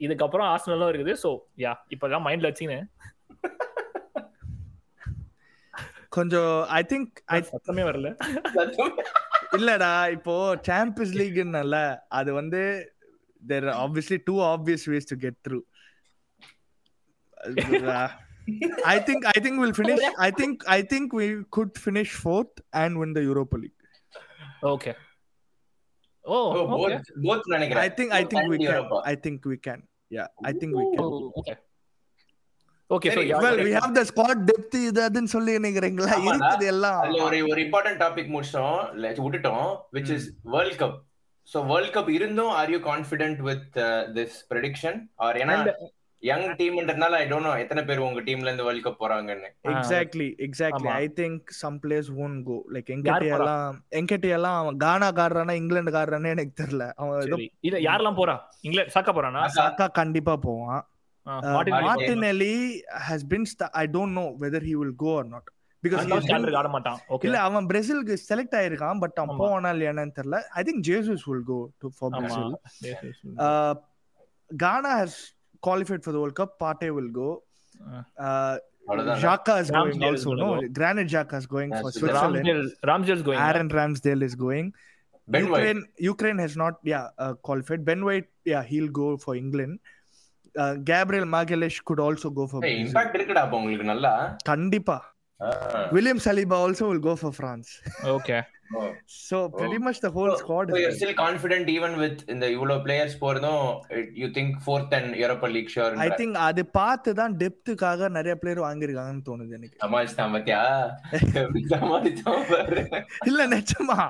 இதுக்கப்புறம் 0.00 0.48
ஆர்சனலும் 0.52 0.90
இருக்குது 0.92 1.14
சோ 1.22 1.30
யா 1.64 1.72
இப்பதான் 1.94 2.24
மைண்ட்ல 2.26 2.50
வச்சுன்னு 2.50 2.78
கொஞ்சம் 6.12 6.52
ஐ 6.72 6.82
திங்க் 6.90 7.10
ஐ 7.28 7.40
சத்தமே 7.48 7.82
வரல. 7.88 8.08
இல்லடா 9.56 9.92
இப்போ 10.14 10.34
சாம்பியன்ஸ் 10.66 11.14
லீக்னால 11.18 11.76
அது 12.18 12.30
வந்து 12.34 12.60
there 13.42 13.66
obviously 13.76 14.18
two 14.26 14.34
obvious 14.48 14.84
ways 14.92 15.10
to 15.10 15.16
get 15.18 15.38
through 15.46 15.58
I 18.88 18.96
think 19.08 19.24
I 19.30 19.38
think 19.40 19.58
will 19.62 19.76
finish 19.78 20.04
I 20.20 20.30
think 20.38 20.62
I 20.70 20.80
think 20.92 21.14
we 21.18 21.26
could 21.58 21.76
finish 21.82 22.14
fourth 22.20 22.58
and 22.80 22.98
win 23.00 23.14
the 23.18 23.22
Europa 23.26 23.58
League 23.62 23.78
okay 24.70 24.92
oh 26.24 26.38
Oh, 26.50 26.62
okay 26.74 26.96
both 26.96 27.10
both 27.26 27.44
நினைக்கிறேன். 27.52 27.82
I 27.82 27.90
think 27.98 28.12
I 28.12 28.22
think 28.30 28.48
we 28.50 28.58
can. 28.62 28.88
I 29.04 29.14
think 29.24 29.46
we 29.46 29.56
can 29.66 29.82
yeah 30.10 30.24
I 30.44 30.52
think 30.58 30.74
we 30.78 30.84
can 30.90 31.08
okay 31.32 31.54
okay 32.90 33.10
well 33.42 33.60
we 33.60 33.72
have 33.74 33.92
the 33.96 34.02
squad 34.08 34.42
depth 34.48 34.76
இது 34.82 35.00
அதுன்னு 35.04 35.32
சொல்லி 35.34 35.52
நினைக்கிறீங்களா. 35.58 36.08
இருக்குது 36.24 36.66
எல்லாம். 36.72 36.98
அதுல 37.02 37.22
ஒரு 37.26 37.38
ஒரு 37.50 37.60
இம்பார்ட்டன்ட் 37.66 38.02
டாபிக் 38.02 38.32
முடிச்சோம் 38.34 38.80
இல்ல, 38.96 39.06
விட்டுட்டோம் 39.20 39.68
which 39.96 40.12
is 40.16 40.26
world 40.54 40.80
cup 40.82 40.98
so 41.48 41.60
world 41.68 41.94
cup 41.94 42.10
இருந்தும் 42.16 42.52
are 42.58 42.72
you 42.72 42.80
confident 42.86 43.40
with 43.48 43.78
this 44.18 44.36
prediction 44.50 44.98
or 45.26 45.38
ஏன்னா 45.42 45.56
And 45.60 45.70
யங் 46.22 46.46
டீம்ன்றதுனால 46.58 47.18
ஐ 47.18 47.26
டோன்ட் 47.28 47.46
நோ 47.46 47.52
எத்தனை 47.62 47.82
பேர் 47.84 48.02
உங்க 48.06 48.22
டீம்ல 48.26 48.48
இருந்து 48.48 48.66
வேர்ல்ட் 48.66 48.84
கப் 48.86 48.98
போறாங்கன்னு. 49.00 49.48
Exactly 49.70 50.26
exactly. 50.46 50.90
I 50.96 51.06
think 51.16 51.52
some 51.60 51.78
place 51.84 52.10
own 52.18 52.34
go 52.42 52.56
like 52.74 52.90
போறா? 53.06 53.30
எல்லாம் 53.36 53.76
என்கிட்ட 53.98 54.28
எல்லாம் 54.36 54.58
அவன் 54.58 54.76
கானா 54.78 55.08
காடுறானா 55.18 55.54
இங்கிலாந்து 55.60 55.94
காடுறானே 55.96 56.30
எனக்கு 56.30 56.54
தெரியல. 56.60 56.86
அவன் 56.96 57.22
இல்ல 57.62 57.78
யாரெல்லாம் 57.86 58.18
போறா? 58.20 58.34
இங்கிலாந்து 58.60 58.94
சாக்கா 58.96 59.14
போறானா? 59.14 59.44
சாக்கா 59.56 59.86
கண்டிப்பா 59.94 60.34
போவான். 60.44 60.82
Uh, 61.30 61.40
Martinelli 61.86 62.54
has 63.08 63.22
been 63.32 63.44
sta- 63.46 63.72
I 63.82 63.86
don't 63.96 64.12
know 64.18 64.28
whether 64.42 64.60
he 64.68 64.74
will 64.80 64.94
go 65.04 65.10
or 65.20 65.26
not 65.34 65.46
இல்ல 67.26 67.36
அவன் 67.48 67.66
பிரேசிலுக்கு 67.70 68.14
செலக்ட் 68.28 68.56
ஆயிருக்கான் 68.60 68.98
பட் 69.04 69.18
அவன். 69.22 69.38
போவானா 69.42 69.70
இல்லையானு 69.74 70.12
தெரியல 70.18 70.38
I 70.58 70.62
think 70.68 70.82
Jesus 70.88 71.22
will 71.30 71.44
go 71.52 71.58
to 71.82 71.88
for 71.98 72.08
ஆமா 72.08 72.20
Brazil 72.24 72.48
uh, 73.46 73.72
Ghana 74.64 74.92
has 75.02 75.12
qualified 75.66 76.02
for 76.06 76.12
the 76.14 76.20
World 76.22 76.36
Cup 76.40 76.52
Partey 76.64 76.90
will 76.98 77.12
go 77.22 77.30
Uh. 77.90 78.02
uh, 78.26 78.54
அவ்வளவுதான் 78.88 79.18
Xhaka 79.22 79.54
is 79.62 79.68
going 79.70 79.92
Ramsdale 79.92 80.16
is 80.18 80.24
also 80.26 80.34
no 80.42 80.48
Granit 80.78 81.08
Xhaka 81.14 81.36
is 81.42 81.46
going 81.54 81.70
for 81.80 81.90
Switzerland 81.98 82.36
Ramsdale 82.40 82.64
Ramsdale's 82.90 83.24
going 83.28 83.42
Aaron 83.46 83.70
Ramsdale 83.78 84.24
is 84.28 84.34
going 84.46 84.66
White 85.28 85.48
Ukraine 85.48 85.80
Ukraine 86.12 86.38
has 86.44 86.54
not 86.62 86.76
yeah 86.92 87.06
uh, 87.24 87.32
qualified 87.48 87.82
Ben 87.88 88.02
White 88.08 88.28
yeah 88.52 88.62
he'll 88.70 88.92
go 89.02 89.08
for 89.24 89.34
England 89.42 89.74
uh, 89.76 89.98
Gabriel 90.84 91.24
Magalhaes 91.24 91.78
could 91.84 92.00
also 92.00 92.30
go 92.30 92.46
for 92.46 92.60
Brazil. 92.60 92.80
Impact 92.84 93.16
இருக்குடா 93.18 93.42
அப்ப 93.46 93.56
உங்களுக்கு 93.56 93.84
நல்லா 93.84 94.12
கண்டிப்பா 94.44 94.96
ஆ. 95.40 95.50
William 95.96 96.18
Saliba 96.18 96.56
also 96.64 96.84
will 96.90 97.04
go 97.10 97.14
for 97.16 97.32
France. 97.32 97.68
Okay 98.16 98.38
Oh. 98.72 98.94
So 99.06 99.48
pretty 99.48 99.78
much 99.78 99.98
the 100.00 100.10
whole 100.10 100.36
squad 100.36 100.68
So 100.68 100.76
is 100.76 100.80
you're 100.80 100.90
there. 100.90 100.98
still 100.98 101.14
confident 101.14 101.68
even 101.68 101.92
with 102.02 102.18
இந்த 102.32 102.46
இவ்வளவு 102.56 102.84
players 102.84 103.12
போறதும் 103.22 103.64
you 104.20 104.28
think 104.36 104.50
fourth 104.66 104.92
and 104.98 105.08
Europa 105.22 105.48
League 105.54 105.70
sure 105.74 105.88
I 106.06 106.10
think 106.20 106.32
அது 106.48 106.62
பார்த்து 106.78 107.12
தான் 107.20 107.34
டெப்த்துக்காக 107.42 108.10
நிறைய 108.18 108.34
player 108.42 108.62
வாங்கியிருக்காங்கன்னு 108.66 109.26
தோணுது 109.30 109.56
எனக்கு 109.58 110.30
பாத்தியா 110.36 110.62
சமாளிச்சான் 111.74 112.46
பாரு 112.52 112.84
இல்ல 113.30 113.48
நிஜமா 113.56 114.00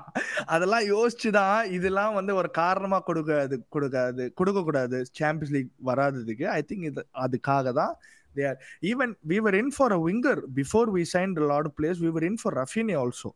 அதெல்லாம் 0.57 0.87
யோசிச்சு 0.95 1.33
தான் 1.41 1.59
இதெல்லாம் 1.79 2.17
வந்து 2.21 2.35
ஒரு 2.43 2.51
காரணமா 2.63 3.01
கொடுக்காது 3.11 3.59
கொடுக்காது 3.77 4.27
கொடுக்க 4.41 4.63
கூடாது 4.69 5.01
சாம்பியன்ஸ் 5.21 5.57
லீக் 5.59 5.75
வராததுக்கு 5.91 6.49
ஐ 6.59 6.63
திங்க் 6.71 6.89
இது 6.93 7.05
அதுக்காக 7.27 7.73
தான் 7.83 7.95
they 8.37 8.45
are 8.45 8.59
even 8.83 9.17
we 9.31 9.41
were 9.41 9.55
in 9.61 9.71
for 9.71 9.93
a 9.93 10.01
winger 10.01 10.37
before 10.59 10.87
we 10.97 11.05
signed 11.05 11.39
a 11.39 11.49
lot 11.53 11.67
of 11.67 11.73
players 11.79 12.01
we 12.01 12.11
were 12.11 12.25
in 12.29 12.37
for 12.37 12.53
Rafinha 12.53 12.99
also 13.05 13.29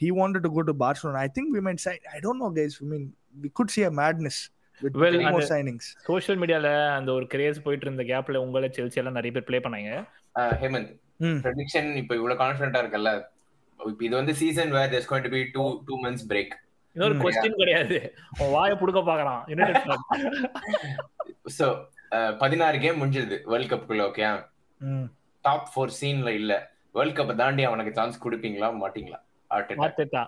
he 0.00 0.10
wanted 0.10 0.42
to 0.42 0.50
go 0.50 0.62
to 0.62 0.74
Barcelona. 0.74 1.18
I 1.18 1.28
think 1.28 1.46
we 1.54 1.60
might 1.66 1.80
sign 1.84 1.98
I 2.14 2.20
don't 2.20 2.38
know 2.42 2.50
guys. 2.58 2.76
I 2.82 2.88
mean 2.92 3.04
we 3.42 3.50
could 3.58 3.70
see 3.76 3.84
a 3.86 3.92
madness 4.00 4.38
with 4.82 4.94
Well, 4.94 5.12
three 5.12 5.24
more 5.24 5.40
and- 5.40 5.50
signings. 5.50 5.86
Social 6.06 6.40
மீடியால 6.40 6.88
அந்த 6.94 7.12
ஒரு 7.12 7.26
grace 7.26 7.62
போயிட்டு 7.62 7.86
இருந்த 7.86 8.02
கேப்ல 8.02 8.36
உங்களை 8.36 8.68
Chelsea 8.68 8.94
எல்லாம் 8.94 9.12
நிறைய 9.12 9.40
பேர் 9.40 9.44
ப்ளே 9.44 9.58
பண்ணாங்க. 9.58 10.06
ஹேமந்த் 10.38 10.90
ப்ரெடிக்ஷன் 11.20 11.94
இப்போ 11.94 12.14
இவ்வளவு 12.14 12.44
கான்ஃபிடென்ட்டா 12.44 12.80
இருக்கல்ல? 12.84 13.22
இப்போ 13.86 14.04
இது 14.04 14.16
வந்து 14.16 14.34
season 14.34 14.70
where 14.70 14.90
there's 14.90 15.08
going 15.10 15.22
to 15.22 15.28
be 15.28 15.42
two 15.54 15.68
two 15.88 15.98
months 16.06 16.24
break. 16.28 16.50
இன்னொரு. 16.92 17.14
கொஸ்டின் 17.14 17.54
கிடையாது. 17.54 18.14
உன் 18.38 18.50
வாயை 18.50 18.76
புடுக்க 18.76 19.48
United 19.48 19.76
fan. 19.76 20.00
so 21.46 21.66
பதினாறு 22.38 22.78
கேம் 22.78 23.02
முடிஞ்சது 23.02 23.40
வேர்ல்ட் 23.44 23.72
கப்புக்குள்ள 23.72 24.02
ஓகே 24.10 24.44
ம். 24.78 25.04
டாப் 25.42 25.68
ஃபோர் 25.74 25.92
சீன்ல 26.00 26.28
இல்ல. 26.28 26.72
வேர்ல்ட் 26.92 27.18
கப் 27.18 27.34
தாண்டி 27.34 27.62
அவனுக்கு 27.62 27.92
சான்ஸ் 27.92 28.24
கொடுப்பீங்களா 28.24 28.68
மாட்டீங்களா? 28.82 29.18
ஆர்டெட்டா 29.54 30.22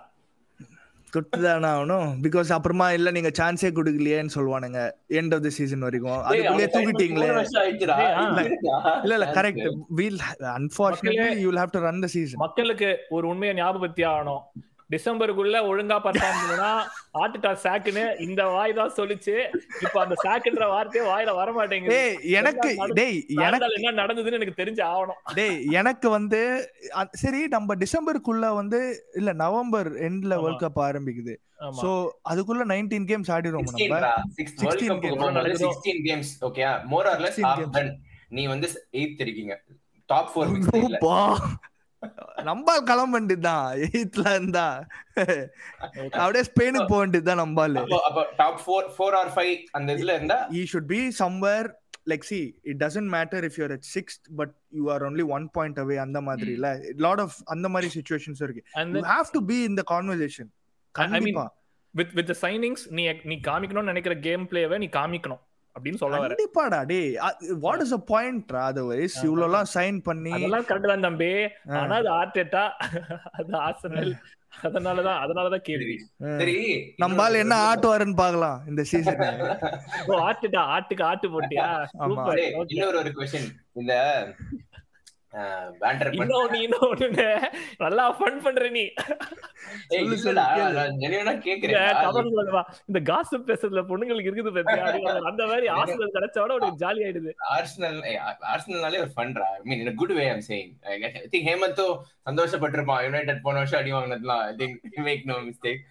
கொடுத்துதானே 1.14 1.68
ஆகணும் 1.76 2.10
பிகாஸ் 2.24 2.50
அப்புறமா 2.56 2.86
இல்ல 2.96 3.08
நீங்க 3.16 3.30
சான்ஸே 3.38 3.70
கொடுக்கலையேன்னு 3.78 4.34
சொல்லுவானுங்க 4.34 4.80
எண்ட் 5.18 5.34
ஆஃப் 5.36 5.42
தி 5.46 5.50
சீசன் 5.56 5.84
வரைக்கும். 5.86 6.20
அதுக்குள்ளே 6.28 6.68
தூக்கிட்டீங்களே. 6.74 7.26
இல்ல 9.02 9.14
இல்ல 9.18 9.26
correct 9.38 9.66
well 9.98 10.18
unfortunately 10.58 11.28
you 11.42 11.48
will 11.50 11.62
have 11.62 11.74
to 11.76 11.82
run 11.88 12.00
the 12.00 12.10
season 12.16 12.42
மக்களுக்கு 12.46 12.90
ஒரு 13.16 13.28
உண்மையை 13.32 13.56
ஞாபகப்படுத்தி 13.56 14.04
ஆகணும். 14.12 14.42
டிசம்பருக்குள்ள 14.94 15.56
ஒழுங்கா 15.70 15.96
பர்ஃபார்ம் 16.06 16.40
பண்ணுனா 16.40 16.70
ஆட்டுட்டா 17.20 17.50
சாக்குன்னு 17.64 18.04
இந்த 18.26 18.42
வாய் 18.54 18.76
தான் 18.78 18.94
சொல்லிச்சு. 18.98 19.34
இப்ப 19.84 19.96
அந்த 20.04 20.16
சாக்குன்ற 20.24 20.66
வார்த்தையே 20.72 21.04
வாயில 21.10 21.34
வர 21.40 21.48
மாட்டேங்குது 21.58 21.94
டேய் 21.94 22.16
எனக்கு 22.40 22.68
டேய் 23.00 23.18
எனக்கு 23.46 23.70
என்ன 23.78 23.94
நடந்ததுன்னு 24.02 24.38
எனக்கு 24.40 24.60
தெரிஞ்சு 24.60 24.82
ஆகணும். 24.90 25.20
டேய் 25.38 25.58
எனக்கு 25.80 26.10
வந்து 26.16 26.40
சரி 27.22 27.40
நம்ம 27.56 27.76
டிசம்பருக்குள்ள 27.84 28.54
வந்து 28.60 28.80
இல்ல 29.20 29.32
நவம்பர் 29.44 29.90
எண்ட்ல. 30.08 30.40
வேர்ல்ட் 30.44 30.62
கப் 30.64 30.80
ஆரம்பிக்குது. 30.88 31.34
சோ 31.80 31.90
அதுக்குள்ள 32.30 32.62
19 32.70 33.04
கேம்ஸ் 33.10 33.32
ஆடிடுவோம் 33.34 33.68
நம்ம. 33.68 33.98
16 34.38 34.96
games. 35.04 35.60
Sixteen 35.64 36.02
games 36.08 36.32
okay 36.48 36.64
more 36.94 37.08
or 37.12 37.20
less 37.26 37.38
16 37.42 37.68
games. 37.76 37.92
நீ 38.36 38.44
வந்து 38.54 38.68
எயித் 39.00 39.22
இருக்கீங்க 39.26 39.54
டாப் 40.08 40.30
ஃபோர் 40.32 40.50
பா 41.04 41.18
நம்பால் 42.48 42.86
கிளம்ப 42.90 43.14
வேண்டியதுதான் 43.16 43.66
எயித்ல 43.86 44.24
இருந்தா 44.36 44.66
அப்படியே 46.22 46.44
ஸ்பெயினுக்கு 46.50 46.90
போக 46.92 47.00
வேண்டியதுதான் 47.02 47.42
நம்பால் 47.42 47.78
top 48.42 48.60
four 48.64 48.88
four 48.96 49.16
or 49.20 49.30
five 49.36 49.54
அந்த 49.78 49.88
இதுல 49.96 50.14
இருந்தா 50.18 50.38
he 50.56 50.64
should 50.72 50.88
be 50.96 51.02
somewhere 51.22 51.68
like 52.06 52.24
see 52.30 52.44
it 52.70 52.76
doesn't 52.84 53.08
matter 53.16 53.40
if 53.48 53.56
you're 53.58 53.72
at 53.78 53.84
sixth 53.96 54.22
but 54.38 54.50
you 54.78 54.86
are 54.94 55.02
only 55.08 55.24
one 55.36 55.46
point 55.56 55.76
away 55.84 55.98
அந்த 56.06 56.20
மாதிரி 56.20 56.50
இல்ல 56.58 56.70
lot 57.06 57.20
of 57.26 57.32
அந்த 57.54 57.68
மாதிரி 57.74 57.90
situations 57.98 58.40
இருக்கு 58.46 58.64
to 59.36 59.42
be 59.52 59.60
in 59.68 59.76
the 59.80 59.86
conversation 59.94 60.48
I 60.48 61.06
mean, 61.06 61.12
கண்டிப்பா 61.14 61.46
with 61.94 62.10
with 62.18 62.28
the 62.32 62.38
signings 62.44 62.82
நீ 62.96 63.04
நீ 63.30 63.36
காமிக்கணும்னு 63.48 63.92
நினைக்கிற 63.92 64.14
கேம் 64.28 64.44
பிளேவை 64.52 64.78
நீ 64.84 64.88
காமிக்கணும் 64.98 65.42
அப்படின்னு 65.76 66.00
சொல்ல 66.00 66.16
வர 66.16 66.30
கண்டிப்பாடா 66.30 66.78
டேய். 66.88 67.10
What 67.62 67.82
is 67.84 67.94
a 67.94 68.02
point 68.08 68.50
otherwise 68.62 69.16
இவ்வளவு 69.24 69.46
எல்லாம் 69.46 69.68
சைன் 69.72 69.98
பண்ணி 70.04 70.32
அதெல்லாம் 70.36 70.66
கரெக்ட் 70.68 70.92
தான் 70.92 71.06
தம்பி. 71.06 71.32
ஆனா 71.78 71.96
அது 72.00 72.10
ஆர்டெட்டா 72.16 72.64
அது 73.38 73.52
ஆர்சனல் 73.62 74.12
அதனாலதான் 74.62 75.20
அதனாலதான் 75.22 75.64
கேள்வி. 75.68 75.94
சரி 76.38 76.56
நம்பால் 77.02 77.40
என்ன 77.42 77.54
ஆட்டுவாருன்னு 77.68 78.16
பார்க்கலாம் 78.18 78.58
இந்த 78.68 78.82
சீசன் 78.90 79.20
ஓ 80.08 80.18
ஆட்டுக்கு 80.26 80.58
ஆட்டு 81.08 81.28
போட்டியா? 81.30 81.68
இன்னொரு 82.72 82.98
ஒரு 82.98 83.12
கொஸ்டின் 83.16 83.48
இந்த 83.76 83.94
பேண்டர் 83.94 84.10
பண்ண 84.32 84.40
இன்னொன்னு 84.50 85.10
இன்னொன்னு 85.10 85.21
நல்லா 87.84 88.04
ஃபன் 88.16 88.38
பண்ற 88.44 88.64
நீ. 88.76 88.84
இந்த 92.88 93.00
காசிப் 93.10 93.46
பேசுறதுல 93.50 93.82
பொண்ணுங்களுக்கு 93.90 94.30
இருக்குது 94.30 94.52
பத்தியா? 94.58 94.82
அது 95.12 95.30
அந்த 95.30 95.42
மாதிரி 95.50 95.68
ஆர்சனல் 95.78 96.14
கிடைச்சோட 96.16 96.50
உனக்கு 96.58 96.80
ஜாலி 96.84 97.02
ஆயிடுது. 97.06 97.32
ஆர்சனல் 97.56 97.98
ஆர்சனல்னாலே 98.52 99.00
ஒரு 99.04 99.12
ஃபன்ரா 99.16 99.48
I 99.56 99.60
mean 99.70 99.82
in 99.84 99.98
good 100.02 100.14
way 100.20 100.26
saying 100.50 100.72
I 100.92 100.96
think 101.34 101.48
ஹேமந்தோ 101.50 101.88
சந்தோஷப்பட்டிருப்பான். 102.28 103.02
யுனைடெட் 103.08 103.44
போன 103.46 103.58
வருஷம் 103.62 103.80
அடி 103.82 103.94
வாங்கினதுலாம். 103.96 104.44
I 104.50 104.54
think 104.62 105.00
make 105.10 105.24
no 105.32 105.38
mistake 105.50 105.82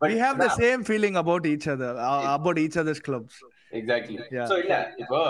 we 0.00 0.16
have 0.22 0.38
the 0.38 0.48
same 0.62 0.80
feeling 0.88 1.14
about 1.20 1.44
each 1.50 1.66
other 1.72 1.90
uh, 2.06 2.22
about 2.38 2.56
each 2.62 2.76
other's 2.80 3.00
clubs. 3.08 3.34
Exactly 3.78 4.18
Yeah. 4.36 4.48
So 4.50 4.56
இல்ல 4.62 4.74
இப்போ 5.02 5.20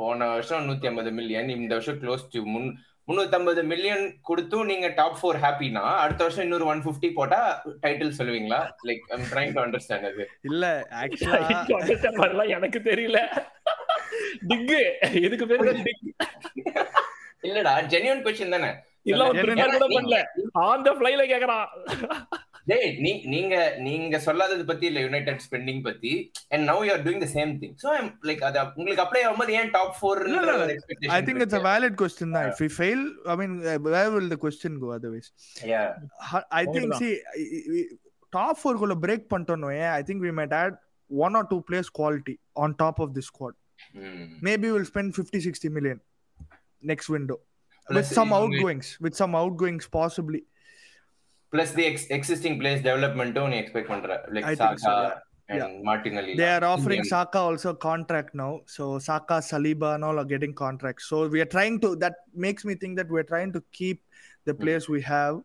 போன 0.00 0.28
வருஷம் 0.30 0.66
நூத்தி 0.68 0.86
ஐம்பது 0.86 1.10
மில்லியன் 1.18 1.50
இந்த 1.56 1.72
வருஷம் 1.74 2.00
க்ளோஸ் 2.02 2.24
டு 2.32 2.40
முன் 2.52 2.68
முன்னூத்தி 3.08 3.36
ஐம்பது 3.38 3.62
மில்லியன் 3.64 4.04
கொடுத்தும் 4.22 4.68
நீங்க 4.70 4.88
டாப் 4.98 5.16
ஃபோர் 5.18 5.38
ஹாப்பினா 5.44 5.84
அடுத்த 6.02 6.20
வருஷம் 6.24 6.44
இன்னொரு 6.44 6.66
ஒன் 6.70 6.82
பிப்டி 6.84 7.08
போட்டா 7.12 7.40
டைட்டில் 7.82 8.16
சொல்லுவீங்களா? 8.18 8.60
Like 8.88 9.02
I'm 9.14 9.24
trying 9.32 9.54
to 9.56 9.60
understand 9.64 10.08
அது. 10.10 10.24
இல்ல 10.50 10.64
ஆக்சுவலா 11.00 12.44
எனக்கு 12.56 12.80
தெரியல. 12.90 13.18
டிக்கு 14.50 14.78
எதுக்கு 15.26 15.46
பேரு 15.46 15.72
டிக் 15.86 16.04
இல்லடா 17.44 17.74
ஜென்யூன் 17.92 18.22
கொஸ்டின் 18.24 18.54
தானே. 18.56 18.70
இல்ல 19.06 19.24
ஆன் 20.64 20.86
த 20.86 20.92
ஃப்ளைல 20.98 21.24
கேக்குறான். 21.32 21.66
டேய் 22.70 22.90
நீ 23.04 23.10
நீங்க 23.34 23.54
நீங்க 23.78 24.18
சொல்லாதது 24.26 24.64
பத்தி 24.70 24.86
இல்ல 24.90 25.00
யுனைடெட் 25.06 25.40
ஸ்பெண்டிங் 25.46 25.82
பத்தி 25.88 26.12
and 26.48 26.64
now 26.70 26.84
you 26.86 26.92
are 26.96 27.04
doing 27.06 27.22
the 27.24 27.30
same 27.36 27.52
thing 27.62 27.74
so 27.82 27.88
I'm 27.98 28.10
like 28.28 28.42
அது 28.48 28.60
உங்களுக்கு 28.80 29.04
அப்ளை 29.06 29.22
ஆகும்போது 29.28 29.54
ஏன் 29.60 29.70
டாப் 29.70 29.96
4 30.02 30.26
இல்ல, 30.28 30.40
இல்ல. 30.42 31.14
I 31.18 31.22
think 31.28 31.40
it's 31.46 31.56
a 31.60 31.64
valid 31.70 31.94
question. 32.02 32.28
Now, 32.36 32.44
if 32.52 32.60
we 32.64 32.70
fail, 32.80 33.00
I 33.32 33.36
mean, 33.40 33.54
uh, 33.72 33.78
where 33.94 34.10
will 34.16 34.28
the 34.34 34.40
question 34.46 34.74
go 34.84 34.90
otherwise? 34.98 35.28
yeah 35.72 35.88
I 36.60 36.64
think, 36.74 36.94
see, 37.02 37.14
top 38.32 38.54
four 38.62 38.74
குள்ள 38.82 38.96
break 39.06 39.24
பண்ணிட்டோம் 39.34 39.66
I 39.98 40.02
think 40.08 40.20
we 40.28 40.32
might 40.40 40.54
add 40.62 40.74
one 41.10 41.36
or 41.40 41.44
two 41.52 41.60
players 41.68 41.88
quality 42.00 42.34
on 42.56 42.76
top 42.84 42.98
of 43.04 43.10
this 43.16 43.28
squad. 43.32 43.54
Hmm. 43.94 44.24
Maybe 44.40 44.66
we'll 44.72 44.90
spend 44.92 45.08
50, 45.14 45.40
60 45.40 45.70
million 45.78 46.00
next 46.82 47.08
window. 47.16 47.38
with 47.88 47.96
Plus, 47.96 48.10
some 48.18 48.30
இவங்க- 48.30 48.38
outgoings, 48.38 48.88
with 49.04 49.14
some 49.20 49.32
outgoings 49.34 49.84
possibly. 49.98 50.40
plus 51.53 51.71
the 51.77 51.85
ex- 51.91 52.09
existing 52.17 52.55
players 52.61 52.81
development 52.89 53.37
நீ 53.53 53.57
expect 53.63 53.87
பண்ற 53.93 54.17
like 54.35 54.45
I 54.51 54.55
think 54.61 54.79
so, 54.85 54.87
Saka 54.87 55.03
yeah. 55.49 55.63
and 55.65 55.73
Martinelli 55.89 56.33
They 56.41 56.49
are 56.55 56.65
offering 56.71 57.01
Indian. 57.01 57.11
Saka 57.15 57.39
also 57.49 57.71
contract 57.89 58.31
now. 58.43 58.51
So 58.75 58.83
Saka, 59.07 59.35
Saliba, 59.49 59.89
and 59.95 60.03
all 60.07 60.19
are 60.21 60.29
getting 60.33 60.53
contracts. 60.63 61.03
So 61.11 61.17
we 61.35 61.39
are 61.43 61.51
trying 61.55 61.75
to. 61.83 61.89
That 62.03 62.15
makes 62.45 62.63
me 62.69 62.73
think 62.81 62.93
that 62.99 63.09
we're 63.15 63.29
trying 63.33 63.51
to 63.57 63.61
keep 63.79 63.99
the 64.47 64.53
Hmm. 64.53 64.61
players 64.63 64.87
we 64.95 65.01
have. 65.13 65.35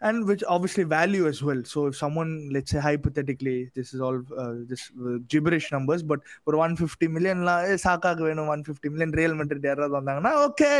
and 0.00 0.26
which 0.26 0.44
obviously 0.54 0.84
value 0.84 1.26
as 1.26 1.38
well. 1.42 1.60
So 1.64 1.86
if 1.86 1.96
someone, 1.96 2.50
let's 2.54 2.70
say 2.70 2.78
hypothetically, 2.78 3.54
this 3.74 3.88
is 3.94 4.00
all 4.00 4.18
uh, 4.42 4.52
this 4.70 4.82
uh, 5.06 5.16
gibberish 5.32 5.66
numbers, 5.72 6.02
but 6.02 6.20
for 6.44 6.56
150 6.56 7.08
million, 7.08 7.38
la, 7.48 7.54
eh, 7.70 7.78
சாக்காக்கு 7.84 8.22
வேணும் 8.28 8.50
150 8.52 8.92
million 8.94 9.12
real 9.20 9.36
Madrid 9.40 9.66
யாராவது 9.70 9.96
வந்தாங்கன்னா 9.98 10.32
okay 10.44 10.70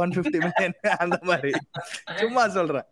150 0.00 0.42
million 0.46 0.74
அந்த 1.04 1.18
மாதிரி 1.30 1.52
சும்மா 2.22 2.44
சொல்றேன் 2.48 2.86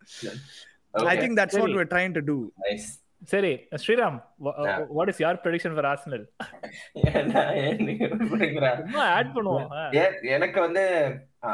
ஐ 0.94 1.16
think 1.18 1.38
that's 1.40 1.56
what 1.56 1.66
சரி. 1.66 1.78
we're 1.78 1.92
trying 1.92 2.14
to 2.14 2.24
do. 2.24 2.38
Nice 2.64 2.88
சரி 3.32 3.52
Sriram 3.82 4.18
Yeah. 4.60 4.78
What 4.98 5.10
is 5.12 5.22
your 5.24 5.40
prediction 5.44 5.74
for 5.76 5.88
Arsenal 5.90 6.24
சும்மா 8.82 9.04
ஆட் 9.18 9.34
பண்ணுவோம். 9.36 9.68
ஆ. 9.74 9.84
எனக்கு 10.36 10.60
வந்து 10.62 10.84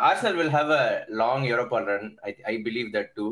Arsenal 0.03 0.37
will 0.39 0.53
have 0.55 0.71
a 0.75 0.83
long 1.21 1.45
Europa 1.49 1.79
run 1.89 2.07
I 2.23 2.33
I 2.45 2.55
believe 2.65 2.89
that 2.95 3.11
too 3.15 3.25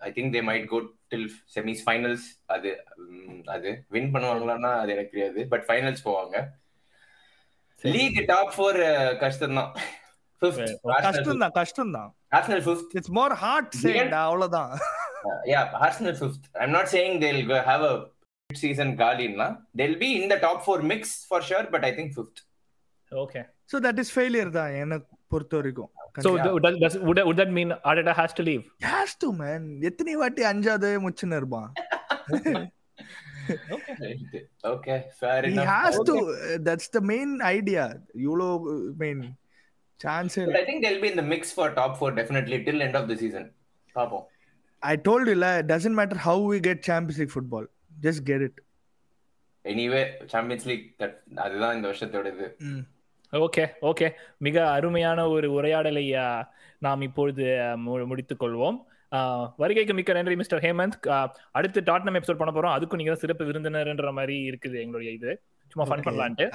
I 0.00 0.10
think 0.16 0.32
they 0.34 0.42
might 0.48 0.66
go 0.72 0.78
till 1.12 1.26
semis 1.54 1.82
finals 1.86 2.26
அது 2.48 2.70
அது 3.54 3.70
win 3.90 4.10
பண்ணுவாங்களான்னா 4.14 4.72
அது 4.82 4.92
எனக்கு 4.92 5.14
தெரியாது. 5.14 5.42
பட் 5.52 5.66
ஃபைனல்ஸ் 5.68 6.06
போவாங்க. 6.06 6.36
லீக் 7.84 8.18
டாப் 8.28 8.52
ஃபோர் 8.54 8.78
கஷ்டம் 9.20 9.58
தான் 9.58 9.70
கஷ்டம் 11.06 11.42
தான் 11.44 11.54
கஷ்டம் 11.60 11.92
தான். 11.96 12.10
Arsenal 12.38 12.62
fifth 12.66 12.94
it's 12.98 13.12
more 13.18 13.34
hard 13.44 13.72
said 13.84 14.14
அவ்வளவுதான். 14.24 14.72
Yeah 15.52 15.62
Arsenal 15.86 16.16
fifth 16.20 16.46
I'm 16.64 16.74
not 16.78 16.90
saying 16.94 17.16
they'll 17.24 17.40
have 17.70 17.84
a 17.90 17.94
season 18.50 18.94
காலின்னா 19.02 19.48
they'll 19.82 19.98
be 20.04 20.10
in 20.20 20.30
the 20.34 20.38
top 20.46 20.62
four 20.66 20.82
mix 20.92 21.14
for 21.28 21.46
sure 21.50 21.68
but 21.74 21.86
I 21.90 21.92
think 22.00 22.14
fifth 22.16 22.42
okay 23.12 23.42
so 23.72 23.76
that 23.86 23.96
is 24.02 24.08
failure 24.18 24.48
தான் 24.56 24.72
எனக்கு 24.82 25.08
பொறுத்த 25.32 25.54
வரைக்கும். 25.58 25.90
Does, 26.16 26.76
does, 26.82 26.94
would, 27.06 27.18
would 27.28 27.38
that 27.40 27.50
mean 27.56 27.70
Arteta 27.88 28.12
has 28.18 28.32
to 28.38 28.42
leave? 28.48 28.62
has 28.92 29.10
to 29.22 29.28
man. 29.40 29.62
எத்தனை 29.88 30.12
வாட்டி 30.20 30.42
அஞ்சாவது 30.50 30.90
முச்சுன்னு 31.04 31.38
இருப்பான். 31.40 31.68
Okay 34.72 34.94
fair 35.18 35.46
he 35.46 35.50
enough 35.52 35.70
has 35.72 35.96
to. 36.10 36.14
That's 36.68 36.88
the 36.96 37.02
main 37.12 37.32
idea. 37.56 37.84
இவ்வளோ 38.26 38.48
mean 39.02 39.18
chance 39.20 39.45
But 40.00 40.56
I 40.56 40.64
think 40.64 40.82
they'll 40.82 41.00
be 41.00 41.08
in 41.08 41.16
the 41.16 41.22
mix 41.24 41.52
for 41.52 41.70
top 41.72 41.96
four 41.98 42.10
definitely 42.12 42.64
till 42.64 42.82
end 42.82 42.96
of 42.96 43.08
the 43.08 43.16
season. 43.16 43.50
Papo. 43.96 44.26
I 44.82 44.96
told 44.98 45.26
you 45.26 45.34
la, 45.36 45.58
it 45.58 45.66
doesn't 45.66 45.94
matter 45.94 46.16
how 46.18 46.38
we 46.40 46.60
get 46.60 46.82
Champions 46.82 47.18
League 47.18 47.30
football 47.30 47.64
just 47.98 48.24
get 48.24 48.42
it 48.42 48.52
Anyway, 49.64 50.02
Champions 50.28 50.64
League 50.66 50.84
that 51.00 51.14
அதுதான் 51.44 51.74
இந்த 51.76 51.86
வருஷத்தோட 51.90 52.26
இது 52.34 52.46
mm. 52.66 52.82
Okay 53.32 53.62
okay 53.90 54.08
மிக 54.46 54.56
அருமையான 54.74 55.20
ஒரு 55.28 55.46
உரையாடலை 55.54 56.04
நாம் 56.78 57.02
இப்பொழுது 57.06 57.44
முடித்துக் 58.10 58.42
கொள்வோம் 58.42 58.76
வருகைக்கு 59.62 59.94
மிக்க 59.98 60.14
நன்றி 60.18 60.36
மிஸ்டர் 60.40 60.62
ஹேமந்த் 60.64 60.96
அடுத்து 61.58 61.80
டாட்னம் 61.88 62.18
எபிசோட் 62.20 62.40
பண்ண 62.42 62.52
போறோம் 62.56 62.74
அதுக்கும் 62.76 63.00
நீங்க 63.00 63.12
தான் 63.12 63.24
சிறப்பு 63.24 63.48
விருந்தினர்ன்ற 63.48 64.12
மாதிரி 64.18 64.36
இருக்குது 64.50 64.78
எங்களுடைய 64.84 65.12
இது 65.18 65.32
சும்மா 65.72 65.86
ஃபன். 65.88 66.06
பண்ணலான்ட்டு 66.06 66.46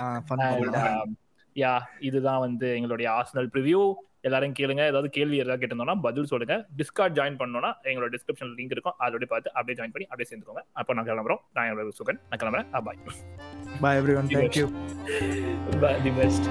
Yeah, 1.55 1.79
இதுதான் 1.99 2.39
வந்து 2.39 2.75
எங்களுடைய 2.75 3.11
ஆர்சனல் 3.11 3.47
ப்ரிவ்யூ 3.53 3.93
எல்லாரும் 4.21 4.53
கேளுங்க. 4.59 4.83
ஏதாவது 4.87 5.09
கேள்வி 5.09 5.37
ஏதாவது 5.37 5.67
கேட்டிருந்தோம்னா 5.67 6.01
பதில் 6.01 6.25
சொல்லுங்க. 6.25 6.67
டிஸ்கார்ட் 6.77 7.15
ஜாயின் 7.17 7.37
பண்ணோம்னா 7.41 7.73
எங்களோட 7.83 8.09
டிஸ்கிரிப்ஷன் 8.15 8.53
லிங்க் 8.57 8.73
இருக்கும். 8.75 8.93
அதோட 8.99 9.25
பார்த்து 9.25 9.53
அப்படியே 9.53 9.85
ஜாயின் 9.85 9.93
பண்ணி 9.95 10.07
அப்படியே 10.09 10.29
சேர்ந்துக்கோங்க. 10.31 10.63
அப்போ 10.71 10.93
நான் 10.93 11.05
கிளம்புறோம். 11.05 11.41
நான் 11.53 11.69
என்னோட 11.69 11.87
சுகன். 11.99 12.19
நான் 12.29 12.39
கிளம்புறேன். 12.41 12.83
Bye 12.83 12.99
bye 13.81 13.95
everyone. 14.01 14.27
Thank 14.27 14.57
you. 14.61 14.67
The 16.03 16.09
best 16.09 16.47